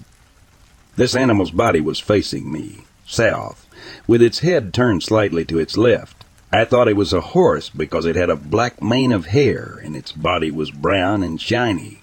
This 0.96 1.16
animal's 1.16 1.50
body 1.50 1.80
was 1.80 1.98
facing 1.98 2.52
me, 2.52 2.84
south, 3.04 3.66
with 4.06 4.22
its 4.22 4.40
head 4.40 4.72
turned 4.72 5.02
slightly 5.02 5.44
to 5.46 5.58
its 5.58 5.76
left. 5.76 6.24
I 6.52 6.64
thought 6.64 6.86
it 6.86 6.96
was 6.96 7.12
a 7.12 7.20
horse 7.20 7.68
because 7.68 8.06
it 8.06 8.14
had 8.14 8.30
a 8.30 8.36
black 8.36 8.80
mane 8.80 9.10
of 9.10 9.26
hair 9.26 9.80
and 9.82 9.96
its 9.96 10.12
body 10.12 10.52
was 10.52 10.70
brown 10.70 11.24
and 11.24 11.40
shiny. 11.40 12.02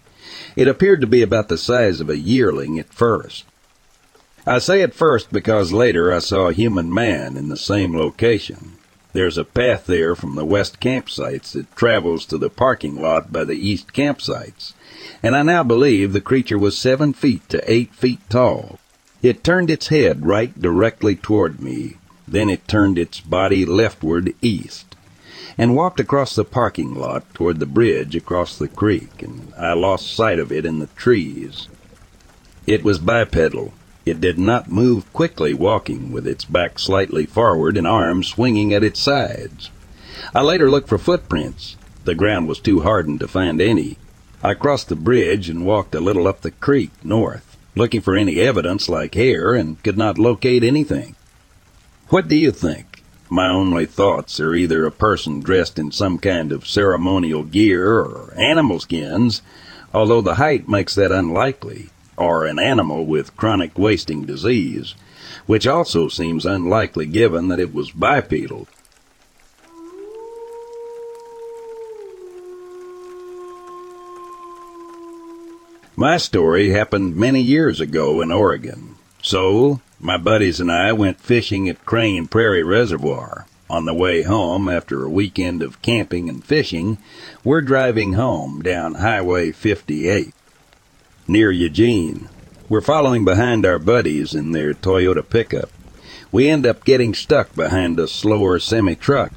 It 0.58 0.68
appeared 0.68 1.00
to 1.02 1.08
be 1.08 1.22
about 1.22 1.48
the 1.48 1.58
size 1.58 2.02
of 2.02 2.10
a 2.10 2.18
yearling 2.18 2.78
at 2.80 2.94
first. 2.94 3.46
I 4.46 4.60
say 4.60 4.82
at 4.82 4.94
first 4.94 5.32
because 5.32 5.72
later 5.72 6.12
I 6.12 6.20
saw 6.20 6.50
a 6.50 6.54
human 6.54 6.94
man 6.94 7.38
in 7.38 7.48
the 7.48 7.56
same 7.56 7.98
location. 7.98 8.74
There's 9.14 9.38
a 9.38 9.46
path 9.46 9.86
there 9.86 10.16
from 10.16 10.36
the 10.36 10.46
west 10.46 10.82
campsites 10.82 11.54
that 11.54 11.74
travels 11.78 12.26
to 12.26 12.38
the 12.38 12.50
parking 12.50 13.02
lot 13.02 13.32
by 13.32 13.46
the 13.46 13.56
east 13.56 13.94
campsites, 13.94 14.74
and 15.24 15.34
I 15.34 15.44
now 15.44 15.64
believe 15.64 16.12
the 16.12 16.20
creature 16.20 16.58
was 16.58 16.78
seven 16.78 17.14
feet 17.14 17.48
to 17.50 17.72
eight 17.72 17.94
feet 17.94 18.20
tall. 18.30 18.80
It 19.22 19.44
turned 19.44 19.70
its 19.70 19.88
head 19.88 20.26
right 20.26 20.60
directly 20.60 21.16
toward 21.16 21.62
me. 21.62 21.98
Then 22.28 22.50
it 22.50 22.68
turned 22.68 22.98
its 22.98 23.20
body 23.20 23.66
leftward 23.66 24.34
east 24.42 24.96
and 25.58 25.76
walked 25.76 26.00
across 26.00 26.36
the 26.36 26.46
parking 26.46 26.96
lot 26.96 27.32
toward 27.34 27.60
the 27.60 27.66
bridge 27.66 28.16
across 28.16 28.58
the 28.58 28.68
creek, 28.68 29.22
and 29.22 29.54
I 29.58 29.74
lost 29.74 30.16
sight 30.16 30.40
of 30.40 30.52
it 30.52 30.66
in 30.66 30.80
the 30.80 30.88
trees. 30.96 31.68
It 32.66 32.84
was 32.84 33.00
bipedal. 33.00 33.74
It 34.06 34.22
did 34.22 34.40
not 34.40 34.72
move 34.72 35.12
quickly 35.14 35.54
walking 35.54 36.12
with 36.12 36.26
its 36.26 36.46
back 36.46 36.80
slightly 36.80 37.26
forward 37.26 37.78
and 37.78 37.86
arms 37.86 38.28
swinging 38.28 38.74
at 38.74 38.84
its 38.84 39.00
sides. 39.00 39.70
I 40.34 40.42
later 40.42 40.70
looked 40.70 40.90
for 40.90 40.98
footprints. 40.98 41.76
The 42.06 42.16
ground 42.16 42.48
was 42.48 42.60
too 42.60 42.80
hardened 42.80 43.20
to 43.20 43.28
find 43.28 43.62
any. 43.62 43.98
I 44.42 44.56
crossed 44.56 44.90
the 44.90 44.96
bridge 44.96 45.50
and 45.50 45.66
walked 45.66 45.94
a 45.94 46.00
little 46.00 46.28
up 46.28 46.42
the 46.42 46.52
creek 46.52 46.92
north, 47.04 47.51
looking 47.76 48.02
for 48.02 48.16
any 48.16 48.40
evidence 48.40 48.90
like 48.90 49.16
hair 49.16 49.54
and 49.54 49.82
could 49.84 49.98
not 49.98 50.18
locate 50.18 50.64
anything. 50.64 51.16
What 52.10 52.28
do 52.28 52.36
you 52.36 52.52
think? 52.52 53.04
My 53.30 53.48
only 53.48 53.86
thoughts 53.86 54.42
are 54.42 54.54
either 54.54 54.86
a 54.86 54.92
person 54.92 55.40
dressed 55.40 55.80
in 55.80 55.92
some 55.92 56.18
kind 56.18 56.52
of 56.52 56.68
ceremonial 56.68 57.44
gear 57.44 58.00
or 58.00 58.34
animal 58.36 58.82
skins, 58.82 59.42
although 59.94 60.20
the 60.20 60.36
height 60.36 60.68
makes 60.68 60.96
that 60.96 61.14
unlikely, 61.14 61.90
or 62.18 62.46
an 62.46 62.60
animal 62.60 63.06
with 63.06 63.38
chronic 63.38 63.78
wasting 63.78 64.26
disease, 64.26 64.96
which 65.46 65.66
also 65.66 66.10
seems 66.10 66.46
unlikely 66.46 67.06
given 67.06 67.48
that 67.48 67.60
it 67.60 67.74
was 67.74 67.92
bipedal. 67.92 68.68
My 76.02 76.18
story 76.18 76.72
happened 76.72 77.16
many 77.16 77.42
years 77.42 77.80
ago 77.80 78.22
in 78.22 78.32
Oregon. 78.32 78.96
So, 79.22 79.82
my 80.00 80.18
buddies 80.18 80.60
and 80.60 80.72
I 80.72 80.94
went 80.94 81.22
fishing 81.22 81.70
at 81.70 81.86
Crane 81.86 82.26
Prairie 82.26 82.64
Reservoir. 82.64 83.46
On 83.70 83.86
the 83.86 83.94
way 83.94 84.24
home, 84.24 84.68
after 84.68 85.04
a 85.04 85.10
weekend 85.12 85.62
of 85.62 85.80
camping 85.84 86.28
and 86.28 86.44
fishing, 86.44 86.98
we're 87.44 87.62
driving 87.62 88.14
home 88.14 88.64
down 88.64 88.96
Highway 88.96 89.52
58 89.52 90.34
near 91.28 91.52
Eugene. 91.52 92.30
We're 92.68 92.82
following 92.82 93.24
behind 93.24 93.64
our 93.64 93.78
buddies 93.78 94.34
in 94.34 94.54
their 94.54 94.74
Toyota 94.74 95.22
pickup. 95.22 95.70
We 96.32 96.50
end 96.50 96.66
up 96.66 96.84
getting 96.84 97.14
stuck 97.14 97.54
behind 97.54 98.00
a 98.00 98.08
slower 98.08 98.58
semi 98.58 98.96
truck. 98.96 99.34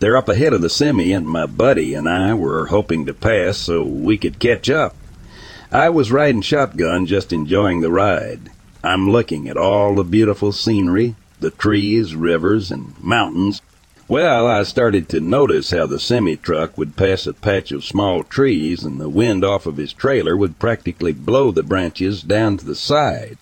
They're 0.00 0.16
up 0.16 0.28
ahead 0.28 0.54
of 0.54 0.60
the 0.60 0.70
semi, 0.70 1.12
and 1.12 1.28
my 1.28 1.46
buddy 1.46 1.94
and 1.94 2.08
I 2.08 2.34
were 2.34 2.66
hoping 2.66 3.06
to 3.06 3.14
pass 3.14 3.58
so 3.58 3.84
we 3.84 4.18
could 4.18 4.40
catch 4.40 4.68
up. 4.68 4.96
I 5.70 5.90
was 5.90 6.10
riding 6.10 6.40
shotgun, 6.40 7.04
just 7.04 7.30
enjoying 7.30 7.82
the 7.82 7.90
ride. 7.90 8.50
I'm 8.82 9.10
looking 9.10 9.50
at 9.50 9.58
all 9.58 9.94
the 9.94 10.02
beautiful 10.02 10.50
scenery, 10.50 11.14
the 11.40 11.50
trees, 11.50 12.14
rivers, 12.14 12.70
and 12.70 12.94
mountains. 13.04 13.60
Well, 14.08 14.46
I 14.46 14.62
started 14.62 15.10
to 15.10 15.20
notice 15.20 15.70
how 15.70 15.84
the 15.84 16.00
semi 16.00 16.36
truck 16.36 16.78
would 16.78 16.96
pass 16.96 17.26
a 17.26 17.34
patch 17.34 17.70
of 17.70 17.84
small 17.84 18.22
trees, 18.22 18.82
and 18.82 18.98
the 18.98 19.10
wind 19.10 19.44
off 19.44 19.66
of 19.66 19.76
his 19.76 19.92
trailer 19.92 20.34
would 20.38 20.58
practically 20.58 21.12
blow 21.12 21.50
the 21.52 21.62
branches 21.62 22.22
down 22.22 22.56
to 22.56 22.64
the 22.64 22.74
side. 22.74 23.36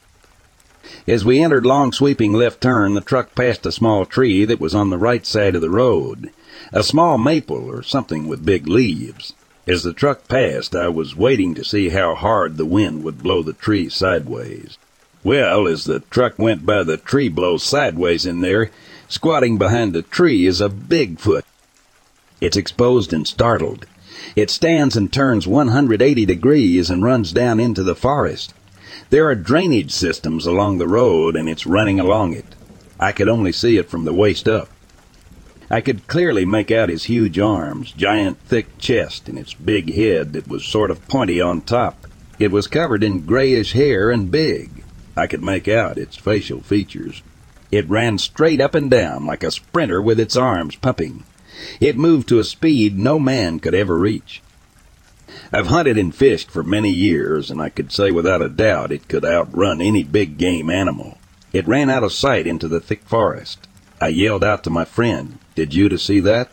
As 1.07 1.25
we 1.25 1.41
entered 1.41 1.65
long 1.65 1.93
sweeping 1.93 2.33
left 2.33 2.61
turn, 2.61 2.95
the 2.95 3.01
truck 3.01 3.37
passed 3.37 3.65
a 3.67 3.71
small 3.71 4.05
tree 4.05 4.45
that 4.47 4.59
was 4.59 4.75
on 4.75 4.91
the 4.91 4.99
right 4.99 5.25
side 5.25 5.55
of 5.55 5.61
the 5.61 5.71
road, 5.71 6.31
a 6.73 6.83
small 6.83 7.19
maple 7.19 7.71
or 7.71 7.85
something 7.85 8.27
with 8.27 8.45
big 8.45 8.67
leaves. 8.67 9.33
As 9.69 9.83
the 9.83 9.93
truck 9.93 10.29
passed, 10.29 10.77
I 10.77 10.87
was 10.89 11.17
waiting 11.17 11.53
to 11.55 11.65
see 11.65 11.89
how 11.89 12.15
hard 12.15 12.57
the 12.57 12.65
wind 12.65 13.03
would 13.03 13.21
blow 13.21 13.43
the 13.43 13.53
tree 13.53 13.89
sideways. 13.89 14.79
Well, 15.25 15.67
as 15.67 15.87
the 15.87 16.05
truck 16.09 16.39
went 16.39 16.65
by 16.65 16.85
the 16.85 16.97
tree 16.97 17.29
blows 17.29 17.65
sideways 17.65 18.25
in 18.25 18.43
there, 18.43 18.71
squatting 19.09 19.59
behind 19.59 19.93
the 19.93 20.03
tree 20.03 20.47
is 20.47 20.61
a 20.61 20.69
Bigfoot. 20.69 21.43
It's 22.41 22.57
exposed 22.57 23.13
and 23.13 23.27
startled. 23.27 23.87
It 24.37 24.51
stands 24.51 24.97
and 24.97 25.13
turns 25.13 25.49
180 25.49 26.25
degrees 26.25 26.89
and 26.89 27.03
runs 27.03 27.33
down 27.33 27.59
into 27.59 27.83
the 27.83 27.97
forest. 27.97 28.55
There 29.11 29.29
are 29.29 29.35
drainage 29.35 29.91
systems 29.91 30.47
along 30.47 30.79
the 30.79 30.87
road 30.87 31.35
and 31.35 31.49
it's 31.49 31.67
running 31.67 31.99
along 31.99 32.35
it. 32.35 32.55
I 33.01 33.11
could 33.11 33.29
only 33.29 33.51
see 33.51 33.79
it 33.79 33.91
from 33.91 34.05
the 34.05 34.15
waist 34.15 34.47
up. 34.47 34.69
I 35.69 35.81
could 35.81 36.07
clearly 36.07 36.45
make 36.45 36.71
out 36.71 36.91
his 36.91 37.05
huge 37.05 37.41
arms, 37.41 37.91
giant 37.91 38.39
thick 38.47 38.79
chest, 38.79 39.29
and 39.29 39.37
its 39.37 39.53
big 39.53 39.95
head 39.95 40.33
that 40.35 40.47
was 40.47 40.65
sort 40.65 40.93
of 40.93 41.07
pointy 41.09 41.41
on 41.41 41.61
top. 41.61 42.07
It 42.39 42.53
was 42.53 42.69
covered 42.69 43.03
in 43.03 43.27
grayish 43.27 43.73
hair 43.73 44.11
and 44.11 44.31
big. 44.31 44.85
I 45.17 45.27
could 45.27 45.43
make 45.43 45.67
out 45.67 45.99
its 45.99 46.17
facial 46.17 46.61
features. 46.61 47.23
It 47.73 47.89
ran 47.91 48.19
straight 48.19 48.61
up 48.61 48.77
and 48.77 48.89
down 48.89 49.27
like 49.27 49.43
a 49.43 49.51
sprinter 49.51 50.01
with 50.01 50.21
its 50.21 50.37
arms 50.37 50.77
pumping. 50.77 51.25
It 51.81 51.99
moved 51.99 52.29
to 52.29 52.39
a 52.39 52.45
speed 52.45 52.97
no 52.97 53.19
man 53.19 53.59
could 53.59 53.75
ever 53.75 53.99
reach. 53.99 54.43
I've 55.53 55.67
hunted 55.67 55.99
and 55.99 56.15
fished 56.15 56.49
for 56.49 56.63
many 56.63 56.91
years, 56.91 57.51
and 57.51 57.61
I 57.61 57.71
could 57.71 57.91
say 57.91 58.13
without 58.13 58.41
a 58.41 58.49
doubt 58.49 58.93
it 58.93 59.09
could 59.09 59.25
outrun 59.25 59.81
any 59.81 60.05
big 60.05 60.39
game 60.39 60.71
animal. 60.71 61.19
It 61.53 61.67
ran 61.67 61.91
out 61.91 62.05
of 62.05 62.13
sight 62.13 62.47
into 62.47 62.69
the 62.69 62.81
thick 62.81 63.03
forest. 63.03 63.67
I 64.01 64.09
yelled 64.09 64.45
out 64.45 64.63
to 64.65 64.71
my 64.71 64.85
friend, 64.85 65.39
Did 65.57 65.75
you 65.75 65.89
to 65.89 65.99
see 65.99 66.21
that? 66.21 66.51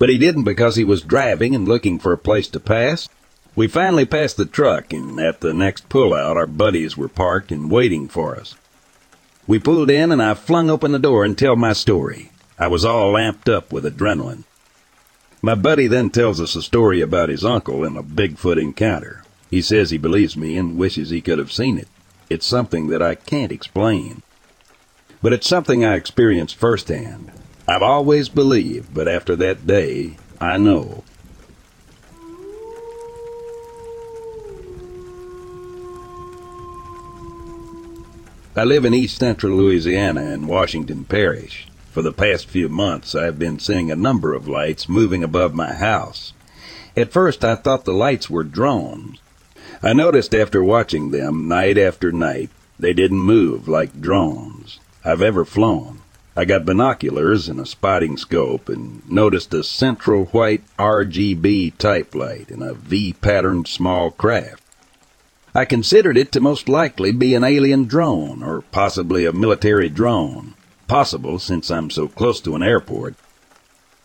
But 0.00 0.08
he 0.08 0.18
didn't 0.18 0.42
because 0.42 0.74
he 0.74 0.82
was 0.82 1.02
driving 1.02 1.54
and 1.54 1.68
looking 1.68 2.00
for 2.00 2.12
a 2.12 2.18
place 2.18 2.48
to 2.48 2.58
pass. 2.58 3.08
We 3.54 3.68
finally 3.68 4.04
passed 4.04 4.36
the 4.36 4.44
truck, 4.44 4.92
and 4.92 5.20
at 5.20 5.40
the 5.40 5.54
next 5.54 5.88
pullout, 5.88 6.34
our 6.34 6.48
buddies 6.48 6.96
were 6.96 7.08
parked 7.08 7.52
and 7.52 7.70
waiting 7.70 8.08
for 8.08 8.34
us. 8.34 8.56
We 9.46 9.60
pulled 9.60 9.90
in, 9.90 10.10
and 10.10 10.20
I 10.20 10.34
flung 10.34 10.68
open 10.68 10.90
the 10.90 10.98
door 10.98 11.24
and 11.24 11.38
tell 11.38 11.54
my 11.54 11.72
story. 11.72 12.32
I 12.58 12.66
was 12.66 12.84
all 12.84 13.12
amped 13.12 13.48
up 13.48 13.72
with 13.72 13.84
adrenaline. 13.84 14.42
My 15.40 15.54
buddy 15.54 15.86
then 15.86 16.10
tells 16.10 16.40
us 16.40 16.56
a 16.56 16.62
story 16.62 17.00
about 17.00 17.28
his 17.28 17.44
uncle 17.44 17.84
and 17.84 17.96
a 17.96 18.02
Bigfoot 18.02 18.60
encounter. 18.60 19.22
He 19.50 19.62
says 19.62 19.90
he 19.90 19.98
believes 19.98 20.36
me 20.36 20.56
and 20.56 20.76
wishes 20.76 21.10
he 21.10 21.20
could 21.20 21.38
have 21.38 21.52
seen 21.52 21.78
it. 21.78 21.88
It's 22.28 22.46
something 22.46 22.88
that 22.88 23.02
I 23.02 23.14
can't 23.14 23.52
explain 23.52 24.22
but 25.22 25.32
it's 25.32 25.46
something 25.46 25.84
I 25.84 25.94
experienced 25.94 26.56
firsthand. 26.56 27.30
I've 27.72 27.82
always 27.82 28.28
believed, 28.28 28.92
but 28.92 29.08
after 29.08 29.34
that 29.36 29.66
day, 29.66 30.18
I 30.38 30.58
know. 30.58 31.04
I 38.54 38.64
live 38.64 38.84
in 38.84 38.92
east 38.92 39.16
central 39.18 39.56
Louisiana 39.56 40.32
in 40.32 40.48
Washington 40.48 41.06
Parish. 41.06 41.66
For 41.90 42.02
the 42.02 42.12
past 42.12 42.46
few 42.46 42.68
months, 42.68 43.14
I've 43.14 43.38
been 43.38 43.58
seeing 43.58 43.90
a 43.90 43.96
number 43.96 44.34
of 44.34 44.46
lights 44.46 44.86
moving 44.86 45.24
above 45.24 45.54
my 45.54 45.72
house. 45.72 46.34
At 46.94 47.10
first, 47.10 47.42
I 47.42 47.54
thought 47.54 47.86
the 47.86 47.94
lights 47.94 48.28
were 48.28 48.44
drones. 48.44 49.18
I 49.82 49.94
noticed 49.94 50.34
after 50.34 50.62
watching 50.62 51.10
them 51.10 51.48
night 51.48 51.78
after 51.78 52.12
night, 52.12 52.50
they 52.78 52.92
didn't 52.92 53.20
move 53.20 53.66
like 53.66 53.98
drones. 53.98 54.78
I've 55.02 55.22
ever 55.22 55.46
flown. 55.46 56.01
I 56.34 56.46
got 56.46 56.64
binoculars 56.64 57.48
and 57.48 57.60
a 57.60 57.66
spotting 57.66 58.16
scope 58.16 58.70
and 58.70 59.08
noticed 59.10 59.52
a 59.52 59.62
central 59.62 60.26
white 60.26 60.62
RGB 60.78 61.76
type 61.76 62.14
light 62.14 62.50
in 62.50 62.62
a 62.62 62.72
V 62.72 63.12
patterned 63.12 63.68
small 63.68 64.10
craft. 64.10 64.62
I 65.54 65.66
considered 65.66 66.16
it 66.16 66.32
to 66.32 66.40
most 66.40 66.70
likely 66.70 67.12
be 67.12 67.34
an 67.34 67.44
alien 67.44 67.84
drone 67.84 68.42
or 68.42 68.62
possibly 68.62 69.26
a 69.26 69.32
military 69.34 69.90
drone. 69.90 70.54
Possible 70.88 71.38
since 71.38 71.70
I'm 71.70 71.90
so 71.90 72.08
close 72.08 72.40
to 72.40 72.54
an 72.54 72.62
airport. 72.62 73.14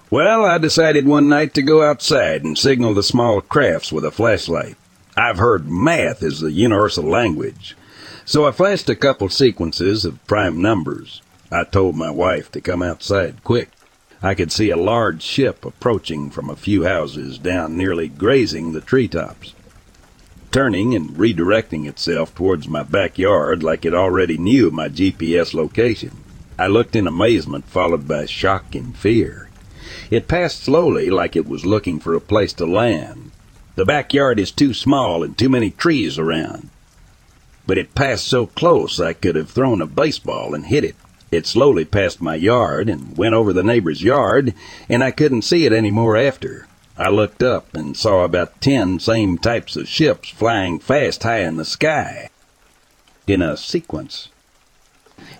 Well, 0.10 0.44
I 0.44 0.58
decided 0.58 1.08
one 1.08 1.30
night 1.30 1.54
to 1.54 1.62
go 1.62 1.82
outside 1.82 2.44
and 2.44 2.58
signal 2.58 2.94
the 2.94 3.04
small 3.04 3.40
crafts 3.40 3.94
with 3.94 4.04
a 4.04 4.12
flashlight. 4.12 4.76
I've 5.16 5.38
heard 5.38 5.70
math 5.70 6.22
is 6.22 6.42
the 6.42 6.52
universal 6.52 7.06
language. 7.06 7.78
So 8.26 8.46
I 8.46 8.52
flashed 8.52 8.90
a 8.90 8.96
couple 8.96 9.30
sequences 9.30 10.04
of 10.04 10.26
prime 10.28 10.62
numbers. 10.62 11.22
I 11.52 11.64
told 11.64 11.96
my 11.96 12.12
wife 12.12 12.52
to 12.52 12.62
come 12.62 12.82
outside 12.82 13.44
quick. 13.44 13.70
I 14.22 14.34
could 14.34 14.52
see 14.52 14.70
a 14.70 14.78
large 14.78 15.22
ship 15.22 15.64
approaching 15.66 16.30
from 16.30 16.50
a 16.50 16.56
few 16.56 16.84
houses 16.84 17.38
down 17.38 17.78
nearly 17.78 18.08
grazing 18.08 18.74
the 18.74 18.82
treetops. 18.82 19.54
Turning 20.52 20.96
and 20.96 21.12
redirecting 21.12 21.88
itself 21.88 22.34
towards 22.34 22.68
my 22.68 22.84
backyard 22.84 23.64
like 23.64 23.86
it 23.86 23.94
already 23.94 24.38
knew 24.38 24.72
my 24.72 24.90
GPS 24.90 25.54
location. 25.54 26.12
I 26.60 26.68
looked 26.68 26.96
in 26.96 27.08
amazement 27.08 27.66
followed 27.66 28.08
by 28.08 28.26
shock 28.26 28.76
and 28.76 28.98
fear. 28.98 29.50
It 30.10 30.28
passed 30.28 30.64
slowly 30.64 31.10
like 31.10 31.36
it 31.36 31.48
was 31.48 31.66
looking 31.66 32.00
for 32.00 32.14
a 32.14 32.22
place 32.22 32.54
to 32.54 32.66
land. 32.66 33.32
The 33.76 33.86
backyard 33.86 34.40
is 34.40 34.52
too 34.52 34.74
small 34.74 35.24
and 35.24 35.38
too 35.38 35.50
many 35.50 35.70
trees 35.70 36.18
around 36.18 36.70
but 37.68 37.78
it 37.78 37.94
passed 37.94 38.26
so 38.26 38.48
close 38.48 39.00
I 39.00 39.12
could 39.12 39.36
have 39.36 39.52
thrown 39.52 39.82
a 39.82 39.86
baseball 39.86 40.56
and 40.56 40.66
hit 40.66 40.86
it. 40.86 40.96
It 41.32 41.46
slowly 41.46 41.84
passed 41.86 42.22
my 42.22 42.36
yard 42.36 42.90
and 42.90 43.18
went 43.18 43.36
over 43.36 43.52
the 43.52 43.64
neighbor's 43.64 44.02
yard, 44.02 44.54
and 44.88 45.04
I 45.04 45.12
couldn't 45.12 45.42
see 45.42 45.66
it 45.66 45.74
any 45.74 45.92
more 45.92 46.16
after. 46.16 46.68
I 46.98 47.10
looked 47.10 47.44
up 47.44 47.76
and 47.76 47.96
saw 47.96 48.24
about 48.24 48.62
ten 48.62 49.00
same 49.00 49.38
types 49.38 49.76
of 49.76 49.88
ships 49.88 50.30
flying 50.30 50.80
fast 50.80 51.24
high 51.24 51.42
in 51.42 51.58
the 51.58 51.66
sky. 51.66 52.30
in 53.28 53.42
a 53.42 53.58
sequence. 53.58 54.30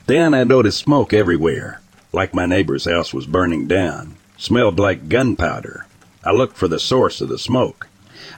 Then 0.08 0.34
I 0.34 0.44
noticed 0.44 0.80
smoke 0.80 1.14
everywhere, 1.14 1.80
like 2.12 2.34
my 2.34 2.46
neighbor's 2.46 2.86
house 2.86 3.14
was 3.14 3.26
burning 3.26 3.68
down. 3.68 4.18
Smelled 4.38 4.78
like 4.78 5.08
gunpowder. 5.10 5.86
I 6.24 6.32
looked 6.32 6.58
for 6.58 6.68
the 6.68 6.80
source 6.80 7.22
of 7.22 7.30
the 7.30 7.38
smoke. 7.40 7.88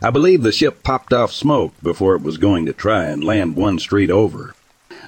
I 0.02 0.12
believe 0.12 0.43
the 0.43 0.52
ship 0.52 0.84
popped 0.84 1.14
off 1.14 1.32
smoke 1.32 1.74
before 1.82 2.16
it 2.16 2.22
was 2.22 2.38
going 2.38 2.66
to 2.68 2.74
try 2.74 3.06
and 3.06 3.24
land 3.24 3.56
one 3.56 3.80
street 3.80 4.12
over. 4.12 4.54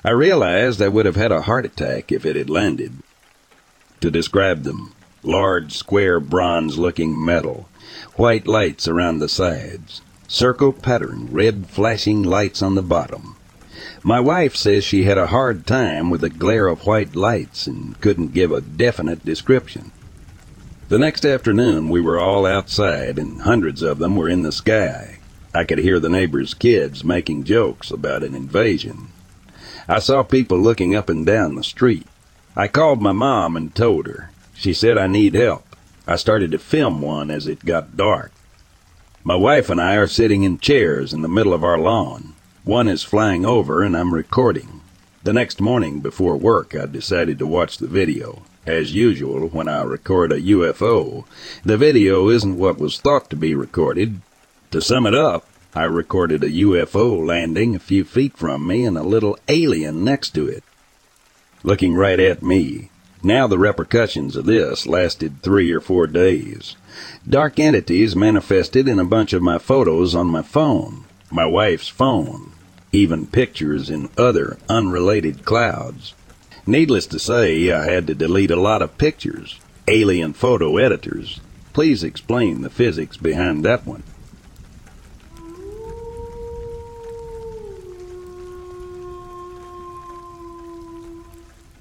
I 0.04 0.10
realized 0.10 0.82
I 0.82 0.88
would 0.88 1.06
have 1.06 1.16
had 1.16 1.32
a 1.32 1.44
heart 1.44 1.64
attack 1.64 2.12
if 2.12 2.26
it 2.26 2.36
had 2.36 2.50
landed. 2.50 2.94
To 4.00 4.10
describe 4.10 4.64
them, 4.64 4.94
large, 5.22 5.74
square, 5.74 6.20
bronze 6.20 6.80
looking 6.80 7.24
metal, 7.24 7.70
white 8.16 8.48
lights 8.48 8.88
around 8.88 9.20
the 9.20 9.30
sides, 9.30 10.02
circle 10.28 10.74
pattern, 10.74 11.28
red 11.30 11.68
flashing 11.68 12.24
lights 12.24 12.64
on 12.64 12.74
the 12.74 12.82
bottom. 12.82 13.36
My 14.02 14.20
wife 14.20 14.56
says 14.56 14.84
she 14.84 15.04
had 15.04 15.20
a 15.20 15.28
hard 15.28 15.68
time 15.68 16.10
with 16.10 16.22
the 16.22 16.30
glare 16.32 16.66
of 16.66 16.88
white 16.88 17.16
lights 17.16 17.68
and 17.68 18.00
couldn't 18.02 18.34
give 18.34 18.52
a 18.52 18.62
definite 18.62 19.24
description. 19.24 19.92
The 20.90 20.98
next 20.98 21.26
afternoon 21.26 21.90
we 21.90 22.02
were 22.02 22.20
all 22.20 22.48
outside 22.48 23.20
and 23.20 23.44
hundreds 23.44 23.84
of 23.84 24.00
them 24.00 24.16
were 24.16 24.28
in 24.28 24.42
the 24.42 24.52
sky. 24.52 25.20
I 25.54 25.64
could 25.64 25.78
hear 25.78 26.00
the 26.00 26.10
neighbors' 26.10 26.56
kids 26.56 27.04
making 27.04 27.44
jokes 27.44 27.92
about 27.92 28.24
an 28.24 28.34
invasion. 28.34 29.10
I 29.88 30.00
saw 30.00 30.24
people 30.24 30.60
looking 30.60 30.96
up 30.96 31.10
and 31.10 31.26
down 31.26 31.56
the 31.56 31.64
street. 31.64 32.06
I 32.56 32.68
called 32.68 33.02
my 33.02 33.12
mom 33.12 33.56
and 33.56 33.74
told 33.74 34.08
her. 34.08 34.32
She 34.54 34.74
said 34.74 34.98
I 34.98 35.08
need 35.08 35.34
help. 35.34 35.76
I 36.08 36.16
started 36.16 36.52
to 36.52 36.60
film 36.60 37.02
one 37.02 37.32
as 37.32 37.48
it 37.48 37.66
got 37.66 37.98
dark. 37.98 38.32
My 39.24 39.36
wife 39.36 39.70
and 39.70 39.80
I 39.80 39.96
are 39.96 40.08
sitting 40.08 40.44
in 40.44 40.58
chairs 40.58 41.14
in 41.14 41.22
the 41.22 41.28
middle 41.28 41.54
of 41.54 41.64
our 41.64 41.78
lawn. 41.78 42.34
One 42.64 42.88
is 42.88 43.04
flying 43.04 43.46
over 43.46 43.84
and 43.84 43.96
I'm 43.96 44.14
recording. 44.14 44.82
The 45.24 45.34
next 45.34 45.62
morning 45.62 46.00
before 46.00 46.38
work, 46.38 46.76
I 46.76 46.88
decided 46.88 47.38
to 47.40 47.48
watch 47.48 47.78
the 47.78 47.88
video. 47.88 48.42
As 48.66 48.94
usual, 48.94 49.48
when 49.48 49.68
I 49.68 49.84
record 49.84 50.32
a 50.32 50.42
UFO, 50.42 51.26
the 51.64 51.78
video 51.78 52.30
isn't 52.30 52.58
what 52.58 52.78
was 52.78 53.00
thought 53.00 53.30
to 53.30 53.36
be 53.36 53.56
recorded. 53.56 54.22
To 54.72 54.82
sum 54.82 55.06
it 55.06 55.16
up, 55.16 55.46
I 55.74 55.84
recorded 55.86 56.44
a 56.44 56.50
UFO 56.50 57.26
landing 57.26 57.76
a 57.76 57.80
few 57.80 58.04
feet 58.04 58.36
from 58.36 58.68
me 58.68 58.84
and 58.84 58.98
a 58.98 59.04
little 59.04 59.38
alien 59.48 60.04
next 60.04 60.32
to 60.32 60.46
it, 60.46 60.66
looking 61.64 61.96
right 61.96 62.20
at 62.20 62.44
me. 62.44 62.90
Now 63.24 63.48
the 63.48 63.58
repercussions 63.58 64.36
of 64.36 64.46
this 64.46 64.86
lasted 64.86 65.42
three 65.42 65.72
or 65.72 65.80
four 65.80 66.08
days. 66.08 66.76
Dark 67.28 67.58
entities 67.58 68.18
manifested 68.18 68.90
in 68.90 69.00
a 69.00 69.06
bunch 69.06 69.32
of 69.32 69.42
my 69.42 69.60
photos 69.60 70.14
on 70.14 70.28
my 70.28 70.42
phone, 70.42 71.06
my 71.32 71.46
wife's 71.46 71.88
phone, 71.88 72.52
even 72.92 73.28
pictures 73.28 73.90
in 73.90 74.10
other 74.18 74.58
unrelated 74.68 75.46
clouds. 75.46 76.14
Needless 76.68 77.06
to 77.08 77.20
say, 77.20 77.72
I 77.72 77.86
had 77.86 78.08
to 78.08 78.16
delete 78.16 78.52
a 78.52 78.60
lot 78.60 78.82
of 78.82 78.98
pictures. 78.98 79.58
Alien 79.88 80.34
photo 80.34 80.78
editors. 80.78 81.40
Please 81.72 82.04
explain 82.04 82.62
the 82.62 82.70
physics 82.70 83.16
behind 83.16 83.64
that 83.64 83.86
one. 83.86 84.04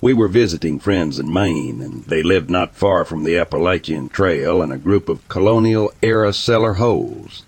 We 0.02 0.14
were 0.14 0.28
visiting 0.28 0.78
friends 0.78 1.18
in 1.18 1.30
Maine, 1.30 1.82
and 1.82 2.04
they 2.04 2.22
lived 2.22 2.48
not 2.48 2.74
far 2.74 3.04
from 3.04 3.24
the 3.24 3.36
Appalachian 3.36 4.08
Trail 4.08 4.62
in 4.62 4.72
a 4.72 4.78
group 4.78 5.10
of 5.10 5.28
colonial 5.28 5.92
era 6.00 6.32
cellar 6.32 6.74
holes. 6.74 7.44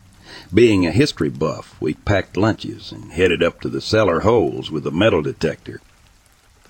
Being 0.52 0.86
a 0.86 0.90
history 0.90 1.30
buff, 1.30 1.74
we 1.80 1.94
packed 1.94 2.36
lunches 2.36 2.92
and 2.92 3.12
headed 3.12 3.42
up 3.42 3.62
to 3.62 3.70
the 3.70 3.80
cellar 3.80 4.20
holes 4.20 4.70
with 4.70 4.86
a 4.86 4.90
metal 4.90 5.22
detector. 5.22 5.80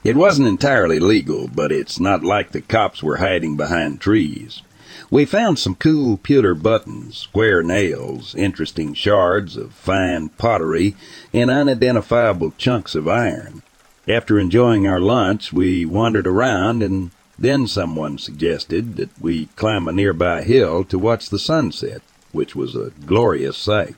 It 0.05 0.15
wasn't 0.15 0.47
entirely 0.47 1.01
legal, 1.01 1.49
but 1.49 1.73
it's 1.73 1.99
not 1.99 2.23
like 2.23 2.53
the 2.53 2.61
cops 2.61 3.03
were 3.03 3.17
hiding 3.17 3.57
behind 3.57 4.01
trees. 4.01 4.63
We 5.11 5.25
found 5.25 5.59
some 5.59 5.75
cool 5.75 6.17
pewter 6.17 6.55
buttons, 6.55 7.17
square 7.17 7.65
nails, 7.65 8.37
interesting 8.37 8.95
shards 8.95 9.57
of 9.57 9.75
fine 9.75 10.29
pottery, 10.29 10.95
and 11.33 11.51
unidentifiable 11.51 12.53
chunks 12.57 12.95
of 12.95 13.09
iron. 13.09 13.63
After 14.09 14.37
enjoying 14.37 14.87
our 14.87 15.01
lunch, 15.01 15.53
we 15.53 15.87
wandered 15.87 16.27
around, 16.27 16.83
and 16.83 17.13
then 17.39 17.69
someone 17.69 18.19
suggested 18.19 18.97
that 18.97 19.11
we 19.21 19.47
climb 19.55 19.87
a 19.87 19.93
nearby 19.93 20.43
hill 20.43 20.83
to 20.85 20.99
watch 20.99 21.29
the 21.29 21.39
sunset, 21.39 22.03
which 22.33 22.57
was 22.57 22.75
a 22.75 22.91
glorious 23.07 23.57
sight. 23.57 23.95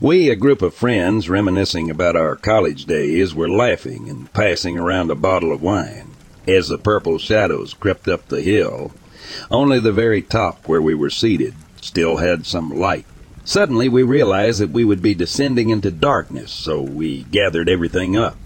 We, 0.00 0.28
a 0.28 0.36
group 0.36 0.60
of 0.60 0.74
friends 0.74 1.30
reminiscing 1.30 1.90
about 1.90 2.14
our 2.14 2.36
college 2.36 2.84
days, 2.84 3.34
were 3.34 3.48
laughing 3.48 4.10
and 4.10 4.32
passing 4.34 4.78
around 4.78 5.10
a 5.10 5.14
bottle 5.14 5.52
of 5.52 5.62
wine 5.62 6.10
as 6.46 6.68
the 6.68 6.76
purple 6.76 7.18
shadows 7.18 7.72
crept 7.72 8.06
up 8.06 8.28
the 8.28 8.42
hill. 8.42 8.92
Only 9.50 9.80
the 9.80 9.92
very 9.92 10.20
top 10.20 10.68
where 10.68 10.82
we 10.82 10.94
were 10.94 11.10
seated 11.10 11.54
still 11.80 12.18
had 12.18 12.44
some 12.44 12.70
light. 12.70 13.06
Suddenly 13.44 13.88
we 13.88 14.02
realized 14.02 14.60
that 14.60 14.70
we 14.70 14.84
would 14.84 15.00
be 15.00 15.14
descending 15.14 15.70
into 15.70 15.90
darkness, 15.90 16.52
so 16.52 16.82
we 16.82 17.22
gathered 17.24 17.68
everything 17.68 18.16
up. 18.16 18.36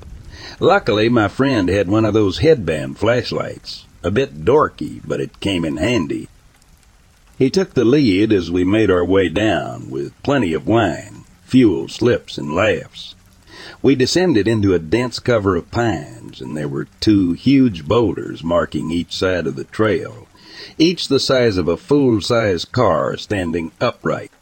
Luckily, 0.61 1.09
my 1.09 1.29
friend 1.29 1.69
had 1.69 1.89
one 1.89 2.05
of 2.05 2.15
those 2.15 2.39
headband 2.39 2.99
flashlights. 2.99 3.85
A 4.03 4.11
bit 4.11 4.45
dorky, 4.45 5.01
but 5.07 5.21
it 5.21 5.39
came 5.39 5.65
in 5.65 5.77
handy. 5.77 6.29
He 7.39 7.49
took 7.49 7.75
the 7.75 7.85
lead 7.85 8.33
as 8.33 8.51
we 8.51 8.65
made 8.65 8.91
our 8.91 9.05
way 9.05 9.29
down, 9.29 9.89
with 9.89 10.21
plenty 10.25 10.53
of 10.55 10.67
wine, 10.67 11.25
fuel 11.45 11.87
slips, 11.87 12.39
and 12.39 12.53
laughs. 12.53 13.15
We 13.83 13.95
descended 13.95 14.49
into 14.49 14.75
a 14.75 14.81
dense 14.81 15.21
cover 15.21 15.55
of 15.55 15.71
pines, 15.71 16.41
and 16.41 16.57
there 16.57 16.67
were 16.67 16.89
two 16.99 17.35
huge 17.35 17.87
boulders 17.87 18.43
marking 18.43 18.91
each 18.91 19.13
side 19.13 19.47
of 19.47 19.55
the 19.55 19.65
trail, 19.65 20.27
each 20.77 21.07
the 21.07 21.21
size 21.21 21.57
of 21.57 21.69
a 21.69 21.77
full-size 21.77 22.65
car 22.65 23.17
standing 23.17 23.71
upright. 23.81 24.33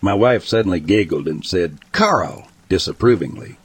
My 0.00 0.14
wife 0.14 0.44
suddenly 0.44 0.78
giggled 0.78 1.26
and 1.26 1.44
said, 1.44 1.78
Carl, 1.90 2.46
disapprovingly. 2.68 3.56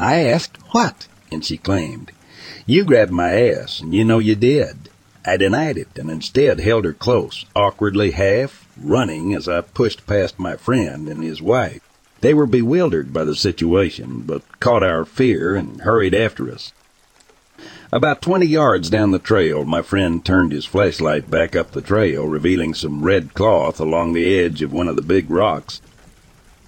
I 0.00 0.24
asked, 0.24 0.56
what? 0.72 1.06
And 1.32 1.44
she 1.44 1.56
claimed, 1.56 2.12
You 2.66 2.84
grabbed 2.84 3.12
my 3.12 3.32
ass, 3.32 3.80
and 3.80 3.94
you 3.94 4.04
know 4.04 4.18
you 4.18 4.34
did. 4.34 4.90
I 5.24 5.36
denied 5.36 5.78
it, 5.78 5.96
and 5.96 6.10
instead 6.10 6.60
held 6.60 6.84
her 6.84 6.92
close, 6.92 7.44
awkwardly 7.54 8.10
half, 8.10 8.66
running 8.80 9.34
as 9.34 9.48
I 9.48 9.60
pushed 9.60 10.06
past 10.06 10.38
my 10.38 10.56
friend 10.56 11.08
and 11.08 11.22
his 11.22 11.40
wife. 11.40 11.80
They 12.20 12.34
were 12.34 12.46
bewildered 12.46 13.12
by 13.12 13.24
the 13.24 13.36
situation, 13.36 14.24
but 14.26 14.42
caught 14.60 14.82
our 14.82 15.04
fear 15.04 15.54
and 15.54 15.80
hurried 15.82 16.14
after 16.14 16.50
us. 16.50 16.72
About 17.92 18.22
twenty 18.22 18.46
yards 18.46 18.90
down 18.90 19.10
the 19.10 19.18
trail, 19.18 19.64
my 19.64 19.82
friend 19.82 20.24
turned 20.24 20.50
his 20.50 20.64
flashlight 20.64 21.30
back 21.30 21.54
up 21.54 21.72
the 21.72 21.82
trail, 21.82 22.26
revealing 22.26 22.74
some 22.74 23.04
red 23.04 23.34
cloth 23.34 23.78
along 23.78 24.12
the 24.12 24.38
edge 24.38 24.62
of 24.62 24.72
one 24.72 24.88
of 24.88 24.96
the 24.96 25.02
big 25.02 25.30
rocks. 25.30 25.80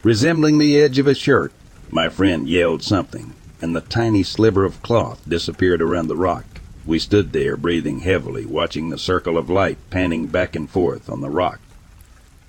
Resembling 0.03 0.59
the 0.59 0.79
edge 0.79 0.99
of 0.99 1.07
a 1.07 1.15
shirt, 1.15 1.53
my 1.91 2.09
friend 2.09 2.49
yelled 2.49 2.83
something 2.83 3.33
and 3.65 3.75
the 3.75 3.81
tiny 3.81 4.23
sliver 4.23 4.63
of 4.67 4.83
cloth 4.83 5.27
disappeared 5.27 5.81
around 5.81 6.09
the 6.09 6.15
rock. 6.15 6.45
We 6.85 6.99
stood 6.99 7.33
there, 7.33 7.57
breathing 7.57 8.01
heavily, 8.01 8.45
watching 8.45 8.91
the 8.91 8.99
circle 8.99 9.39
of 9.39 9.49
light 9.49 9.79
panning 9.89 10.27
back 10.27 10.55
and 10.55 10.69
forth 10.69 11.09
on 11.09 11.23
the 11.23 11.31
rock. 11.31 11.61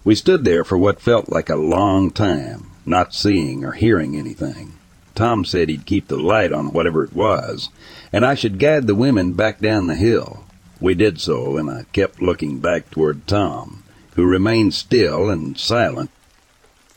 We 0.03 0.13
stood 0.13 0.43
there 0.43 0.65
for 0.65 0.77
what 0.77 0.99
felt 0.99 1.29
like 1.29 1.49
a 1.49 1.55
long 1.55 2.11
time, 2.11 2.65
not 2.85 3.13
seeing 3.13 3.63
or 3.63 3.71
hearing 3.71 4.17
anything. 4.17 4.73
Tom 5.15 5.45
said 5.45 5.69
he'd 5.69 5.85
keep 5.85 6.09
the 6.09 6.17
light 6.17 6.51
on 6.51 6.73
whatever 6.73 7.05
it 7.05 7.13
was, 7.13 7.69
and 8.11 8.25
I 8.25 8.35
should 8.35 8.59
guide 8.59 8.85
the 8.85 8.93
women 8.93 9.31
back 9.31 9.61
down 9.61 9.87
the 9.87 9.95
hill. 9.95 10.43
We 10.81 10.95
did 10.95 11.21
so, 11.21 11.55
and 11.55 11.69
I 11.69 11.85
kept 11.93 12.21
looking 12.21 12.59
back 12.59 12.91
toward 12.91 13.25
Tom, 13.25 13.83
who 14.15 14.25
remained 14.25 14.73
still 14.73 15.29
and 15.29 15.57
silent 15.57 16.11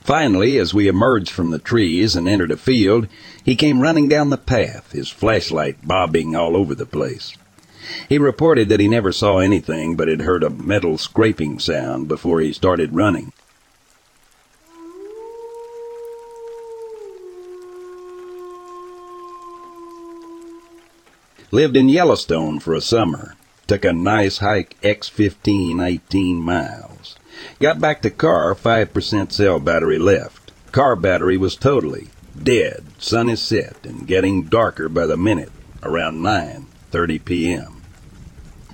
Finally, 0.09 0.57
as 0.57 0.73
we 0.73 0.89
emerged 0.89 1.29
from 1.29 1.51
the 1.51 1.59
trees 1.59 2.17
and 2.17 2.27
entered 2.27 2.51
a 2.51 2.57
field, 2.57 3.07
he 3.45 3.55
came 3.55 3.83
running 3.83 4.09
down 4.09 4.31
the 4.31 4.39
path, 4.39 4.91
his 4.93 5.11
flashlight 5.11 5.87
bobbing 5.87 6.35
all 6.35 6.57
over 6.57 6.75
the 6.75 6.87
place. 6.87 7.35
He 8.09 8.17
reported 8.17 8.71
that 8.71 8.81
he 8.81 8.89
never 8.89 9.13
saw 9.13 9.37
anything 9.37 9.97
but 9.97 10.09
had 10.09 10.23
heard 10.23 10.43
a 10.43 10.49
metal 10.49 10.97
scraping 10.97 11.59
sound 11.59 12.09
before 12.09 12.41
he 12.41 12.55
started 12.55 12.95
running. 12.95 13.35
Lived 21.51 21.77
in 21.77 21.91
Yellowstone 21.91 22.61
for 22.61 22.73
a 22.73 22.81
summer. 22.81 23.35
Took 23.67 23.85
a 23.85 23.93
nice 23.93 24.39
hike 24.39 24.81
X15 24.81 25.87
18 25.87 26.37
miles. 26.37 26.88
Got 27.61 27.81
back 27.81 28.03
to 28.03 28.11
car, 28.11 28.55
5% 28.55 29.33
cell 29.33 29.59
battery 29.59 29.99
left. 29.99 30.53
Car 30.71 30.95
battery 30.95 31.37
was 31.37 31.57
totally 31.57 32.11
dead. 32.41 32.85
Sun 32.99 33.29
is 33.29 33.43
set 33.43 33.85
and 33.85 34.07
getting 34.07 34.45
darker 34.45 34.89
by 34.89 35.07
the 35.07 35.17
minute, 35.17 35.51
around 35.83 36.23
9:30 36.23 37.25
p.m. 37.25 37.83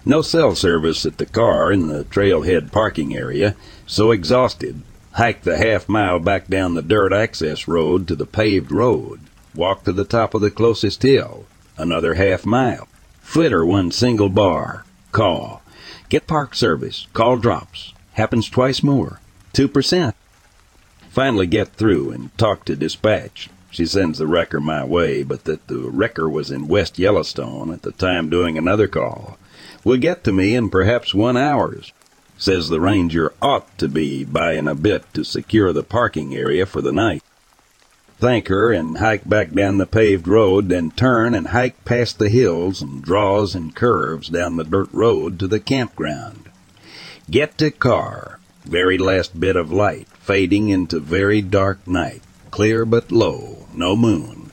No 0.05 0.21
cell 0.21 0.55
service 0.55 1.07
at 1.07 1.17
the 1.17 1.25
car 1.25 1.73
in 1.73 1.87
the 1.87 2.05
trailhead 2.05 2.73
parking 2.73 3.17
area, 3.17 3.57
so 3.87 4.11
exhausted, 4.11 4.83
hiked 5.13 5.45
the 5.45 5.57
half 5.57 5.89
mile 5.89 6.19
back 6.19 6.49
down 6.49 6.75
the 6.75 6.83
dirt 6.83 7.15
access 7.15 7.67
road 7.67 8.07
to 8.09 8.15
the 8.15 8.27
paved 8.27 8.71
road. 8.71 9.21
walk 9.55 9.85
to 9.85 9.93
the 9.93 10.05
top 10.05 10.35
of 10.35 10.43
the 10.43 10.51
closest 10.51 11.03
hill, 11.03 11.47
another 11.79 12.15
half 12.15 12.45
mile, 12.45 12.87
flitter 13.23 13.65
one 13.65 13.91
single 13.91 14.29
bar, 14.29 14.85
call, 15.11 15.63
get 16.11 16.27
park 16.27 16.55
service, 16.55 17.07
call 17.15 17.39
drops, 17.39 17.94
happens 18.15 18.49
twice 18.49 18.83
more, 18.83 19.21
2%. 19.53 20.15
Finally 21.11 21.47
get 21.47 21.69
through 21.69 22.11
and 22.11 22.37
talk 22.37 22.65
to 22.65 22.75
dispatch. 22.75 23.49
She 23.71 23.87
sends 23.87 24.19
the 24.19 24.27
wrecker 24.27 24.61
my 24.61 24.85
way, 24.85 25.23
but 25.23 25.45
that 25.45 25.67
the 25.69 25.79
wrecker 25.91 26.29
was 26.29 26.51
in 26.51 26.69
West 26.69 26.99
Yellowstone 26.99 27.73
at 27.73 27.83
the 27.83 27.93
time 27.93 28.31
doing 28.31 28.57
another 28.57 28.89
call. 28.89 29.39
Will 29.85 29.97
get 29.97 30.25
to 30.25 30.33
me 30.33 30.55
in 30.55 30.71
perhaps 30.71 31.15
one 31.15 31.37
hour's. 31.37 31.93
Says 32.39 32.69
the 32.69 32.81
ranger 32.81 33.33
ought 33.41 33.79
to 33.79 33.89
be 33.89 34.25
by 34.25 34.55
in 34.55 34.67
a 34.67 34.75
bit 34.75 35.05
to 35.15 35.25
secure 35.25 35.73
the 35.73 35.83
parking 35.85 36.35
area 36.35 36.67
for 36.67 36.81
the 36.81 36.93
night. 36.93 37.23
Thank 38.19 38.49
her 38.49 38.73
and 38.73 38.99
hike 38.99 39.29
back 39.29 39.53
down 39.53 39.79
the 39.79 39.87
paved 39.87 40.27
road, 40.27 40.69
then 40.69 40.91
turn 40.93 41.35
and 41.35 41.49
hike 41.49 41.85
past 41.85 42.19
the 42.19 42.29
hills 42.29 42.81
and 42.81 43.03
draws 43.03 43.55
and 43.55 43.75
curves 43.75 44.29
down 44.29 44.57
the 44.57 44.65
dirt 44.65 44.89
road 44.93 45.39
to 45.41 45.47
the 45.47 45.61
campground. 45.61 46.49
Get 47.31 47.57
to 47.59 47.71
car, 47.71 48.39
very 48.67 48.99
last 48.99 49.41
bit 49.41 49.57
of 49.57 49.73
light, 49.73 50.09
fading 50.21 50.69
into 50.69 51.01
very 51.01 51.41
dark 51.41 51.87
night, 51.87 52.23
clear 52.51 52.85
but 52.85 53.11
low, 53.11 53.67
no 53.75 53.97
moon. 53.97 54.51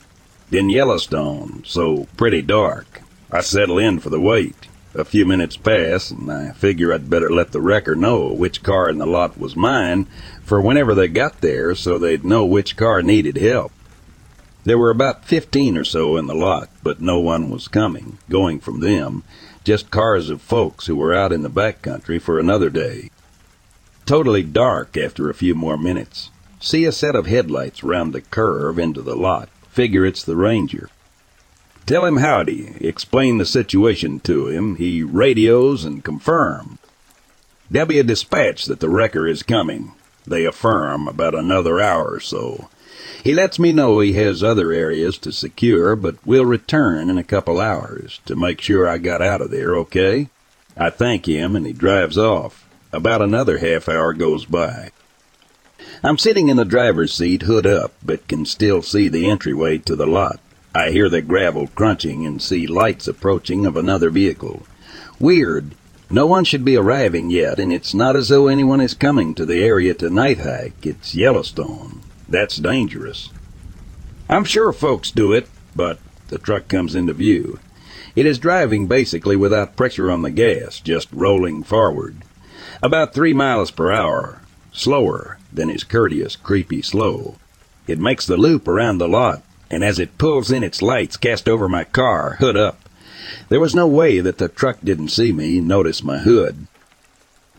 Then 0.48 0.70
Yellowstone, 0.70 1.64
so 1.66 2.06
pretty 2.16 2.40
dark. 2.40 3.02
I 3.30 3.42
settle 3.42 3.78
in 3.78 4.00
for 4.00 4.08
the 4.08 4.20
wait. 4.20 4.68
A 4.94 5.04
few 5.04 5.26
minutes 5.26 5.56
pass, 5.56 6.10
and 6.10 6.32
I 6.32 6.52
figure 6.52 6.94
I'd 6.94 7.10
better 7.10 7.30
let 7.30 7.52
the 7.52 7.60
wrecker 7.60 7.94
know 7.94 8.32
which 8.32 8.62
car 8.62 8.88
in 8.88 8.96
the 8.96 9.06
lot 9.06 9.38
was 9.38 9.54
mine 9.54 10.06
for 10.42 10.58
whenever 10.58 10.94
they 10.94 11.08
got 11.08 11.42
there 11.42 11.74
so 11.74 11.98
they'd 11.98 12.24
know 12.24 12.46
which 12.46 12.76
car 12.76 13.02
needed 13.02 13.36
help. 13.36 13.72
There 14.64 14.78
were 14.78 14.90
about 14.90 15.26
fifteen 15.26 15.76
or 15.76 15.84
so 15.84 16.16
in 16.16 16.26
the 16.26 16.34
lot, 16.34 16.70
but 16.82 17.02
no 17.02 17.20
one 17.20 17.50
was 17.50 17.68
coming, 17.68 18.18
going 18.30 18.60
from 18.60 18.80
them, 18.80 19.24
just 19.64 19.90
cars 19.90 20.30
of 20.30 20.42
folks 20.42 20.86
who 20.86 20.96
were 20.96 21.14
out 21.14 21.32
in 21.32 21.42
the 21.42 21.48
back 21.48 21.82
country 21.82 22.18
for 22.18 22.38
another 22.38 22.70
day. 22.70 23.10
Totally 24.06 24.42
dark 24.42 24.96
after 24.96 25.30
a 25.30 25.34
few 25.34 25.54
more 25.54 25.78
minutes. 25.78 26.30
See 26.60 26.84
a 26.84 26.92
set 26.92 27.14
of 27.14 27.26
headlights 27.26 27.82
round 27.82 28.12
the 28.12 28.20
curve 28.20 28.78
into 28.78 29.02
the 29.02 29.16
lot. 29.16 29.48
Figure 29.68 30.04
it's 30.04 30.22
the 30.22 30.36
ranger. 30.36 30.90
Tell 31.86 32.04
him 32.04 32.18
howdy, 32.18 32.74
explain 32.80 33.38
the 33.38 33.46
situation 33.46 34.20
to 34.20 34.46
him. 34.48 34.76
He 34.76 35.02
radios 35.02 35.84
and 35.84 36.04
confirm. 36.04 36.78
There'll 37.70 37.88
be 37.88 37.98
a 37.98 38.04
dispatch 38.04 38.66
that 38.66 38.80
the 38.80 38.88
wrecker 38.88 39.26
is 39.26 39.42
coming. 39.42 39.92
They 40.26 40.44
affirm 40.44 41.08
about 41.08 41.34
another 41.34 41.80
hour 41.80 42.12
or 42.12 42.20
so. 42.20 42.68
He 43.22 43.34
lets 43.34 43.58
me 43.58 43.72
know 43.72 44.00
he 44.00 44.14
has 44.14 44.42
other 44.42 44.72
areas 44.72 45.16
to 45.18 45.30
secure, 45.30 45.94
but 45.94 46.26
will 46.26 46.44
return 46.44 47.08
in 47.08 47.18
a 47.18 47.24
couple 47.24 47.60
hours 47.60 48.20
to 48.26 48.34
make 48.34 48.60
sure 48.60 48.88
I 48.88 48.98
got 48.98 49.22
out 49.22 49.40
of 49.40 49.52
there 49.52 49.76
okay. 49.76 50.28
I 50.76 50.90
thank 50.90 51.26
him 51.26 51.54
and 51.54 51.64
he 51.64 51.72
drives 51.72 52.18
off. 52.18 52.68
About 52.92 53.22
another 53.22 53.58
half 53.58 53.88
hour 53.88 54.12
goes 54.12 54.44
by. 54.44 54.90
I'm 56.02 56.18
sitting 56.18 56.48
in 56.48 56.56
the 56.56 56.64
driver's 56.64 57.14
seat, 57.14 57.42
hood 57.42 57.64
up, 57.64 57.92
but 58.04 58.26
can 58.26 58.44
still 58.44 58.82
see 58.82 59.06
the 59.06 59.30
entryway 59.30 59.78
to 59.78 59.94
the 59.94 60.06
lot. 60.06 60.40
I 60.74 60.90
hear 60.90 61.08
the 61.08 61.22
gravel 61.22 61.68
crunching 61.68 62.26
and 62.26 62.42
see 62.42 62.66
lights 62.66 63.06
approaching 63.06 63.66
of 63.66 63.76
another 63.76 64.10
vehicle. 64.10 64.64
Weird. 65.20 65.76
No 66.10 66.26
one 66.26 66.44
should 66.44 66.64
be 66.64 66.76
arriving 66.76 67.30
yet, 67.30 67.60
and 67.60 67.72
it's 67.72 67.94
not 67.94 68.16
as 68.16 68.30
though 68.30 68.48
anyone 68.48 68.80
is 68.80 68.94
coming 68.94 69.32
to 69.34 69.46
the 69.46 69.62
area 69.62 69.94
to 69.94 70.10
night 70.10 70.40
hike. 70.40 70.84
It's 70.84 71.14
Yellowstone. 71.14 72.00
That's 72.32 72.56
dangerous. 72.56 73.28
I'm 74.26 74.44
sure 74.44 74.72
folks 74.72 75.10
do 75.10 75.34
it, 75.34 75.50
but 75.76 75.98
the 76.28 76.38
truck 76.38 76.66
comes 76.66 76.94
into 76.94 77.12
view. 77.12 77.58
It 78.16 78.24
is 78.24 78.38
driving 78.38 78.86
basically 78.86 79.36
without 79.36 79.76
pressure 79.76 80.10
on 80.10 80.22
the 80.22 80.30
gas, 80.30 80.80
just 80.80 81.12
rolling 81.12 81.62
forward. 81.62 82.22
About 82.82 83.12
three 83.12 83.34
miles 83.34 83.70
per 83.70 83.92
hour, 83.92 84.40
slower 84.72 85.36
than 85.52 85.68
his 85.68 85.84
courteous, 85.84 86.34
creepy 86.34 86.80
slow. 86.80 87.36
It 87.86 87.98
makes 87.98 88.24
the 88.24 88.38
loop 88.38 88.66
around 88.66 88.96
the 88.96 89.08
lot, 89.08 89.42
and 89.70 89.84
as 89.84 89.98
it 89.98 90.16
pulls 90.16 90.50
in 90.50 90.64
its 90.64 90.80
lights 90.80 91.18
cast 91.18 91.50
over 91.50 91.68
my 91.68 91.84
car, 91.84 92.36
hood 92.40 92.56
up. 92.56 92.88
There 93.50 93.60
was 93.60 93.74
no 93.74 93.86
way 93.86 94.20
that 94.20 94.38
the 94.38 94.48
truck 94.48 94.78
didn't 94.82 95.08
see 95.08 95.32
me, 95.32 95.60
notice 95.60 96.02
my 96.02 96.16
hood. 96.16 96.66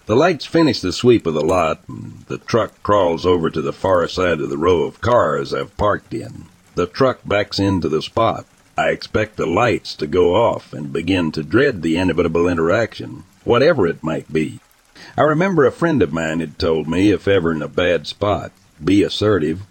The 0.06 0.16
lights 0.18 0.46
finish 0.46 0.82
the 0.82 0.92
sweep 0.92 1.26
of 1.26 1.34
the 1.34 1.42
lot, 1.42 1.82
and 1.88 2.26
the 2.28 2.38
truck 2.38 2.84
crawls 2.84 3.26
over 3.26 3.50
to 3.50 3.62
the 3.62 3.72
far 3.72 4.06
side 4.10 4.42
of 4.42 4.50
the 4.50 4.58
row 4.58 4.82
of 4.84 5.00
cars 5.00 5.54
I've 5.54 5.78
parked 5.78 6.14
in. 6.14 6.48
The 6.76 6.88
truck 6.88 7.20
backs 7.24 7.58
into 7.58 7.88
the 7.88 8.02
spot. 8.02 8.46
I 8.78 8.90
expect 8.90 9.38
the 9.38 9.46
lights 9.46 9.96
to 9.96 10.08
go 10.08 10.36
off 10.36 10.74
and 10.74 10.92
begin 10.92 11.32
to 11.34 11.44
dread 11.44 11.82
the 11.82 11.96
inevitable 11.96 12.50
interaction, 12.50 13.24
whatever 13.46 13.88
it 13.88 14.04
might 14.04 14.34
be. 14.34 14.60
I 15.16 15.22
remember 15.22 15.66
a 15.66 15.72
friend 15.72 16.02
of 16.02 16.12
mine 16.12 16.42
had 16.42 16.60
told 16.60 16.88
me 16.88 17.12
if 17.12 17.26
ever 17.26 17.54
in 17.54 17.62
a 17.62 17.70
bad 17.70 18.06
spot, 18.06 18.52
be 18.84 19.04
assertive, 19.04 19.62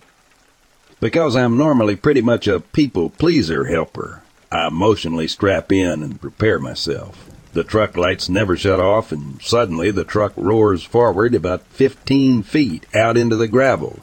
because 0.98 1.36
I'm 1.36 1.58
normally 1.58 1.96
pretty 1.96 2.22
much 2.22 2.46
a 2.46 2.60
people 2.60 3.10
pleaser 3.10 3.64
helper, 3.64 4.22
I 4.50 4.68
emotionally 4.68 5.28
strap 5.28 5.72
in 5.72 6.02
and 6.02 6.20
prepare 6.20 6.58
myself. 6.58 7.28
The 7.52 7.64
truck 7.64 7.96
lights 7.98 8.30
never 8.30 8.56
shut 8.56 8.80
off, 8.80 9.12
and 9.12 9.40
suddenly 9.42 9.90
the 9.90 10.04
truck 10.04 10.32
roars 10.36 10.82
forward 10.82 11.34
about 11.34 11.66
15 11.66 12.42
feet 12.42 12.86
out 12.94 13.18
into 13.18 13.36
the 13.36 13.48
gravel, 13.48 14.00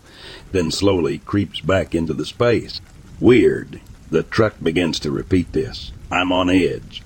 then 0.52 0.70
slowly 0.70 1.18
creeps 1.20 1.60
back 1.60 1.96
into 1.96 2.14
the 2.14 2.26
space. 2.26 2.80
Weird. 3.20 3.82
The 4.12 4.24
truck 4.24 4.56
begins 4.62 5.00
to 5.00 5.12
repeat 5.12 5.52
this. 5.54 5.92
I'm 6.12 6.32
on 6.32 6.50
edge. 6.50 7.02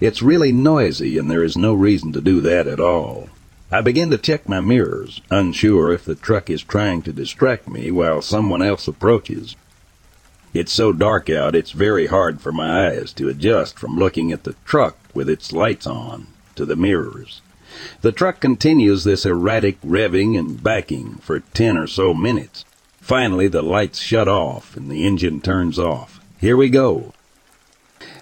It's 0.00 0.22
really 0.22 0.52
noisy, 0.52 1.16
and 1.16 1.30
there 1.30 1.44
is 1.44 1.56
no 1.56 1.72
reason 1.72 2.12
to 2.12 2.20
do 2.20 2.40
that 2.42 2.66
at 2.66 2.80
all. 2.80 3.30
I 3.70 3.80
begin 3.80 4.10
to 4.10 4.18
check 4.18 4.48
my 4.48 4.60
mirrors, 4.60 5.20
unsure 5.30 5.92
if 5.92 6.04
the 6.04 6.14
truck 6.14 6.50
is 6.50 6.62
trying 6.62 7.02
to 7.02 7.12
distract 7.12 7.68
me 7.68 7.90
while 7.90 8.22
someone 8.22 8.62
else 8.62 8.86
approaches. 8.86 9.56
It's 10.54 10.72
so 10.72 10.92
dark 10.92 11.28
out, 11.28 11.54
it's 11.54 11.72
very 11.72 12.06
hard 12.06 12.40
for 12.40 12.52
my 12.52 12.88
eyes 12.88 13.12
to 13.14 13.28
adjust 13.28 13.78
from 13.78 13.96
looking 13.96 14.32
at 14.32 14.44
the 14.44 14.54
truck 14.64 14.96
with 15.12 15.28
its 15.28 15.52
lights 15.52 15.86
on 15.86 16.28
to 16.54 16.64
the 16.64 16.76
mirrors. 16.76 17.42
The 18.00 18.12
truck 18.12 18.40
continues 18.40 19.04
this 19.04 19.26
erratic 19.26 19.80
revving 19.82 20.38
and 20.38 20.62
backing 20.62 21.16
for 21.16 21.40
ten 21.40 21.76
or 21.76 21.86
so 21.86 22.14
minutes. 22.14 22.64
Finally, 23.00 23.48
the 23.48 23.62
lights 23.62 23.98
shut 23.98 24.28
off 24.28 24.76
and 24.76 24.90
the 24.90 25.06
engine 25.06 25.40
turns 25.40 25.78
off. 25.78 26.20
Here 26.40 26.56
we 26.56 26.70
go. 26.70 27.12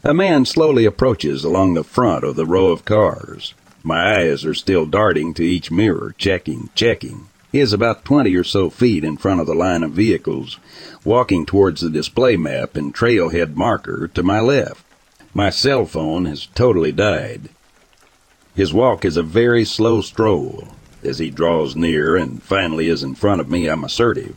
A 0.03 0.13
man 0.13 0.45
slowly 0.45 0.85
approaches 0.85 1.45
along 1.45 1.75
the 1.75 1.85
front 1.85 2.25
of 2.25 2.37
the 2.37 2.47
row 2.47 2.67
of 2.67 2.85
cars. 2.85 3.55
My 3.83 4.19
eyes 4.19 4.45
are 4.45 4.55
still 4.55 4.87
darting 4.87 5.35
to 5.35 5.45
each 5.45 5.71
mirror, 5.71 6.15
checking, 6.19 6.71
checking. 6.75 7.29
He 7.55 7.61
is 7.61 7.73
about 7.73 8.05
twenty 8.05 8.35
or 8.35 8.43
so 8.43 8.69
feet 8.69 9.05
in 9.05 9.17
front 9.17 9.41
of 9.41 9.47
the 9.47 9.55
line 9.55 9.85
of 9.85 9.93
vehicles, 9.93 10.59
walking 11.05 11.47
towards 11.47 11.83
the 11.83 11.89
display 11.89 12.37
map 12.37 12.75
and 12.75 12.93
trailhead 12.93 13.55
marker 13.55 14.11
to 14.13 14.25
my 14.25 14.41
left. 14.41 14.85
My 15.33 15.51
cell 15.51 15.87
phone 15.87 16.25
has 16.25 16.47
totally 16.47 16.91
died. 16.91 17.51
His 18.57 18.75
walk 18.75 19.05
is 19.05 19.17
a 19.17 19.23
very 19.23 19.65
slow 19.65 20.01
stroll. 20.01 20.67
As 21.05 21.21
he 21.21 21.31
draws 21.31 21.77
near 21.77 22.17
and 22.17 22.43
finally 22.43 22.89
is 22.89 23.05
in 23.05 23.15
front 23.15 23.41
of 23.41 23.49
me, 23.49 23.69
I'm 23.69 23.85
assertive. 23.85 24.35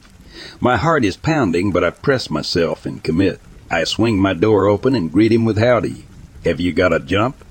My 0.59 0.78
heart 0.78 1.03
is 1.03 1.18
pounding, 1.18 1.72
but 1.72 1.84
I 1.84 1.89
press 1.89 2.30
myself 2.30 2.86
and 2.86 3.03
commit. 3.03 3.41
I 3.72 3.84
swing 3.86 4.20
my 4.20 4.36
door 4.36 4.68
open 4.68 4.93
and 4.93 5.11
greet 5.11 5.32
him 5.32 5.43
with 5.43 5.57
howdy. 5.57 6.05
Have 6.45 6.59
you 6.59 6.72
got 6.72 6.93
a 6.93 6.99
jump? 6.99 7.43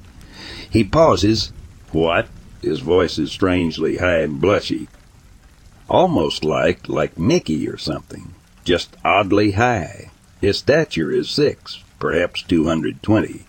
He 0.71 0.85
pauses, 0.85 1.51
what? 1.91 2.29
His 2.63 2.79
voice 2.79 3.19
is 3.19 3.33
strangely 3.33 3.97
high 3.97 4.21
and 4.21 4.41
blushy. 4.41 4.87
Almost 5.89 6.45
like, 6.45 6.89
like 6.89 7.19
Mickey 7.19 7.69
or 7.69 7.77
something. 7.77 8.35
Just 8.65 8.97
oddly 9.05 9.53
high. 9.53 10.11
His 10.41 10.59
stature 10.59 11.11
is 11.11 11.31
six, 11.31 11.83
perhaps 11.99 12.43
220. 12.43 13.45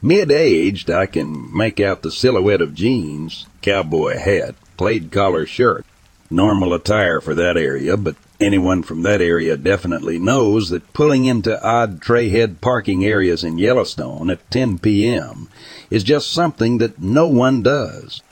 Mid-aged, 0.00 0.90
I 0.90 1.06
can 1.06 1.54
make 1.56 1.80
out 1.80 2.02
the 2.02 2.10
silhouette 2.10 2.60
of 2.60 2.74
jeans, 2.74 3.46
cowboy 3.62 4.18
hat, 4.18 4.54
plaid 4.76 5.10
collar 5.10 5.46
shirt. 5.46 5.84
Normal 6.30 6.72
attire 6.72 7.20
for 7.20 7.34
that 7.34 7.56
area, 7.56 7.96
but 7.96 8.16
anyone 8.40 8.82
from 8.82 9.02
that 9.02 9.20
area 9.20 9.56
definitely 9.56 10.18
knows 10.18 10.70
that 10.70 10.92
pulling 10.92 11.24
into 11.24 11.62
odd 11.62 12.00
trailhead 12.00 12.60
parking 12.60 13.04
areas 13.04 13.44
in 13.44 13.58
Yellowstone 13.58 14.30
at 14.30 14.50
10 14.50 14.78
p.m 14.78 15.48
is 15.92 16.02
just 16.02 16.32
something 16.32 16.78
that 16.78 16.98
no 17.00 17.26
one 17.26 17.62
does. 17.62 18.22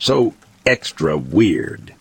So 0.00 0.34
extra 0.66 1.16
weird. 1.16 1.93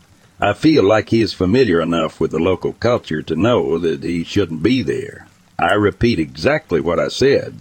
I 0.44 0.52
feel 0.52 0.84
like 0.84 1.08
he 1.08 1.22
is 1.22 1.32
familiar 1.32 1.80
enough 1.80 2.20
with 2.20 2.32
the 2.32 2.38
local 2.38 2.74
culture 2.74 3.22
to 3.22 3.34
know 3.34 3.80
that 3.80 4.04
he 4.04 4.26
shouldn't 4.26 4.62
be 4.62 4.82
there. 4.82 5.26
I 5.58 5.76
repeat 5.76 6.20
exactly 6.20 6.82
what 6.82 7.00
I 7.00 7.08
said, 7.08 7.60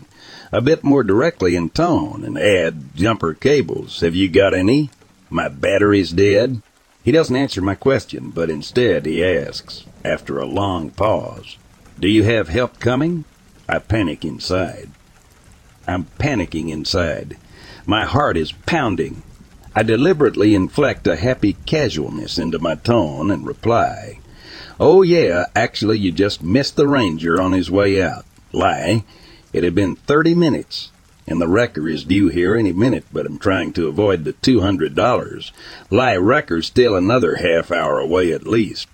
a 0.51 0.61
bit 0.61 0.83
more 0.83 1.05
directly 1.05 1.55
in 1.55 1.71
tone, 1.71 2.25
and 2.25 2.37
add 2.37 2.97
jumper 2.97 3.35
cables. 3.35 4.01
Have 4.01 4.17
you 4.17 4.29
got 4.29 4.53
any? 4.53 4.91
My 5.31 5.47
battery's 5.49 6.11
dead. 6.11 6.61
He 7.05 7.13
doesn't 7.13 7.37
answer 7.37 7.63
my 7.63 7.77
question, 7.77 8.31
but 8.31 8.51
instead 8.51 9.07
he 9.07 9.25
asks, 9.25 9.85
after 10.05 10.41
a 10.41 10.45
long 10.45 10.91
pause, 10.91 11.59
Do 12.01 12.09
you 12.09 12.25
have 12.25 12.49
help 12.49 12.81
coming? 12.81 13.25
I 13.69 13.79
panic 13.79 14.25
inside. 14.25 14.91
I'm 15.87 16.07
panicking 16.19 16.69
inside. 16.71 17.37
My 17.87 18.07
heart 18.07 18.37
is 18.37 18.51
pounding. 18.51 19.23
I 19.75 19.83
deliberately 19.83 20.55
inflect 20.55 21.07
a 21.07 21.17
happy 21.17 21.55
casualness 21.67 22.39
into 22.39 22.59
my 22.59 22.75
tone 22.75 23.31
and 23.31 23.47
reply, 23.47 24.19
Oh 24.79 25.03
yeah, 25.03 25.47
actually 25.55 25.99
you 25.99 26.13
just 26.13 26.43
missed 26.43 26.77
the 26.77 26.89
ranger 26.89 27.41
on 27.41 27.53
his 27.53 27.71
way 27.71 28.03
out. 28.03 28.25
Lie. 28.53 29.05
It 29.53 29.65
had 29.65 29.75
been 29.75 29.97
thirty 29.97 30.35
minutes, 30.35 30.91
and 31.27 31.41
the 31.41 31.49
wrecker 31.49 31.89
is 31.89 32.05
due 32.05 32.29
here 32.29 32.57
any 32.57 32.73
minute, 32.73 33.05
but 33.13 33.25
I'm 33.25 33.39
trying 33.39 33.73
to 33.75 33.89
avoid 33.89 34.25
the 34.25 34.33
two 34.33 34.61
hundred 34.61 34.95
dollars. 34.95 35.53
Lie 35.91 36.17
wrecker's 36.17 36.67
still 36.67 36.97
another 36.97 37.37
half 37.37 37.71
hour 37.71 37.99
away 37.99 38.33
at 38.33 38.47
least. 38.47 38.89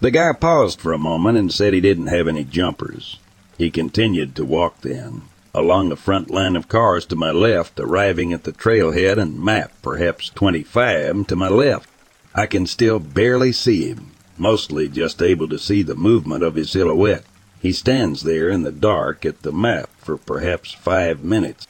The 0.00 0.10
guy 0.10 0.32
paused 0.32 0.80
for 0.80 0.92
a 0.92 0.98
moment 0.98 1.38
and 1.38 1.52
said 1.52 1.74
he 1.74 1.80
didn't 1.80 2.08
have 2.08 2.26
any 2.26 2.44
jumpers. 2.44 3.18
He 3.56 3.70
continued 3.70 4.34
to 4.36 4.44
walk 4.44 4.80
then, 4.80 5.22
along 5.54 5.88
the 5.88 5.96
front 5.96 6.30
line 6.30 6.56
of 6.56 6.68
cars 6.68 7.04
to 7.06 7.16
my 7.16 7.30
left, 7.30 7.78
arriving 7.78 8.32
at 8.32 8.44
the 8.44 8.52
trailhead 8.52 9.18
and 9.18 9.38
map, 9.38 9.70
perhaps 9.82 10.30
25, 10.30 11.26
to 11.26 11.36
my 11.36 11.48
left. 11.48 11.88
I 12.34 12.46
can 12.46 12.66
still 12.66 12.98
barely 12.98 13.52
see 13.52 13.88
him, 13.88 14.12
mostly 14.38 14.88
just 14.88 15.20
able 15.20 15.48
to 15.48 15.58
see 15.58 15.82
the 15.82 15.94
movement 15.94 16.42
of 16.42 16.54
his 16.54 16.70
silhouette. 16.70 17.24
He 17.60 17.72
stands 17.72 18.22
there 18.22 18.48
in 18.48 18.62
the 18.62 18.72
dark 18.72 19.26
at 19.26 19.42
the 19.42 19.52
map 19.52 19.90
for 19.98 20.16
perhaps 20.16 20.72
five 20.72 21.22
minutes, 21.22 21.66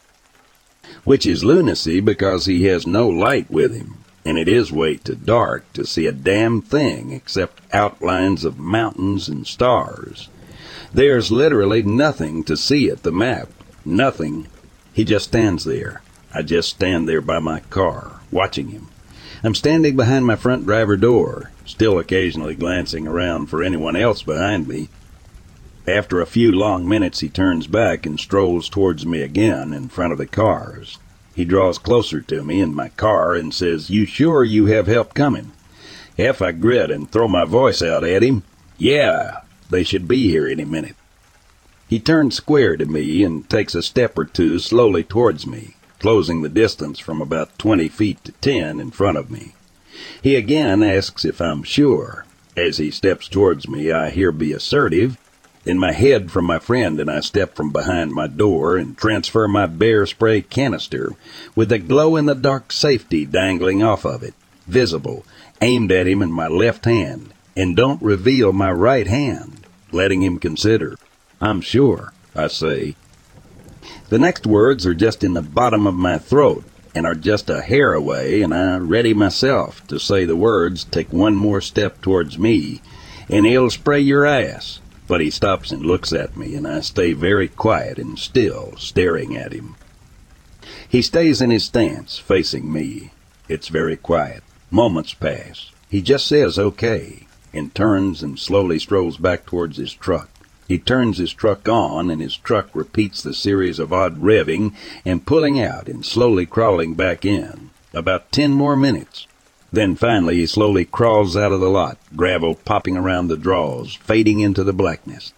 which 1.04 1.26
is 1.26 1.44
lunacy 1.44 2.00
because 2.00 2.46
he 2.46 2.64
has 2.66 2.86
no 2.86 3.08
light 3.08 3.50
with 3.50 3.74
him, 3.74 3.96
and 4.24 4.38
it 4.38 4.46
is 4.46 4.70
way 4.70 4.96
too 4.96 5.16
dark 5.16 5.70
to 5.72 5.84
see 5.84 6.06
a 6.06 6.12
damn 6.12 6.62
thing 6.62 7.12
except 7.12 7.60
outlines 7.74 8.44
of 8.44 8.58
mountains 8.58 9.28
and 9.28 9.46
stars. 9.46 10.28
There's 10.94 11.32
literally 11.32 11.82
nothing 11.82 12.44
to 12.44 12.56
see 12.56 12.88
at 12.88 13.02
the 13.02 13.12
map. 13.12 13.48
Nothing. 13.84 14.46
He 14.92 15.04
just 15.04 15.26
stands 15.26 15.64
there. 15.64 16.02
I 16.34 16.42
just 16.42 16.68
stand 16.68 17.08
there 17.08 17.20
by 17.20 17.38
my 17.40 17.60
car, 17.60 18.20
watching 18.30 18.68
him. 18.68 18.88
I'm 19.44 19.54
standing 19.54 19.96
behind 19.96 20.24
my 20.24 20.36
front 20.36 20.64
driver 20.64 20.96
door, 20.96 21.50
still 21.64 21.98
occasionally 21.98 22.54
glancing 22.54 23.08
around 23.08 23.46
for 23.46 23.62
anyone 23.62 23.96
else 23.96 24.22
behind 24.22 24.68
me. 24.68 24.88
After 25.86 26.20
a 26.20 26.26
few 26.26 26.52
long 26.52 26.88
minutes, 26.88 27.20
he 27.20 27.28
turns 27.28 27.66
back 27.66 28.06
and 28.06 28.20
strolls 28.20 28.68
towards 28.68 29.04
me 29.04 29.20
again 29.20 29.72
in 29.72 29.88
front 29.88 30.12
of 30.12 30.18
the 30.18 30.26
cars. 30.26 30.98
He 31.34 31.44
draws 31.44 31.78
closer 31.78 32.20
to 32.20 32.44
me 32.44 32.60
in 32.60 32.74
my 32.74 32.90
car 32.90 33.34
and 33.34 33.52
says, 33.52 33.90
You 33.90 34.06
sure 34.06 34.44
you 34.44 34.66
have 34.66 34.86
help 34.86 35.12
coming? 35.12 35.50
Half 36.16 36.40
I 36.40 36.52
grit 36.52 36.90
and 36.90 37.10
throw 37.10 37.26
my 37.26 37.44
voice 37.44 37.82
out 37.82 38.04
at 38.04 38.22
him. 38.22 38.44
Yeah, 38.78 39.40
they 39.70 39.82
should 39.82 40.06
be 40.06 40.28
here 40.28 40.46
any 40.46 40.64
minute. 40.64 40.94
He 41.92 42.00
turns 42.00 42.36
square 42.36 42.78
to 42.78 42.86
me 42.86 43.22
and 43.22 43.46
takes 43.50 43.74
a 43.74 43.82
step 43.82 44.16
or 44.16 44.24
two 44.24 44.58
slowly 44.58 45.04
towards 45.04 45.46
me, 45.46 45.76
closing 45.98 46.40
the 46.40 46.48
distance 46.48 46.98
from 46.98 47.20
about 47.20 47.58
twenty 47.58 47.86
feet 47.86 48.24
to 48.24 48.32
ten 48.32 48.80
in 48.80 48.90
front 48.90 49.18
of 49.18 49.30
me. 49.30 49.52
He 50.22 50.34
again 50.34 50.82
asks 50.82 51.22
if 51.22 51.38
I'm 51.38 51.62
sure. 51.62 52.24
As 52.56 52.78
he 52.78 52.90
steps 52.90 53.28
towards 53.28 53.68
me, 53.68 53.92
I 53.92 54.08
hear 54.08 54.32
be 54.32 54.54
assertive, 54.54 55.18
in 55.66 55.78
my 55.78 55.92
head 55.92 56.30
from 56.30 56.46
my 56.46 56.58
friend, 56.58 56.98
and 56.98 57.10
I 57.10 57.20
step 57.20 57.54
from 57.54 57.72
behind 57.72 58.12
my 58.12 58.26
door 58.26 58.78
and 58.78 58.96
transfer 58.96 59.46
my 59.46 59.66
bear 59.66 60.06
spray 60.06 60.40
canister 60.40 61.12
with 61.54 61.70
a 61.72 61.78
glow 61.78 62.16
in 62.16 62.24
the 62.24 62.34
dark 62.34 62.72
safety 62.72 63.26
dangling 63.26 63.82
off 63.82 64.06
of 64.06 64.22
it, 64.22 64.32
visible, 64.66 65.26
aimed 65.60 65.92
at 65.92 66.06
him 66.06 66.22
in 66.22 66.32
my 66.32 66.48
left 66.48 66.86
hand, 66.86 67.34
and 67.54 67.76
don't 67.76 68.00
reveal 68.00 68.50
my 68.50 68.72
right 68.72 69.08
hand, 69.08 69.66
letting 69.90 70.22
him 70.22 70.38
consider. 70.38 70.96
I'm 71.42 71.60
sure, 71.60 72.12
I 72.36 72.46
say. 72.46 72.94
The 74.10 74.18
next 74.18 74.46
words 74.46 74.86
are 74.86 74.94
just 74.94 75.24
in 75.24 75.34
the 75.34 75.42
bottom 75.42 75.88
of 75.88 75.94
my 75.94 76.16
throat 76.16 76.64
and 76.94 77.04
are 77.04 77.16
just 77.16 77.50
a 77.50 77.62
hair 77.62 77.94
away, 77.94 78.42
and 78.42 78.54
I 78.54 78.76
ready 78.76 79.12
myself 79.12 79.84
to 79.88 79.98
say 79.98 80.24
the 80.24 80.36
words, 80.36 80.84
take 80.84 81.12
one 81.12 81.34
more 81.34 81.60
step 81.60 82.00
towards 82.00 82.38
me, 82.38 82.80
and 83.28 83.44
he'll 83.44 83.70
spray 83.70 83.98
your 83.98 84.24
ass. 84.24 84.78
But 85.08 85.20
he 85.20 85.30
stops 85.30 85.72
and 85.72 85.84
looks 85.84 86.12
at 86.12 86.36
me, 86.36 86.54
and 86.54 86.64
I 86.64 86.78
stay 86.80 87.12
very 87.12 87.48
quiet 87.48 87.98
and 87.98 88.16
still, 88.16 88.74
staring 88.76 89.36
at 89.36 89.52
him. 89.52 89.74
He 90.88 91.02
stays 91.02 91.42
in 91.42 91.50
his 91.50 91.64
stance, 91.64 92.18
facing 92.18 92.72
me. 92.72 93.10
It's 93.48 93.66
very 93.66 93.96
quiet. 93.96 94.44
Moments 94.70 95.12
pass. 95.12 95.72
He 95.90 96.02
just 96.02 96.28
says 96.28 96.56
okay, 96.56 97.26
and 97.52 97.74
turns 97.74 98.22
and 98.22 98.38
slowly 98.38 98.78
strolls 98.78 99.16
back 99.16 99.44
towards 99.44 99.76
his 99.76 99.92
truck. 99.92 100.28
He 100.72 100.78
turns 100.78 101.18
his 101.18 101.34
truck 101.34 101.68
on, 101.68 102.08
and 102.08 102.22
his 102.22 102.34
truck 102.34 102.70
repeats 102.72 103.20
the 103.20 103.34
series 103.34 103.78
of 103.78 103.92
odd 103.92 104.22
revving 104.22 104.72
and 105.04 105.26
pulling 105.26 105.60
out 105.60 105.86
and 105.86 106.02
slowly 106.02 106.46
crawling 106.46 106.94
back 106.94 107.26
in. 107.26 107.68
About 107.92 108.32
ten 108.32 108.52
more 108.52 108.74
minutes. 108.74 109.26
Then 109.70 109.96
finally 109.96 110.36
he 110.36 110.46
slowly 110.46 110.86
crawls 110.86 111.36
out 111.36 111.52
of 111.52 111.60
the 111.60 111.68
lot, 111.68 111.98
gravel 112.16 112.54
popping 112.54 112.96
around 112.96 113.28
the 113.28 113.36
draws, 113.36 113.96
fading 113.96 114.40
into 114.40 114.64
the 114.64 114.72
blackness. 114.72 115.34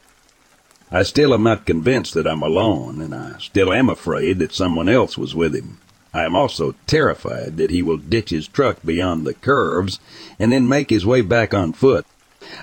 I 0.93 1.03
still 1.03 1.35
am 1.35 1.43
not 1.43 1.67
convinced 1.67 2.15
that 2.15 2.29
I'm 2.29 2.43
alone, 2.43 3.01
and 3.01 3.13
I 3.13 3.39
still 3.41 3.73
am 3.73 3.89
afraid 3.89 4.39
that 4.39 4.55
someone 4.55 4.89
else 4.89 5.19
was 5.19 5.35
with 5.35 5.53
him. 5.53 5.79
I 6.13 6.23
am 6.23 6.37
also 6.37 6.77
terrified 6.87 7.57
that 7.57 7.73
he 7.73 7.83
will 7.83 7.97
ditch 7.97 8.31
his 8.31 8.47
truck 8.47 8.77
beyond 8.85 9.27
the 9.27 9.35
curves 9.35 9.99
and 10.39 10.53
then 10.53 10.69
make 10.69 10.91
his 10.91 11.05
way 11.05 11.23
back 11.23 11.53
on 11.53 11.73
foot. 11.73 12.07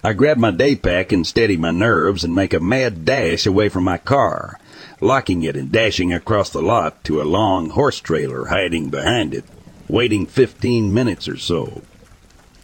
I 0.03 0.13
grab 0.13 0.37
my 0.37 0.51
day 0.51 0.75
pack 0.75 1.11
and 1.11 1.25
steady 1.25 1.57
my 1.57 1.71
nerves 1.71 2.23
and 2.23 2.35
make 2.35 2.53
a 2.53 2.59
mad 2.59 3.05
dash 3.05 3.45
away 3.45 3.69
from 3.69 3.83
my 3.83 3.97
car, 3.97 4.59
locking 4.99 5.43
it 5.43 5.55
and 5.55 5.71
dashing 5.71 6.13
across 6.13 6.49
the 6.49 6.61
lot 6.61 7.03
to 7.05 7.21
a 7.21 7.23
long 7.23 7.69
horse 7.69 7.99
trailer 7.99 8.45
hiding 8.45 8.89
behind 8.89 9.33
it 9.33 9.45
waiting 9.91 10.25
15 10.25 10.93
minutes 10.93 11.27
or 11.27 11.37
so. 11.37 11.81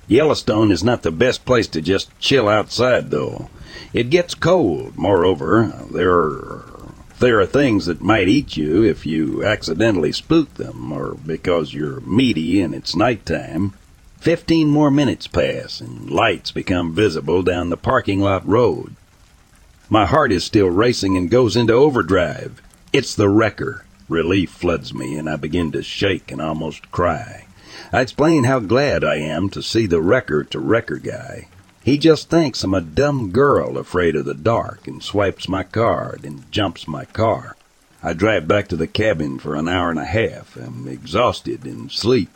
Yellowstone 0.07 0.71
is 0.71 0.83
not 0.83 1.03
the 1.03 1.11
best 1.11 1.43
place 1.43 1.67
to 1.67 1.81
just 1.81 2.17
chill 2.19 2.47
outside, 2.47 3.11
though. 3.11 3.49
It 3.93 4.09
gets 4.09 4.33
cold. 4.33 4.97
Moreover, 4.97 5.73
there 5.91 6.13
are 6.13 6.63
there 7.19 7.39
are 7.41 7.45
things 7.45 7.87
that 7.87 7.99
might 7.99 8.29
eat 8.29 8.55
you 8.55 8.83
if 8.83 9.05
you 9.05 9.43
accidentally 9.43 10.11
spook 10.11 10.53
them, 10.53 10.91
or 10.91 11.15
because 11.15 11.73
you're 11.73 11.99
meaty 12.01 12.61
and 12.61 12.73
it's 12.73 12.95
nighttime. 12.95 13.73
Fifteen 14.19 14.69
more 14.69 14.91
minutes 14.91 15.27
pass, 15.27 15.79
and 15.79 16.09
lights 16.09 16.51
become 16.51 16.93
visible 16.93 17.43
down 17.43 17.69
the 17.69 17.77
parking 17.77 18.19
lot 18.19 18.45
road. 18.47 18.95
My 19.89 20.05
heart 20.05 20.31
is 20.31 20.43
still 20.43 20.69
racing 20.69 21.15
and 21.15 21.29
goes 21.29 21.55
into 21.55 21.73
overdrive. 21.73 22.61
It's 22.91 23.15
the 23.15 23.29
wrecker. 23.29 23.85
Relief 24.09 24.49
floods 24.49 24.93
me, 24.93 25.17
and 25.17 25.29
I 25.29 25.35
begin 25.35 25.71
to 25.73 25.83
shake 25.83 26.31
and 26.31 26.41
almost 26.41 26.91
cry. 26.91 27.45
I 27.93 28.01
explain 28.01 28.43
how 28.43 28.59
glad 28.59 29.03
I 29.03 29.15
am 29.15 29.49
to 29.51 29.61
see 29.61 29.85
the 29.85 30.01
wrecker 30.01 30.43
to 30.45 30.59
wrecker 30.59 30.97
guy. 30.97 31.47
He 31.83 31.97
just 31.97 32.29
thinks 32.29 32.63
I'm 32.63 32.73
a 32.73 32.81
dumb 32.81 33.31
girl 33.31 33.77
afraid 33.77 34.17
of 34.17 34.25
the 34.25 34.33
dark 34.33 34.87
and 34.87 35.01
swipes 35.01 35.47
my 35.47 35.63
card 35.63 36.25
and 36.25 36.51
jumps 36.51 36.85
my 36.85 37.05
car. 37.05 37.55
I 38.03 38.11
drive 38.11 38.47
back 38.47 38.67
to 38.69 38.75
the 38.75 38.87
cabin 38.87 39.39
for 39.39 39.55
an 39.55 39.69
hour 39.69 39.89
and 39.89 39.99
a 39.99 40.05
half. 40.05 40.57
I'm 40.57 40.87
exhausted 40.87 41.65
and 41.65 41.89
sleep. 41.91 42.29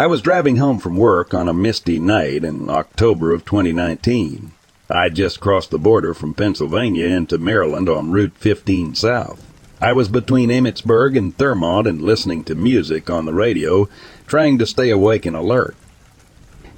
I 0.00 0.06
was 0.06 0.22
driving 0.22 0.56
home 0.56 0.78
from 0.78 0.96
work 0.96 1.34
on 1.34 1.46
a 1.46 1.52
misty 1.52 1.98
night 1.98 2.42
in 2.42 2.70
October 2.70 3.34
of 3.34 3.44
2019. 3.44 4.52
I 4.88 5.04
would 5.04 5.14
just 5.14 5.40
crossed 5.40 5.70
the 5.70 5.78
border 5.78 6.14
from 6.14 6.32
Pennsylvania 6.32 7.04
into 7.04 7.36
Maryland 7.36 7.86
on 7.86 8.10
Route 8.10 8.32
15 8.36 8.94
South. 8.94 9.46
I 9.78 9.92
was 9.92 10.08
between 10.08 10.48
Emmitsburg 10.48 11.18
and 11.18 11.36
Thurmont 11.36 11.86
and 11.86 12.00
listening 12.00 12.44
to 12.44 12.54
music 12.54 13.10
on 13.10 13.26
the 13.26 13.34
radio, 13.34 13.90
trying 14.26 14.56
to 14.56 14.66
stay 14.66 14.88
awake 14.88 15.26
and 15.26 15.36
alert. 15.36 15.76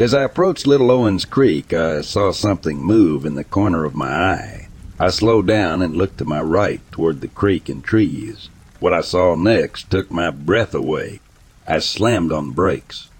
As 0.01 0.13
I 0.15 0.25
approached 0.25 0.67
Little 0.67 0.91
Owens 0.91 1.25
Creek, 1.25 1.73
I 1.73 2.01
saw 2.01 2.33
something 2.33 2.83
move 2.83 3.25
in 3.25 3.37
the 3.37 3.45
corner 3.45 3.85
of 3.85 3.95
my 3.95 4.11
eye. 4.11 4.69
I 4.99 5.11
slowed 5.11 5.47
down 5.47 5.81
and 5.81 5.95
looked 5.95 6.19
to 6.19 6.25
my 6.25 6.41
right 6.41 6.81
toward 6.91 7.21
the 7.21 7.29
creek 7.29 7.69
and 7.69 7.85
trees. 7.85 8.49
What 8.81 8.93
I 8.93 9.01
saw 9.01 9.37
next 9.37 9.93
took 9.93 10.11
my 10.11 10.31
breath 10.31 10.75
away. 10.75 11.21
I 11.69 11.79
slammed 11.79 12.33
on 12.33 12.49
the 12.49 12.55
brakes. 12.55 13.11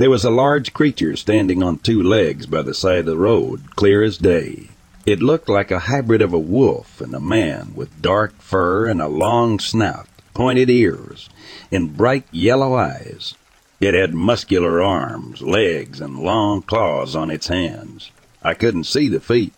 There 0.00 0.08
was 0.08 0.24
a 0.24 0.30
large 0.30 0.72
creature 0.72 1.14
standing 1.14 1.62
on 1.62 1.76
two 1.76 2.02
legs 2.02 2.46
by 2.46 2.62
the 2.62 2.72
side 2.72 3.00
of 3.00 3.04
the 3.04 3.18
road, 3.18 3.76
clear 3.76 4.02
as 4.02 4.16
day. 4.16 4.70
It 5.04 5.20
looked 5.20 5.46
like 5.46 5.70
a 5.70 5.80
hybrid 5.90 6.22
of 6.22 6.32
a 6.32 6.38
wolf 6.38 7.02
and 7.02 7.14
a 7.14 7.20
man 7.20 7.72
with 7.74 8.00
dark 8.00 8.40
fur 8.40 8.86
and 8.86 9.02
a 9.02 9.08
long 9.08 9.58
snout, 9.58 10.08
pointed 10.32 10.70
ears, 10.70 11.28
and 11.70 11.98
bright 11.98 12.24
yellow 12.32 12.76
eyes. 12.76 13.34
It 13.78 13.92
had 13.92 14.14
muscular 14.14 14.82
arms, 14.82 15.42
legs, 15.42 16.00
and 16.00 16.18
long 16.18 16.62
claws 16.62 17.14
on 17.14 17.30
its 17.30 17.48
hands. 17.48 18.10
I 18.42 18.54
couldn't 18.54 18.84
see 18.84 19.06
the 19.06 19.20
feet. 19.20 19.52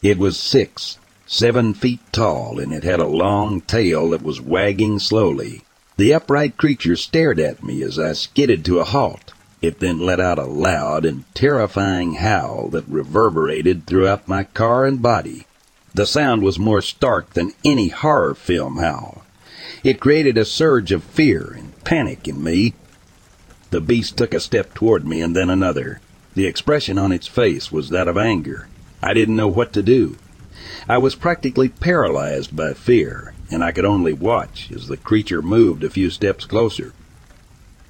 It 0.00 0.16
was 0.16 0.36
six, 0.36 0.96
seven 1.26 1.74
feet 1.74 1.98
tall, 2.12 2.60
and 2.60 2.72
it 2.72 2.84
had 2.84 3.00
a 3.00 3.08
long 3.08 3.62
tail 3.62 4.10
that 4.10 4.22
was 4.22 4.40
wagging 4.40 5.00
slowly. 5.00 5.64
The 5.96 6.14
upright 6.14 6.56
creature 6.56 6.94
stared 6.94 7.40
at 7.40 7.64
me 7.64 7.82
as 7.82 7.98
I 7.98 8.12
skidded 8.12 8.64
to 8.66 8.78
a 8.78 8.84
halt. 8.84 9.32
It 9.62 9.80
then 9.80 9.98
let 9.98 10.20
out 10.20 10.38
a 10.38 10.44
loud 10.44 11.04
and 11.04 11.24
terrifying 11.34 12.14
howl 12.14 12.68
that 12.68 12.88
reverberated 12.88 13.86
throughout 13.86 14.26
my 14.26 14.44
car 14.44 14.86
and 14.86 15.02
body. 15.02 15.46
The 15.94 16.06
sound 16.06 16.42
was 16.42 16.58
more 16.58 16.80
stark 16.80 17.34
than 17.34 17.52
any 17.64 17.88
horror 17.88 18.34
film 18.34 18.78
howl. 18.78 19.24
It 19.84 20.00
created 20.00 20.38
a 20.38 20.44
surge 20.44 20.92
of 20.92 21.02
fear 21.02 21.54
and 21.56 21.84
panic 21.84 22.26
in 22.26 22.42
me. 22.42 22.74
The 23.70 23.80
beast 23.80 24.16
took 24.16 24.32
a 24.32 24.40
step 24.40 24.72
toward 24.72 25.06
me 25.06 25.20
and 25.20 25.36
then 25.36 25.50
another. 25.50 26.00
The 26.34 26.46
expression 26.46 26.96
on 26.96 27.12
its 27.12 27.26
face 27.26 27.70
was 27.70 27.90
that 27.90 28.08
of 28.08 28.16
anger. 28.16 28.68
I 29.02 29.14
didn't 29.14 29.36
know 29.36 29.48
what 29.48 29.72
to 29.74 29.82
do. 29.82 30.16
I 30.88 30.98
was 30.98 31.14
practically 31.14 31.68
paralyzed 31.68 32.54
by 32.54 32.74
fear, 32.74 33.34
and 33.50 33.64
I 33.64 33.72
could 33.72 33.84
only 33.84 34.12
watch 34.12 34.70
as 34.74 34.88
the 34.88 34.96
creature 34.96 35.42
moved 35.42 35.84
a 35.84 35.90
few 35.90 36.10
steps 36.10 36.44
closer. 36.44 36.92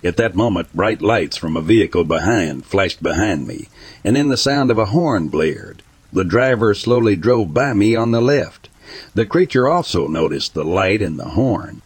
At 0.02 0.16
that 0.16 0.34
moment, 0.34 0.74
bright 0.74 1.02
lights 1.02 1.36
from 1.36 1.56
a 1.56 1.60
vehicle 1.62 2.04
behind 2.04 2.64
flashed 2.64 3.02
behind 3.02 3.46
me, 3.46 3.68
and 4.02 4.16
then 4.16 4.28
the 4.28 4.36
sound 4.36 4.70
of 4.70 4.78
a 4.78 4.86
horn 4.86 5.28
blared. 5.28 5.82
The 6.12 6.24
driver 6.24 6.74
slowly 6.74 7.16
drove 7.16 7.52
by 7.52 7.74
me 7.74 7.94
on 7.94 8.10
the 8.10 8.20
left. 8.20 8.68
The 9.14 9.26
creature 9.26 9.68
also 9.68 10.08
noticed 10.08 10.54
the 10.54 10.64
light 10.64 11.02
and 11.02 11.18
the 11.18 11.30
horn. 11.30 11.82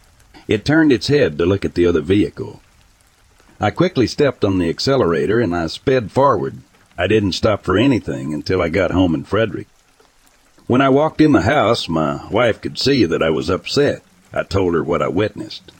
It 0.47 0.63
turned 0.63 0.91
its 0.91 1.07
head 1.07 1.37
to 1.37 1.45
look 1.45 1.65
at 1.65 1.75
the 1.75 1.85
other 1.85 2.01
vehicle. 2.01 2.61
I 3.59 3.71
quickly 3.71 4.07
stepped 4.07 4.43
on 4.43 4.59
the 4.59 4.69
accelerator 4.69 5.39
and 5.39 5.55
I 5.55 5.67
sped 5.67 6.11
forward. 6.11 6.59
I 6.97 7.07
didn't 7.07 7.33
stop 7.33 7.63
for 7.63 7.77
anything 7.77 8.33
until 8.33 8.61
I 8.61 8.69
got 8.69 8.91
home 8.91 9.13
in 9.13 9.25
Frederick. 9.25 9.67
When 10.67 10.81
I 10.81 10.89
walked 10.89 11.21
in 11.21 11.33
the 11.33 11.41
house, 11.41 11.87
my 11.87 12.27
wife 12.29 12.61
could 12.61 12.79
see 12.79 13.05
that 13.05 13.21
I 13.21 13.29
was 13.29 13.49
upset. 13.49 14.01
I 14.33 14.43
told 14.43 14.73
her 14.73 14.83
what 14.83 15.01
I 15.01 15.09
witnessed. 15.09 15.71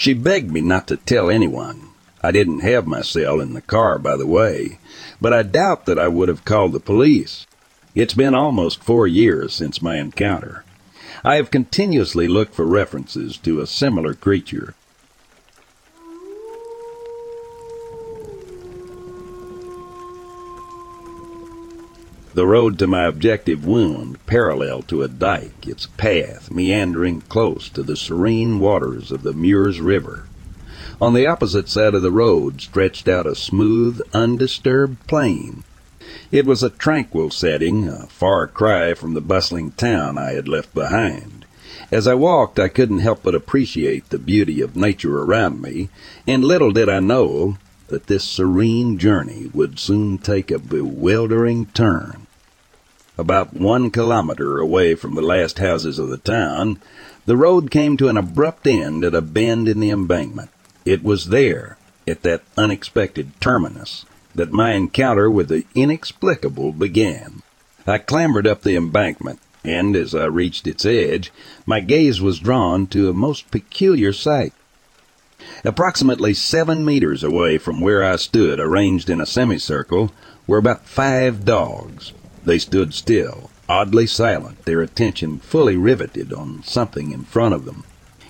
She 0.00 0.14
begged 0.14 0.50
me 0.50 0.62
not 0.62 0.86
to 0.86 0.96
tell 0.96 1.28
anyone. 1.28 1.90
I 2.22 2.30
didn't 2.30 2.60
have 2.60 2.86
my 2.86 3.02
cell 3.02 3.38
in 3.38 3.52
the 3.52 3.60
car, 3.60 3.98
by 3.98 4.16
the 4.16 4.26
way, 4.26 4.78
but 5.20 5.34
I 5.34 5.42
doubt 5.42 5.84
that 5.84 5.98
I 5.98 6.08
would 6.08 6.30
have 6.30 6.46
called 6.46 6.72
the 6.72 6.80
police. 6.80 7.46
It's 7.94 8.14
been 8.14 8.34
almost 8.34 8.82
four 8.82 9.06
years 9.06 9.52
since 9.52 9.82
my 9.82 9.98
encounter. 9.98 10.64
I 11.22 11.36
have 11.36 11.50
continuously 11.50 12.28
looked 12.28 12.54
for 12.54 12.64
references 12.64 13.36
to 13.44 13.60
a 13.60 13.66
similar 13.66 14.14
creature. 14.14 14.74
The 22.40 22.46
road 22.46 22.78
to 22.78 22.86
my 22.86 23.04
objective 23.04 23.66
wound 23.66 24.16
parallel 24.24 24.80
to 24.84 25.02
a 25.02 25.08
dike, 25.08 25.66
its 25.66 25.84
path 25.98 26.50
meandering 26.50 27.20
close 27.20 27.68
to 27.68 27.82
the 27.82 27.98
serene 27.98 28.60
waters 28.60 29.12
of 29.12 29.22
the 29.22 29.34
Muirs 29.34 29.78
River. 29.78 30.24
On 31.02 31.12
the 31.12 31.26
opposite 31.26 31.68
side 31.68 31.94
of 31.94 32.00
the 32.00 32.10
road 32.10 32.62
stretched 32.62 33.08
out 33.08 33.26
a 33.26 33.34
smooth, 33.34 34.00
undisturbed 34.14 35.06
plain. 35.06 35.64
It 36.32 36.46
was 36.46 36.62
a 36.62 36.70
tranquil 36.70 37.28
setting, 37.28 37.86
a 37.86 38.06
far 38.06 38.46
cry 38.46 38.94
from 38.94 39.12
the 39.12 39.20
bustling 39.20 39.72
town 39.72 40.16
I 40.16 40.32
had 40.32 40.48
left 40.48 40.72
behind. 40.72 41.44
As 41.92 42.06
I 42.06 42.14
walked, 42.14 42.58
I 42.58 42.68
couldn't 42.68 43.00
help 43.00 43.22
but 43.22 43.34
appreciate 43.34 44.08
the 44.08 44.18
beauty 44.18 44.62
of 44.62 44.76
nature 44.76 45.18
around 45.18 45.60
me, 45.60 45.90
and 46.26 46.42
little 46.42 46.70
did 46.70 46.88
I 46.88 47.00
know 47.00 47.58
that 47.88 48.06
this 48.06 48.24
serene 48.24 48.96
journey 48.96 49.50
would 49.52 49.78
soon 49.78 50.16
take 50.16 50.50
a 50.50 50.58
bewildering 50.58 51.66
turn. 51.74 52.26
About 53.20 53.52
one 53.52 53.90
kilometer 53.90 54.56
away 54.56 54.94
from 54.94 55.14
the 55.14 55.20
last 55.20 55.58
houses 55.58 55.98
of 55.98 56.08
the 56.08 56.16
town, 56.16 56.80
the 57.26 57.36
road 57.36 57.70
came 57.70 57.98
to 57.98 58.08
an 58.08 58.16
abrupt 58.16 58.66
end 58.66 59.04
at 59.04 59.14
a 59.14 59.20
bend 59.20 59.68
in 59.68 59.78
the 59.78 59.90
embankment. 59.90 60.48
It 60.86 61.04
was 61.04 61.26
there, 61.26 61.76
at 62.08 62.22
that 62.22 62.42
unexpected 62.56 63.38
terminus, 63.38 64.06
that 64.34 64.52
my 64.52 64.72
encounter 64.72 65.30
with 65.30 65.50
the 65.50 65.66
inexplicable 65.74 66.72
began. 66.72 67.42
I 67.86 67.98
clambered 67.98 68.46
up 68.46 68.62
the 68.62 68.74
embankment, 68.74 69.38
and 69.62 69.94
as 69.96 70.14
I 70.14 70.24
reached 70.24 70.66
its 70.66 70.86
edge, 70.86 71.30
my 71.66 71.80
gaze 71.80 72.22
was 72.22 72.38
drawn 72.38 72.86
to 72.86 73.10
a 73.10 73.12
most 73.12 73.50
peculiar 73.50 74.14
sight. 74.14 74.54
Approximately 75.62 76.32
seven 76.32 76.86
meters 76.86 77.22
away 77.22 77.58
from 77.58 77.82
where 77.82 78.02
I 78.02 78.16
stood, 78.16 78.58
arranged 78.58 79.10
in 79.10 79.20
a 79.20 79.26
semicircle, 79.26 80.10
were 80.46 80.56
about 80.56 80.86
five 80.86 81.44
dogs. 81.44 82.14
They 82.50 82.58
stood 82.58 82.94
still, 82.94 83.48
oddly 83.68 84.08
silent, 84.08 84.64
their 84.64 84.82
attention 84.82 85.38
fully 85.38 85.76
riveted 85.76 86.32
on 86.32 86.64
something 86.64 87.12
in 87.12 87.22
front 87.22 87.54
of 87.54 87.64
them. 87.64 87.84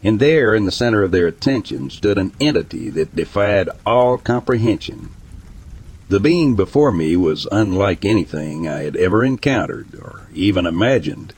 And 0.05 0.21
there, 0.21 0.55
in 0.55 0.67
the 0.67 0.71
center 0.71 1.03
of 1.03 1.11
their 1.11 1.27
attention, 1.27 1.89
stood 1.89 2.19
an 2.19 2.33
entity 2.39 2.91
that 2.91 3.17
defied 3.17 3.71
all 3.87 4.19
comprehension. 4.19 5.09
The 6.11 6.21
being 6.21 6.55
before 6.55 6.93
me 6.93 7.17
was 7.17 7.49
unlike 7.51 8.05
anything 8.05 8.69
I 8.69 8.83
had 8.83 8.95
ever 8.97 9.25
encountered 9.25 9.95
or 9.95 10.29
even 10.35 10.67
imagined. 10.67 11.33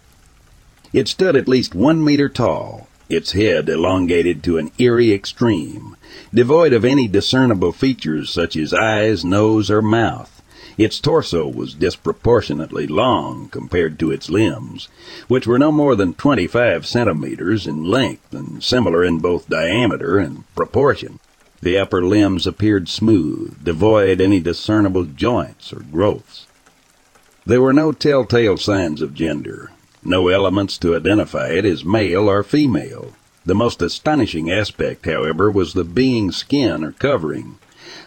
It 0.92 1.06
stood 1.06 1.36
at 1.36 1.46
least 1.46 1.76
one 1.76 2.02
meter 2.02 2.28
tall, 2.28 2.88
its 3.08 3.30
head 3.30 3.68
elongated 3.68 4.42
to 4.42 4.58
an 4.58 4.72
eerie 4.78 5.12
extreme, 5.12 5.96
devoid 6.34 6.72
of 6.72 6.84
any 6.84 7.06
discernible 7.06 7.70
features 7.70 8.28
such 8.28 8.56
as 8.56 8.74
eyes, 8.74 9.24
nose, 9.24 9.70
or 9.70 9.82
mouth. 9.82 10.41
Its 10.82 10.98
torso 10.98 11.46
was 11.46 11.74
disproportionately 11.74 12.88
long 12.88 13.48
compared 13.50 14.00
to 14.00 14.10
its 14.10 14.28
limbs, 14.28 14.88
which 15.28 15.46
were 15.46 15.56
no 15.56 15.70
more 15.70 15.94
than 15.94 16.12
25 16.12 16.84
centimeters 16.84 17.68
in 17.68 17.84
length 17.84 18.34
and 18.34 18.64
similar 18.64 19.04
in 19.04 19.20
both 19.20 19.48
diameter 19.48 20.18
and 20.18 20.42
proportion. 20.56 21.20
The 21.60 21.78
upper 21.78 22.02
limbs 22.02 22.48
appeared 22.48 22.88
smooth, 22.88 23.62
devoid 23.62 24.20
any 24.20 24.40
discernible 24.40 25.04
joints 25.04 25.72
or 25.72 25.84
growths. 25.92 26.48
There 27.46 27.62
were 27.62 27.72
no 27.72 27.92
telltale 27.92 28.56
signs 28.56 29.02
of 29.02 29.14
gender, 29.14 29.70
no 30.02 30.26
elements 30.26 30.78
to 30.78 30.96
identify 30.96 31.50
it 31.50 31.64
as 31.64 31.84
male 31.84 32.28
or 32.28 32.42
female. 32.42 33.12
The 33.46 33.54
most 33.54 33.82
astonishing 33.82 34.50
aspect, 34.50 35.06
however, 35.06 35.48
was 35.48 35.74
the 35.74 35.84
being's 35.84 36.38
skin 36.38 36.82
or 36.82 36.90
covering, 36.90 37.60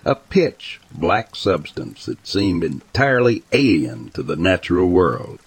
a 0.06 0.16
pitch 0.16 0.80
black 0.92 1.36
substance 1.36 2.06
that 2.06 2.28
seemed 2.28 2.64
entirely 2.64 3.44
alien 3.52 4.10
to 4.12 4.22
the 4.22 4.36
natural 4.36 4.88
world. 4.88 5.40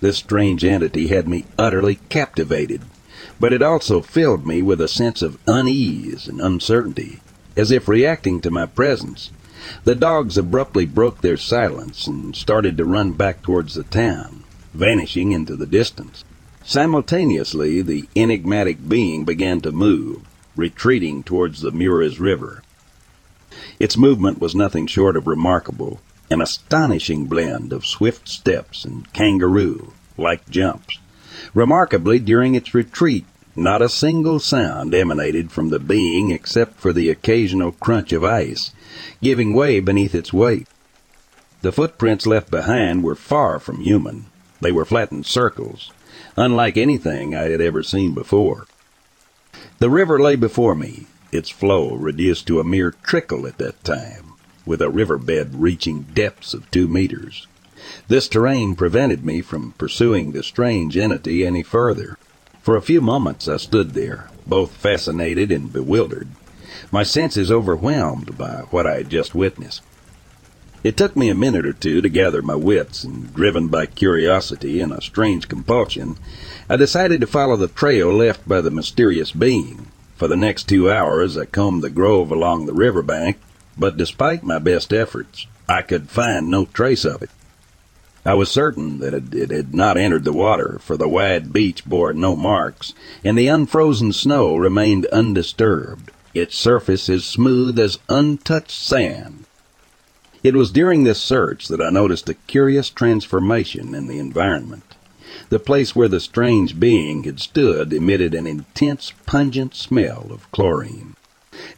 This 0.00 0.18
strange 0.18 0.64
entity 0.64 1.06
had 1.06 1.28
me 1.28 1.44
utterly 1.58 2.00
captivated, 2.08 2.82
but 3.38 3.52
it 3.52 3.62
also 3.62 4.00
filled 4.00 4.46
me 4.46 4.60
with 4.60 4.80
a 4.80 4.88
sense 4.88 5.22
of 5.22 5.38
unease 5.46 6.26
and 6.26 6.40
uncertainty, 6.40 7.20
as 7.56 7.70
if 7.70 7.86
reacting 7.88 8.40
to 8.40 8.50
my 8.50 8.66
presence. 8.66 9.30
The 9.84 9.94
dogs 9.94 10.36
abruptly 10.36 10.86
broke 10.86 11.20
their 11.20 11.36
silence 11.36 12.06
and 12.06 12.34
started 12.34 12.76
to 12.76 12.84
run 12.84 13.12
back 13.12 13.42
towards 13.42 13.74
the 13.74 13.84
town 13.84 14.44
vanishing 14.74 15.32
into 15.32 15.56
the 15.56 15.66
distance. 15.66 16.24
Simultaneously, 16.64 17.82
the 17.82 18.08
enigmatic 18.14 18.88
being 18.88 19.24
began 19.24 19.60
to 19.60 19.72
move, 19.72 20.22
retreating 20.56 21.22
towards 21.22 21.60
the 21.60 21.72
Muirs 21.72 22.20
River. 22.20 22.62
Its 23.78 23.96
movement 23.96 24.40
was 24.40 24.54
nothing 24.54 24.86
short 24.86 25.16
of 25.16 25.26
remarkable, 25.26 26.00
an 26.30 26.40
astonishing 26.40 27.26
blend 27.26 27.72
of 27.72 27.84
swift 27.84 28.28
steps 28.28 28.84
and 28.84 29.12
kangaroo 29.12 29.92
like 30.16 30.48
jumps. 30.48 30.98
Remarkably, 31.54 32.18
during 32.18 32.54
its 32.54 32.74
retreat, 32.74 33.24
not 33.56 33.82
a 33.82 33.88
single 33.88 34.38
sound 34.38 34.94
emanated 34.94 35.50
from 35.50 35.70
the 35.70 35.78
being 35.78 36.30
except 36.30 36.78
for 36.78 36.92
the 36.92 37.10
occasional 37.10 37.72
crunch 37.72 38.12
of 38.12 38.24
ice, 38.24 38.72
giving 39.22 39.52
way 39.52 39.80
beneath 39.80 40.14
its 40.14 40.32
weight. 40.32 40.68
The 41.62 41.72
footprints 41.72 42.26
left 42.26 42.50
behind 42.50 43.02
were 43.02 43.14
far 43.14 43.58
from 43.58 43.80
human, 43.80 44.26
they 44.60 44.72
were 44.72 44.84
flattened 44.84 45.26
circles, 45.26 45.90
unlike 46.36 46.76
anything 46.76 47.34
I 47.34 47.50
had 47.50 47.60
ever 47.60 47.82
seen 47.82 48.14
before. 48.14 48.66
The 49.78 49.90
river 49.90 50.18
lay 50.18 50.36
before 50.36 50.74
me, 50.74 51.06
its 51.32 51.48
flow 51.48 51.94
reduced 51.94 52.46
to 52.46 52.60
a 52.60 52.64
mere 52.64 52.90
trickle 53.02 53.46
at 53.46 53.58
that 53.58 53.82
time, 53.84 54.32
with 54.66 54.82
a 54.82 54.90
riverbed 54.90 55.54
reaching 55.54 56.02
depths 56.14 56.54
of 56.54 56.70
two 56.70 56.88
meters. 56.88 57.46
This 58.08 58.28
terrain 58.28 58.74
prevented 58.74 59.24
me 59.24 59.40
from 59.40 59.72
pursuing 59.78 60.32
the 60.32 60.42
strange 60.42 60.96
entity 60.96 61.46
any 61.46 61.62
further. 61.62 62.18
For 62.62 62.76
a 62.76 62.82
few 62.82 63.00
moments 63.00 63.48
I 63.48 63.56
stood 63.56 63.94
there, 63.94 64.28
both 64.46 64.72
fascinated 64.72 65.50
and 65.50 65.72
bewildered, 65.72 66.28
my 66.90 67.02
senses 67.02 67.50
overwhelmed 67.50 68.36
by 68.36 68.64
what 68.70 68.86
I 68.86 68.96
had 68.96 69.10
just 69.10 69.34
witnessed. 69.34 69.82
It 70.82 70.96
took 70.96 71.14
me 71.14 71.28
a 71.28 71.34
minute 71.34 71.66
or 71.66 71.72
two 71.72 72.00
to 72.00 72.08
gather 72.08 72.42
my 72.42 72.54
wits, 72.54 73.04
and 73.04 73.34
driven 73.34 73.68
by 73.68 73.86
curiosity 73.86 74.80
and 74.80 74.92
a 74.92 75.02
strange 75.02 75.46
compulsion, 75.46 76.16
I 76.68 76.76
decided 76.76 77.20
to 77.20 77.26
follow 77.26 77.56
the 77.56 77.68
trail 77.68 78.10
left 78.12 78.48
by 78.48 78.60
the 78.60 78.70
mysterious 78.70 79.30
being. 79.30 79.88
For 80.20 80.28
the 80.28 80.36
next 80.36 80.68
two 80.68 80.90
hours 80.90 81.38
I 81.38 81.46
combed 81.46 81.82
the 81.82 81.88
grove 81.88 82.30
along 82.30 82.66
the 82.66 82.74
river 82.74 83.00
bank, 83.00 83.38
but 83.78 83.96
despite 83.96 84.42
my 84.42 84.58
best 84.58 84.92
efforts, 84.92 85.46
I 85.66 85.80
could 85.80 86.10
find 86.10 86.50
no 86.50 86.66
trace 86.66 87.06
of 87.06 87.22
it. 87.22 87.30
I 88.22 88.34
was 88.34 88.50
certain 88.50 88.98
that 88.98 89.14
it, 89.14 89.34
it, 89.34 89.50
had 89.50 89.74
not 89.74 89.96
entered 89.96 90.24
the 90.24 90.34
water, 90.34 90.78
for 90.82 90.98
the 90.98 91.08
wide 91.08 91.54
beach 91.54 91.86
bore 91.86 92.12
no 92.12 92.36
marks, 92.36 92.92
and 93.24 93.38
the 93.38 93.48
unfrozen 93.48 94.12
snow 94.12 94.56
remained 94.56 95.06
undisturbed, 95.06 96.10
its 96.34 96.54
surface 96.54 97.08
as 97.08 97.24
smooth 97.24 97.78
as 97.78 97.98
untouched 98.10 98.72
sand. 98.72 99.46
It 100.42 100.54
was 100.54 100.70
during 100.70 101.04
this 101.04 101.18
search 101.18 101.66
that 101.68 101.80
I 101.80 101.88
noticed 101.88 102.28
a 102.28 102.34
curious 102.34 102.90
transformation 102.90 103.94
in 103.94 104.06
the 104.06 104.18
environment. 104.18 104.89
The 105.48 105.58
place 105.58 105.94
where 105.94 106.08
the 106.08 106.20
strange 106.20 106.78
being 106.78 107.24
had 107.24 107.40
stood 107.40 107.92
emitted 107.92 108.34
an 108.34 108.46
intense, 108.46 109.12
pungent 109.26 109.74
smell 109.74 110.28
of 110.30 110.50
chlorine. 110.52 111.14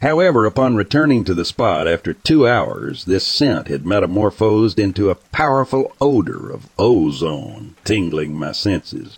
However, 0.01 0.45
upon 0.45 0.75
returning 0.75 1.23
to 1.25 1.33
the 1.33 1.45
spot 1.45 1.87
after 1.87 2.13
two 2.13 2.47
hours, 2.47 3.05
this 3.05 3.25
scent 3.25 3.67
had 3.67 3.85
metamorphosed 3.85 4.79
into 4.79 5.09
a 5.09 5.15
powerful 5.15 5.93
odor 5.99 6.51
of 6.51 6.69
ozone, 6.77 7.75
tingling 7.83 8.37
my 8.37 8.51
senses. 8.51 9.17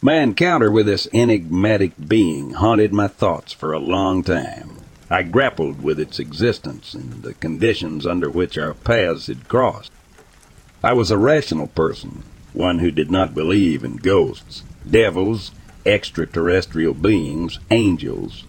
My 0.00 0.14
encounter 0.14 0.70
with 0.70 0.86
this 0.86 1.08
enigmatic 1.12 1.92
being 2.08 2.52
haunted 2.52 2.92
my 2.92 3.08
thoughts 3.08 3.52
for 3.52 3.72
a 3.72 3.78
long 3.78 4.22
time. 4.22 4.78
I 5.08 5.22
grappled 5.22 5.82
with 5.82 6.00
its 6.00 6.18
existence 6.18 6.92
and 6.92 7.22
the 7.22 7.34
conditions 7.34 8.06
under 8.06 8.28
which 8.28 8.58
our 8.58 8.74
paths 8.74 9.28
had 9.28 9.48
crossed. 9.48 9.92
I 10.82 10.92
was 10.92 11.10
a 11.10 11.18
rational 11.18 11.68
person, 11.68 12.24
one 12.56 12.78
who 12.78 12.90
did 12.90 13.10
not 13.10 13.34
believe 13.34 13.84
in 13.84 13.96
ghosts, 13.96 14.62
devils, 14.88 15.50
extraterrestrial 15.84 16.94
beings, 16.94 17.58
angels, 17.70 18.44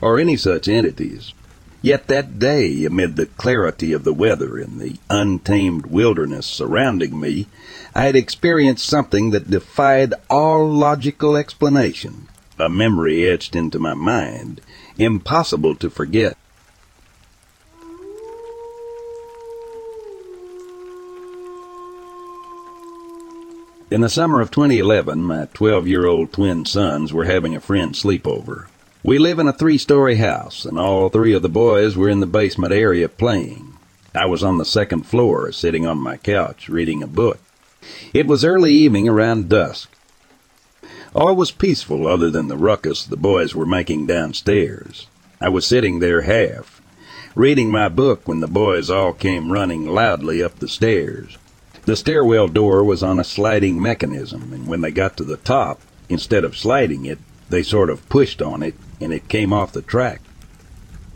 or 0.00 0.18
any 0.18 0.36
such 0.36 0.68
entities. 0.68 1.32
Yet 1.80 2.06
that 2.06 2.38
day, 2.38 2.84
amid 2.84 3.16
the 3.16 3.26
clarity 3.26 3.92
of 3.92 4.04
the 4.04 4.12
weather 4.12 4.56
and 4.58 4.80
the 4.80 4.96
untamed 5.10 5.86
wilderness 5.86 6.46
surrounding 6.46 7.18
me, 7.18 7.48
I 7.94 8.04
had 8.04 8.14
experienced 8.14 8.86
something 8.86 9.30
that 9.30 9.50
defied 9.50 10.14
all 10.30 10.70
logical 10.70 11.36
explanation, 11.36 12.28
a 12.58 12.68
memory 12.68 13.28
etched 13.28 13.56
into 13.56 13.80
my 13.80 13.94
mind, 13.94 14.60
impossible 14.96 15.74
to 15.76 15.90
forget. 15.90 16.36
In 23.92 24.00
the 24.00 24.08
summer 24.08 24.40
of 24.40 24.50
2011, 24.50 25.22
my 25.22 25.48
12 25.52 25.86
year 25.86 26.06
old 26.06 26.32
twin 26.32 26.64
sons 26.64 27.12
were 27.12 27.26
having 27.26 27.54
a 27.54 27.60
friend 27.60 27.92
sleepover. 27.92 28.68
We 29.02 29.18
live 29.18 29.38
in 29.38 29.46
a 29.46 29.52
three 29.52 29.76
story 29.76 30.14
house, 30.14 30.64
and 30.64 30.78
all 30.78 31.10
three 31.10 31.34
of 31.34 31.42
the 31.42 31.50
boys 31.50 31.94
were 31.94 32.08
in 32.08 32.20
the 32.20 32.26
basement 32.26 32.72
area 32.72 33.06
playing. 33.10 33.74
I 34.14 34.24
was 34.24 34.42
on 34.42 34.56
the 34.56 34.64
second 34.64 35.04
floor, 35.04 35.52
sitting 35.52 35.86
on 35.86 35.98
my 35.98 36.16
couch, 36.16 36.70
reading 36.70 37.02
a 37.02 37.06
book. 37.06 37.38
It 38.14 38.26
was 38.26 38.46
early 38.46 38.72
evening 38.72 39.10
around 39.10 39.50
dusk. 39.50 39.90
All 41.14 41.36
was 41.36 41.50
peaceful 41.50 42.06
other 42.06 42.30
than 42.30 42.48
the 42.48 42.56
ruckus 42.56 43.04
the 43.04 43.18
boys 43.18 43.54
were 43.54 43.66
making 43.66 44.06
downstairs. 44.06 45.06
I 45.38 45.50
was 45.50 45.66
sitting 45.66 45.98
there 45.98 46.22
half, 46.22 46.80
reading 47.34 47.70
my 47.70 47.90
book 47.90 48.26
when 48.26 48.40
the 48.40 48.48
boys 48.48 48.88
all 48.88 49.12
came 49.12 49.52
running 49.52 49.86
loudly 49.86 50.42
up 50.42 50.60
the 50.60 50.68
stairs. 50.68 51.36
The 51.84 51.96
stairwell 51.96 52.48
door 52.48 52.84
was 52.84 53.02
on 53.02 53.18
a 53.18 53.24
sliding 53.24 53.82
mechanism, 53.82 54.52
and 54.52 54.66
when 54.66 54.82
they 54.82 54.90
got 54.92 55.16
to 55.16 55.24
the 55.24 55.36
top, 55.36 55.80
instead 56.08 56.44
of 56.44 56.56
sliding 56.56 57.06
it, 57.06 57.18
they 57.48 57.62
sort 57.62 57.90
of 57.90 58.08
pushed 58.08 58.40
on 58.40 58.62
it 58.62 58.74
and 59.00 59.12
it 59.12 59.28
came 59.28 59.52
off 59.52 59.72
the 59.72 59.82
track. 59.82 60.20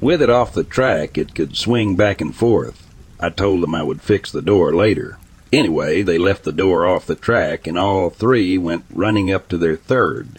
With 0.00 0.20
it 0.20 0.28
off 0.28 0.52
the 0.52 0.64
track, 0.64 1.16
it 1.16 1.34
could 1.34 1.56
swing 1.56 1.94
back 1.94 2.20
and 2.20 2.34
forth. 2.34 2.86
I 3.20 3.30
told 3.30 3.62
them 3.62 3.74
I 3.74 3.82
would 3.82 4.02
fix 4.02 4.30
the 4.32 4.42
door 4.42 4.74
later. 4.74 5.18
Anyway, 5.52 6.02
they 6.02 6.18
left 6.18 6.44
the 6.44 6.52
door 6.52 6.84
off 6.84 7.06
the 7.06 7.14
track, 7.14 7.66
and 7.66 7.78
all 7.78 8.10
three 8.10 8.58
went 8.58 8.84
running 8.92 9.32
up 9.32 9.48
to 9.48 9.56
their 9.56 9.76
third 9.76 10.38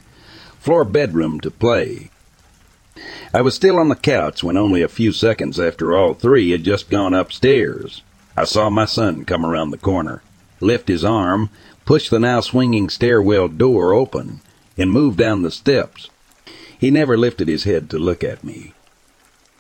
floor 0.60 0.84
bedroom 0.84 1.40
to 1.40 1.50
play. 1.50 2.12
I 3.34 3.42
was 3.42 3.56
still 3.56 3.80
on 3.80 3.88
the 3.88 3.96
couch 3.96 4.44
when 4.44 4.58
only 4.58 4.82
a 4.82 4.90
few 4.90 5.14
seconds 5.14 5.62
after 5.62 5.96
all 5.96 6.14
three 6.14 6.52
had 6.52 6.66
just 6.66 6.90
gone 6.90 7.14
upstairs, 7.14 8.02
I 8.38 8.46
saw 8.46 8.70
my 8.70 8.86
son 8.86 9.26
come 9.26 9.44
around 9.44 9.72
the 9.72 9.80
corner, 9.80 10.22
lift 10.60 10.90
his 10.90 11.04
arm, 11.04 11.50
push 11.86 12.08
the 12.08 12.20
now 12.20 12.40
swinging 12.40 12.88
stairwell 12.88 13.48
door 13.48 13.94
open, 13.94 14.42
and 14.78 14.92
move 14.92 15.18
down 15.18 15.42
the 15.42 15.50
steps. 15.50 16.12
He 16.78 16.92
never 16.92 17.18
lifted 17.18 17.48
his 17.48 17.64
head 17.64 17.90
to 17.90 17.98
look 17.98 18.24
at 18.24 18.44
me. 18.44 18.76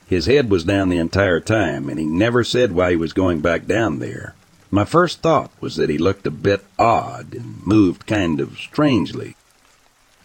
His 0.05 0.27
head 0.27 0.51
was 0.51 0.63
down 0.63 0.89
the 0.89 0.99
entire 0.99 1.39
time, 1.39 1.89
and 1.89 1.99
he 1.99 2.05
never 2.05 2.43
said 2.43 2.71
why 2.71 2.91
he 2.91 2.95
was 2.95 3.13
going 3.13 3.39
back 3.41 3.65
down 3.65 3.97
there. 3.97 4.35
My 4.69 4.85
first 4.85 5.21
thought 5.21 5.51
was 5.59 5.75
that 5.77 5.89
he 5.89 5.97
looked 5.97 6.27
a 6.27 6.31
bit 6.31 6.63
odd 6.77 7.33
and 7.33 7.65
moved 7.65 8.05
kind 8.05 8.39
of 8.39 8.59
strangely. 8.59 9.35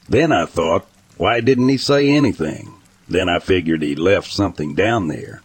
Then 0.08 0.30
I 0.30 0.44
thought, 0.44 0.86
why 1.16 1.40
didn't 1.40 1.70
he 1.70 1.78
say 1.78 2.10
anything? 2.10 2.74
Then 3.08 3.30
I 3.30 3.38
figured 3.38 3.80
he 3.80 3.94
left 3.94 4.30
something 4.30 4.74
down 4.74 5.08
there. 5.08 5.40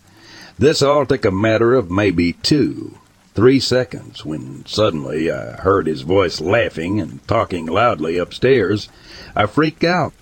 This 0.60 0.82
all 0.82 1.06
took 1.06 1.24
a 1.24 1.30
matter 1.30 1.76
of 1.76 1.92
maybe 1.92 2.34
two, 2.34 2.98
three 3.36 3.60
seconds 3.60 4.26
when 4.26 4.66
suddenly 4.66 5.32
I 5.32 5.52
heard 5.52 5.86
his 5.86 6.02
voice 6.02 6.42
laughing 6.42 7.00
and 7.00 7.26
talking 7.28 7.68
loudly 7.68 8.18
upstairs. 8.18 8.90
I 9.36 9.46
freaked 9.46 9.84
out. 9.84 10.14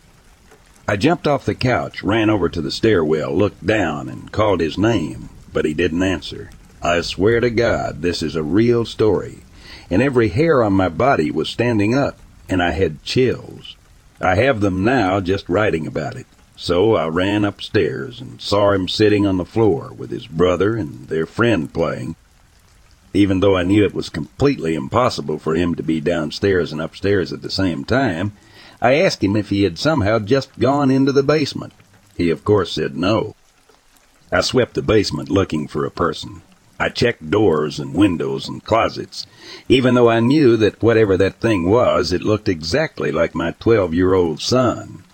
I 0.89 0.97
jumped 0.97 1.25
off 1.25 1.45
the 1.45 1.55
couch, 1.55 2.03
ran 2.03 2.29
over 2.29 2.49
to 2.49 2.59
the 2.59 2.69
stairwell, 2.69 3.33
looked 3.33 3.65
down, 3.65 4.09
and 4.09 4.29
called 4.29 4.59
his 4.59 4.77
name, 4.77 5.29
but 5.53 5.63
he 5.63 5.73
didn't 5.73 6.03
answer. 6.03 6.49
I 6.81 6.99
swear 6.99 7.39
to 7.39 7.49
God, 7.49 8.01
this 8.01 8.21
is 8.21 8.35
a 8.35 8.43
real 8.43 8.83
story, 8.83 9.43
and 9.89 10.01
every 10.01 10.27
hair 10.27 10.61
on 10.61 10.73
my 10.73 10.89
body 10.89 11.31
was 11.31 11.47
standing 11.47 11.95
up, 11.95 12.19
and 12.49 12.61
I 12.61 12.71
had 12.71 13.03
chills. 13.03 13.77
I 14.19 14.35
have 14.35 14.59
them 14.59 14.83
now 14.83 15.21
just 15.21 15.47
writing 15.47 15.87
about 15.87 16.17
it. 16.17 16.27
So 16.57 16.95
I 16.95 17.07
ran 17.07 17.43
upstairs 17.43 18.21
and 18.21 18.41
saw 18.41 18.71
him 18.71 18.87
sitting 18.87 19.27
on 19.27 19.37
the 19.37 19.45
floor 19.45 19.91
with 19.95 20.09
his 20.09 20.27
brother 20.27 20.75
and 20.77 21.07
their 21.07 21.25
friend 21.25 21.71
playing. 21.73 22.15
Even 23.13 23.39
though 23.39 23.55
I 23.55 23.63
knew 23.63 23.85
it 23.85 23.93
was 23.93 24.09
completely 24.09 24.75
impossible 24.75 25.39
for 25.39 25.55
him 25.55 25.75
to 25.75 25.83
be 25.83 26.01
downstairs 26.01 26.71
and 26.71 26.81
upstairs 26.81 27.31
at 27.31 27.41
the 27.41 27.49
same 27.49 27.85
time, 27.85 28.33
I 28.81 28.95
asked 28.95 29.23
him 29.23 29.37
if 29.37 29.49
he 29.49 29.63
had 29.63 29.79
somehow 29.79 30.19
just 30.19 30.59
gone 30.59 30.91
into 30.91 31.13
the 31.13 31.23
basement. 31.23 31.71
He, 32.17 32.29
of 32.29 32.43
course, 32.43 32.73
said 32.73 32.97
no. 32.97 33.35
I 34.31 34.41
swept 34.41 34.73
the 34.73 34.81
basement 34.81 35.29
looking 35.29 35.67
for 35.67 35.85
a 35.85 35.91
person. 35.91 36.41
I 36.77 36.89
checked 36.89 37.31
doors 37.31 37.79
and 37.79 37.93
windows 37.93 38.49
and 38.49 38.61
closets. 38.61 39.25
Even 39.69 39.95
though 39.95 40.09
I 40.09 40.19
knew 40.19 40.57
that 40.57 40.83
whatever 40.83 41.15
that 41.15 41.39
thing 41.39 41.69
was, 41.69 42.11
it 42.11 42.21
looked 42.21 42.49
exactly 42.49 43.13
like 43.13 43.33
my 43.33 43.51
12 43.59 43.93
year 43.93 44.13
old 44.13 44.41
son. 44.41 45.04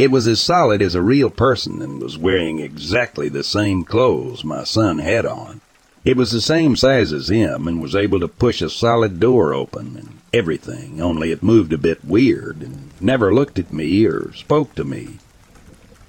It 0.00 0.10
was 0.10 0.26
as 0.26 0.40
solid 0.40 0.80
as 0.80 0.94
a 0.94 1.02
real 1.02 1.28
person 1.28 1.82
and 1.82 2.00
was 2.00 2.16
wearing 2.16 2.58
exactly 2.58 3.28
the 3.28 3.44
same 3.44 3.84
clothes 3.84 4.42
my 4.42 4.64
son 4.64 4.98
had 4.98 5.26
on. 5.26 5.60
It 6.06 6.16
was 6.16 6.30
the 6.30 6.40
same 6.40 6.74
size 6.74 7.12
as 7.12 7.28
him 7.28 7.68
and 7.68 7.82
was 7.82 7.94
able 7.94 8.18
to 8.20 8.26
push 8.26 8.62
a 8.62 8.70
solid 8.70 9.20
door 9.20 9.52
open 9.52 9.96
and 9.98 10.08
everything, 10.32 11.02
only 11.02 11.32
it 11.32 11.42
moved 11.42 11.74
a 11.74 11.76
bit 11.76 12.02
weird 12.02 12.62
and 12.62 12.88
never 12.98 13.34
looked 13.34 13.58
at 13.58 13.74
me 13.74 14.06
or 14.06 14.32
spoke 14.32 14.74
to 14.76 14.84
me. 14.84 15.18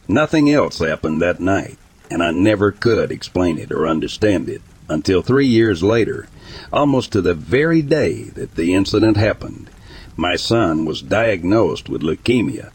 Nothing 0.07 0.49
else 0.49 0.79
happened 0.79 1.21
that 1.21 1.41
night, 1.41 1.77
and 2.09 2.23
I 2.23 2.31
never 2.31 2.71
could 2.71 3.11
explain 3.11 3.57
it 3.57 3.73
or 3.73 3.85
understand 3.85 4.47
it 4.47 4.61
until 4.87 5.21
three 5.21 5.47
years 5.47 5.83
later, 5.83 6.29
almost 6.71 7.11
to 7.11 7.21
the 7.21 7.33
very 7.33 7.81
day 7.81 8.23
that 8.35 8.55
the 8.55 8.73
incident 8.73 9.17
happened. 9.17 9.69
My 10.15 10.37
son 10.37 10.85
was 10.85 11.01
diagnosed 11.01 11.89
with 11.89 12.03
leukemia. 12.03 12.71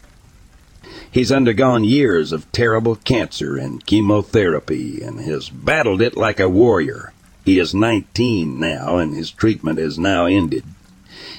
He's 1.11 1.31
undergone 1.31 1.83
years 1.83 2.31
of 2.31 2.51
terrible 2.51 2.95
cancer 2.95 3.57
and 3.57 3.85
chemotherapy 3.85 5.01
and 5.01 5.19
has 5.21 5.49
battled 5.49 6.01
it 6.01 6.17
like 6.17 6.39
a 6.39 6.49
warrior. 6.49 7.13
He 7.45 7.59
is 7.59 7.73
19 7.73 8.59
now 8.59 8.97
and 8.97 9.15
his 9.15 9.31
treatment 9.31 9.79
is 9.79 9.97
now 9.97 10.25
ended. 10.25 10.65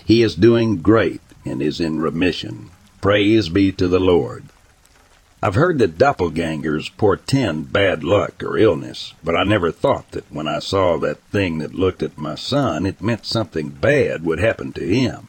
He 0.05 0.23
is 0.23 0.35
doing 0.35 0.79
great 0.79 1.21
and 1.45 1.61
is 1.61 1.81
in 1.81 2.01
remission. 2.01 2.71
Praise 3.01 3.49
be 3.49 3.71
to 3.73 3.89
the 3.89 4.01
Lord. 4.01 4.45
I've 5.41 5.55
heard 5.55 5.79
that 5.79 5.99
doppelgangers 5.99 6.91
portend 6.97 7.73
bad 7.73 8.03
luck 8.03 8.43
or 8.43 8.59
illness, 8.59 9.15
but 9.23 9.37
I 9.37 9.45
never 9.45 9.71
thought 9.71 10.11
that 10.11 10.33
when 10.33 10.49
I 10.49 10.59
saw 10.59 10.99
that 10.99 11.23
thing 11.31 11.59
that 11.59 11.75
looked 11.75 12.03
at 12.03 12.19
my 12.19 12.35
son, 12.35 12.87
it 12.87 13.01
meant 13.01 13.25
something 13.25 13.69
bad 13.69 14.25
would 14.25 14.41
happen 14.41 14.73
to 14.73 14.85
him. 14.85 15.29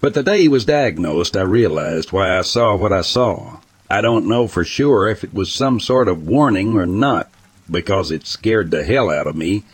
But 0.00 0.14
the 0.14 0.22
day 0.22 0.42
he 0.42 0.48
was 0.48 0.64
diagnosed, 0.64 1.36
I 1.36 1.42
realized 1.42 2.12
why 2.12 2.38
I 2.38 2.42
saw 2.42 2.76
what 2.76 2.92
I 2.92 3.02
saw. 3.02 3.58
I 3.90 4.00
don't 4.00 4.28
know 4.28 4.46
for 4.46 4.64
sure 4.64 5.08
if 5.08 5.24
it 5.24 5.34
was 5.34 5.52
some 5.52 5.80
sort 5.80 6.08
of 6.08 6.26
warning 6.26 6.76
or 6.76 6.86
not, 6.86 7.28
because 7.70 8.10
it 8.10 8.26
scared 8.26 8.70
the 8.70 8.84
hell 8.84 9.10
out 9.10 9.26
of 9.26 9.36
me, 9.36 9.64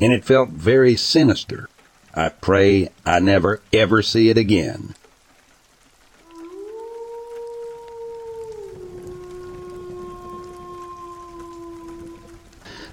and 0.00 0.12
it 0.12 0.24
felt 0.24 0.50
very 0.50 0.96
sinister. 0.96 1.68
I 2.14 2.30
pray 2.30 2.90
I 3.04 3.20
never 3.20 3.60
ever 3.72 4.02
see 4.02 4.30
it 4.30 4.38
again. 4.38 4.94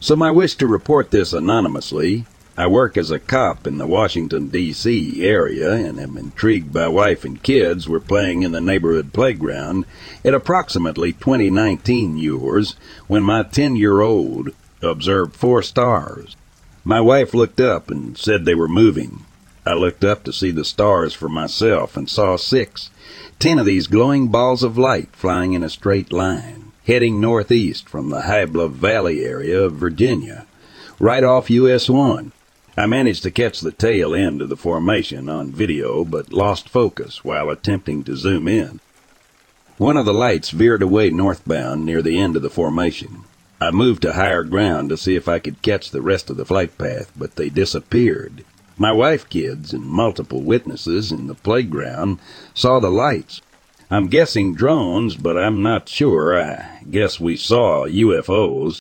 So 0.02 0.18
my 0.18 0.32
wish 0.32 0.56
to 0.56 0.68
report 0.68 1.12
this 1.12 1.32
anonymously 1.32 2.26
I 2.56 2.68
work 2.68 2.98
as 2.98 3.10
a 3.10 3.18
cop 3.18 3.66
in 3.66 3.80
the 3.80 3.88
Washington, 3.88 4.50
D.C. 4.50 5.26
area 5.26 5.72
and 5.74 6.00
am 6.00 6.20
intrigued 6.20 6.72
by 6.72 6.88
wife 6.88 7.26
and 7.26 7.42
kids 7.42 7.90
were 7.90 8.00
playing 8.00 8.44
in 8.44 8.52
the 8.52 8.62
neighborhood 8.62 9.12
playground 9.12 9.86
at 10.24 10.36
approximately 10.36 11.14
2019 11.14 12.16
yours 12.16 12.76
when 13.08 13.24
my 13.24 13.42
10-year-old 13.42 14.50
observed 14.84 15.36
four 15.36 15.64
stars. 15.64 16.36
My 16.84 17.02
wife 17.02 17.34
looked 17.34 17.60
up 17.60 17.90
and 17.90 18.16
said 18.16 18.46
they 18.46 18.54
were 18.54 18.68
moving. 18.68 19.26
I 19.66 19.74
looked 19.74 20.04
up 20.04 20.24
to 20.26 20.32
see 20.32 20.52
the 20.52 20.64
stars 20.64 21.16
for 21.16 21.30
myself 21.30 21.98
and 21.98 22.08
saw 22.08 22.38
six, 22.38 22.92
ten 23.40 23.58
of 23.58 23.66
these 23.66 23.88
glowing 23.88 24.28
balls 24.28 24.62
of 24.62 24.78
light 24.78 25.10
flying 25.14 25.54
in 25.54 25.64
a 25.64 25.70
straight 25.70 26.12
line, 26.12 26.72
heading 26.86 27.20
northeast 27.20 27.90
from 27.90 28.12
the 28.12 28.48
Bluff 28.52 28.74
Valley 28.74 29.26
area 29.26 29.60
of 29.60 29.74
Virginia, 29.74 30.46
right 31.00 31.24
off 31.24 31.50
US 31.50 31.90
1. 31.90 32.32
I 32.76 32.88
managed 32.88 33.22
to 33.24 33.32
catch 33.32 33.62
the 33.62 33.72
tail 33.72 34.16
end 34.16 34.42
of 34.42 34.50
the 34.50 34.58
formation 34.58 35.30
on 35.30 35.52
video, 35.52 36.04
but 36.04 36.34
lost 36.34 36.68
focus 36.68 37.24
while 37.24 37.52
attempting 37.52 38.04
to 38.06 38.16
zoom 38.16 38.48
in. 38.48 38.80
One 39.78 39.96
of 39.96 40.06
the 40.06 40.14
lights 40.14 40.50
veered 40.50 40.82
away 40.82 41.12
northbound 41.12 41.86
near 41.86 42.02
the 42.02 42.18
end 42.18 42.36
of 42.36 42.42
the 42.42 42.50
formation. 42.50 43.26
I 43.62 43.70
moved 43.70 44.02
to 44.02 44.14
higher 44.14 44.44
ground 44.44 44.90
to 44.90 44.98
see 44.98 45.16
if 45.16 45.28
I 45.28 45.38
could 45.40 45.62
catch 45.62 45.92
the 45.92 46.02
rest 46.02 46.32
of 46.32 46.38
the 46.38 46.46
flight 46.46 46.78
path, 46.78 47.12
but 47.16 47.36
they 47.36 47.50
disappeared. 47.50 48.44
My 48.76 48.92
wife, 48.92 49.30
kids, 49.30 49.72
and 49.72 49.86
multiple 49.86 50.42
witnesses 50.42 51.12
in 51.12 51.28
the 51.28 51.36
playground 51.36 52.18
saw 52.56 52.80
the 52.80 52.90
lights. 52.90 53.42
I'm 53.92 54.08
guessing 54.08 54.56
drones, 54.56 55.16
but 55.16 55.38
I'm 55.38 55.62
not 55.62 55.88
sure. 55.88 56.42
I 56.42 56.82
guess 56.90 57.20
we 57.20 57.38
saw 57.38 57.86
UFOs. 57.86 58.80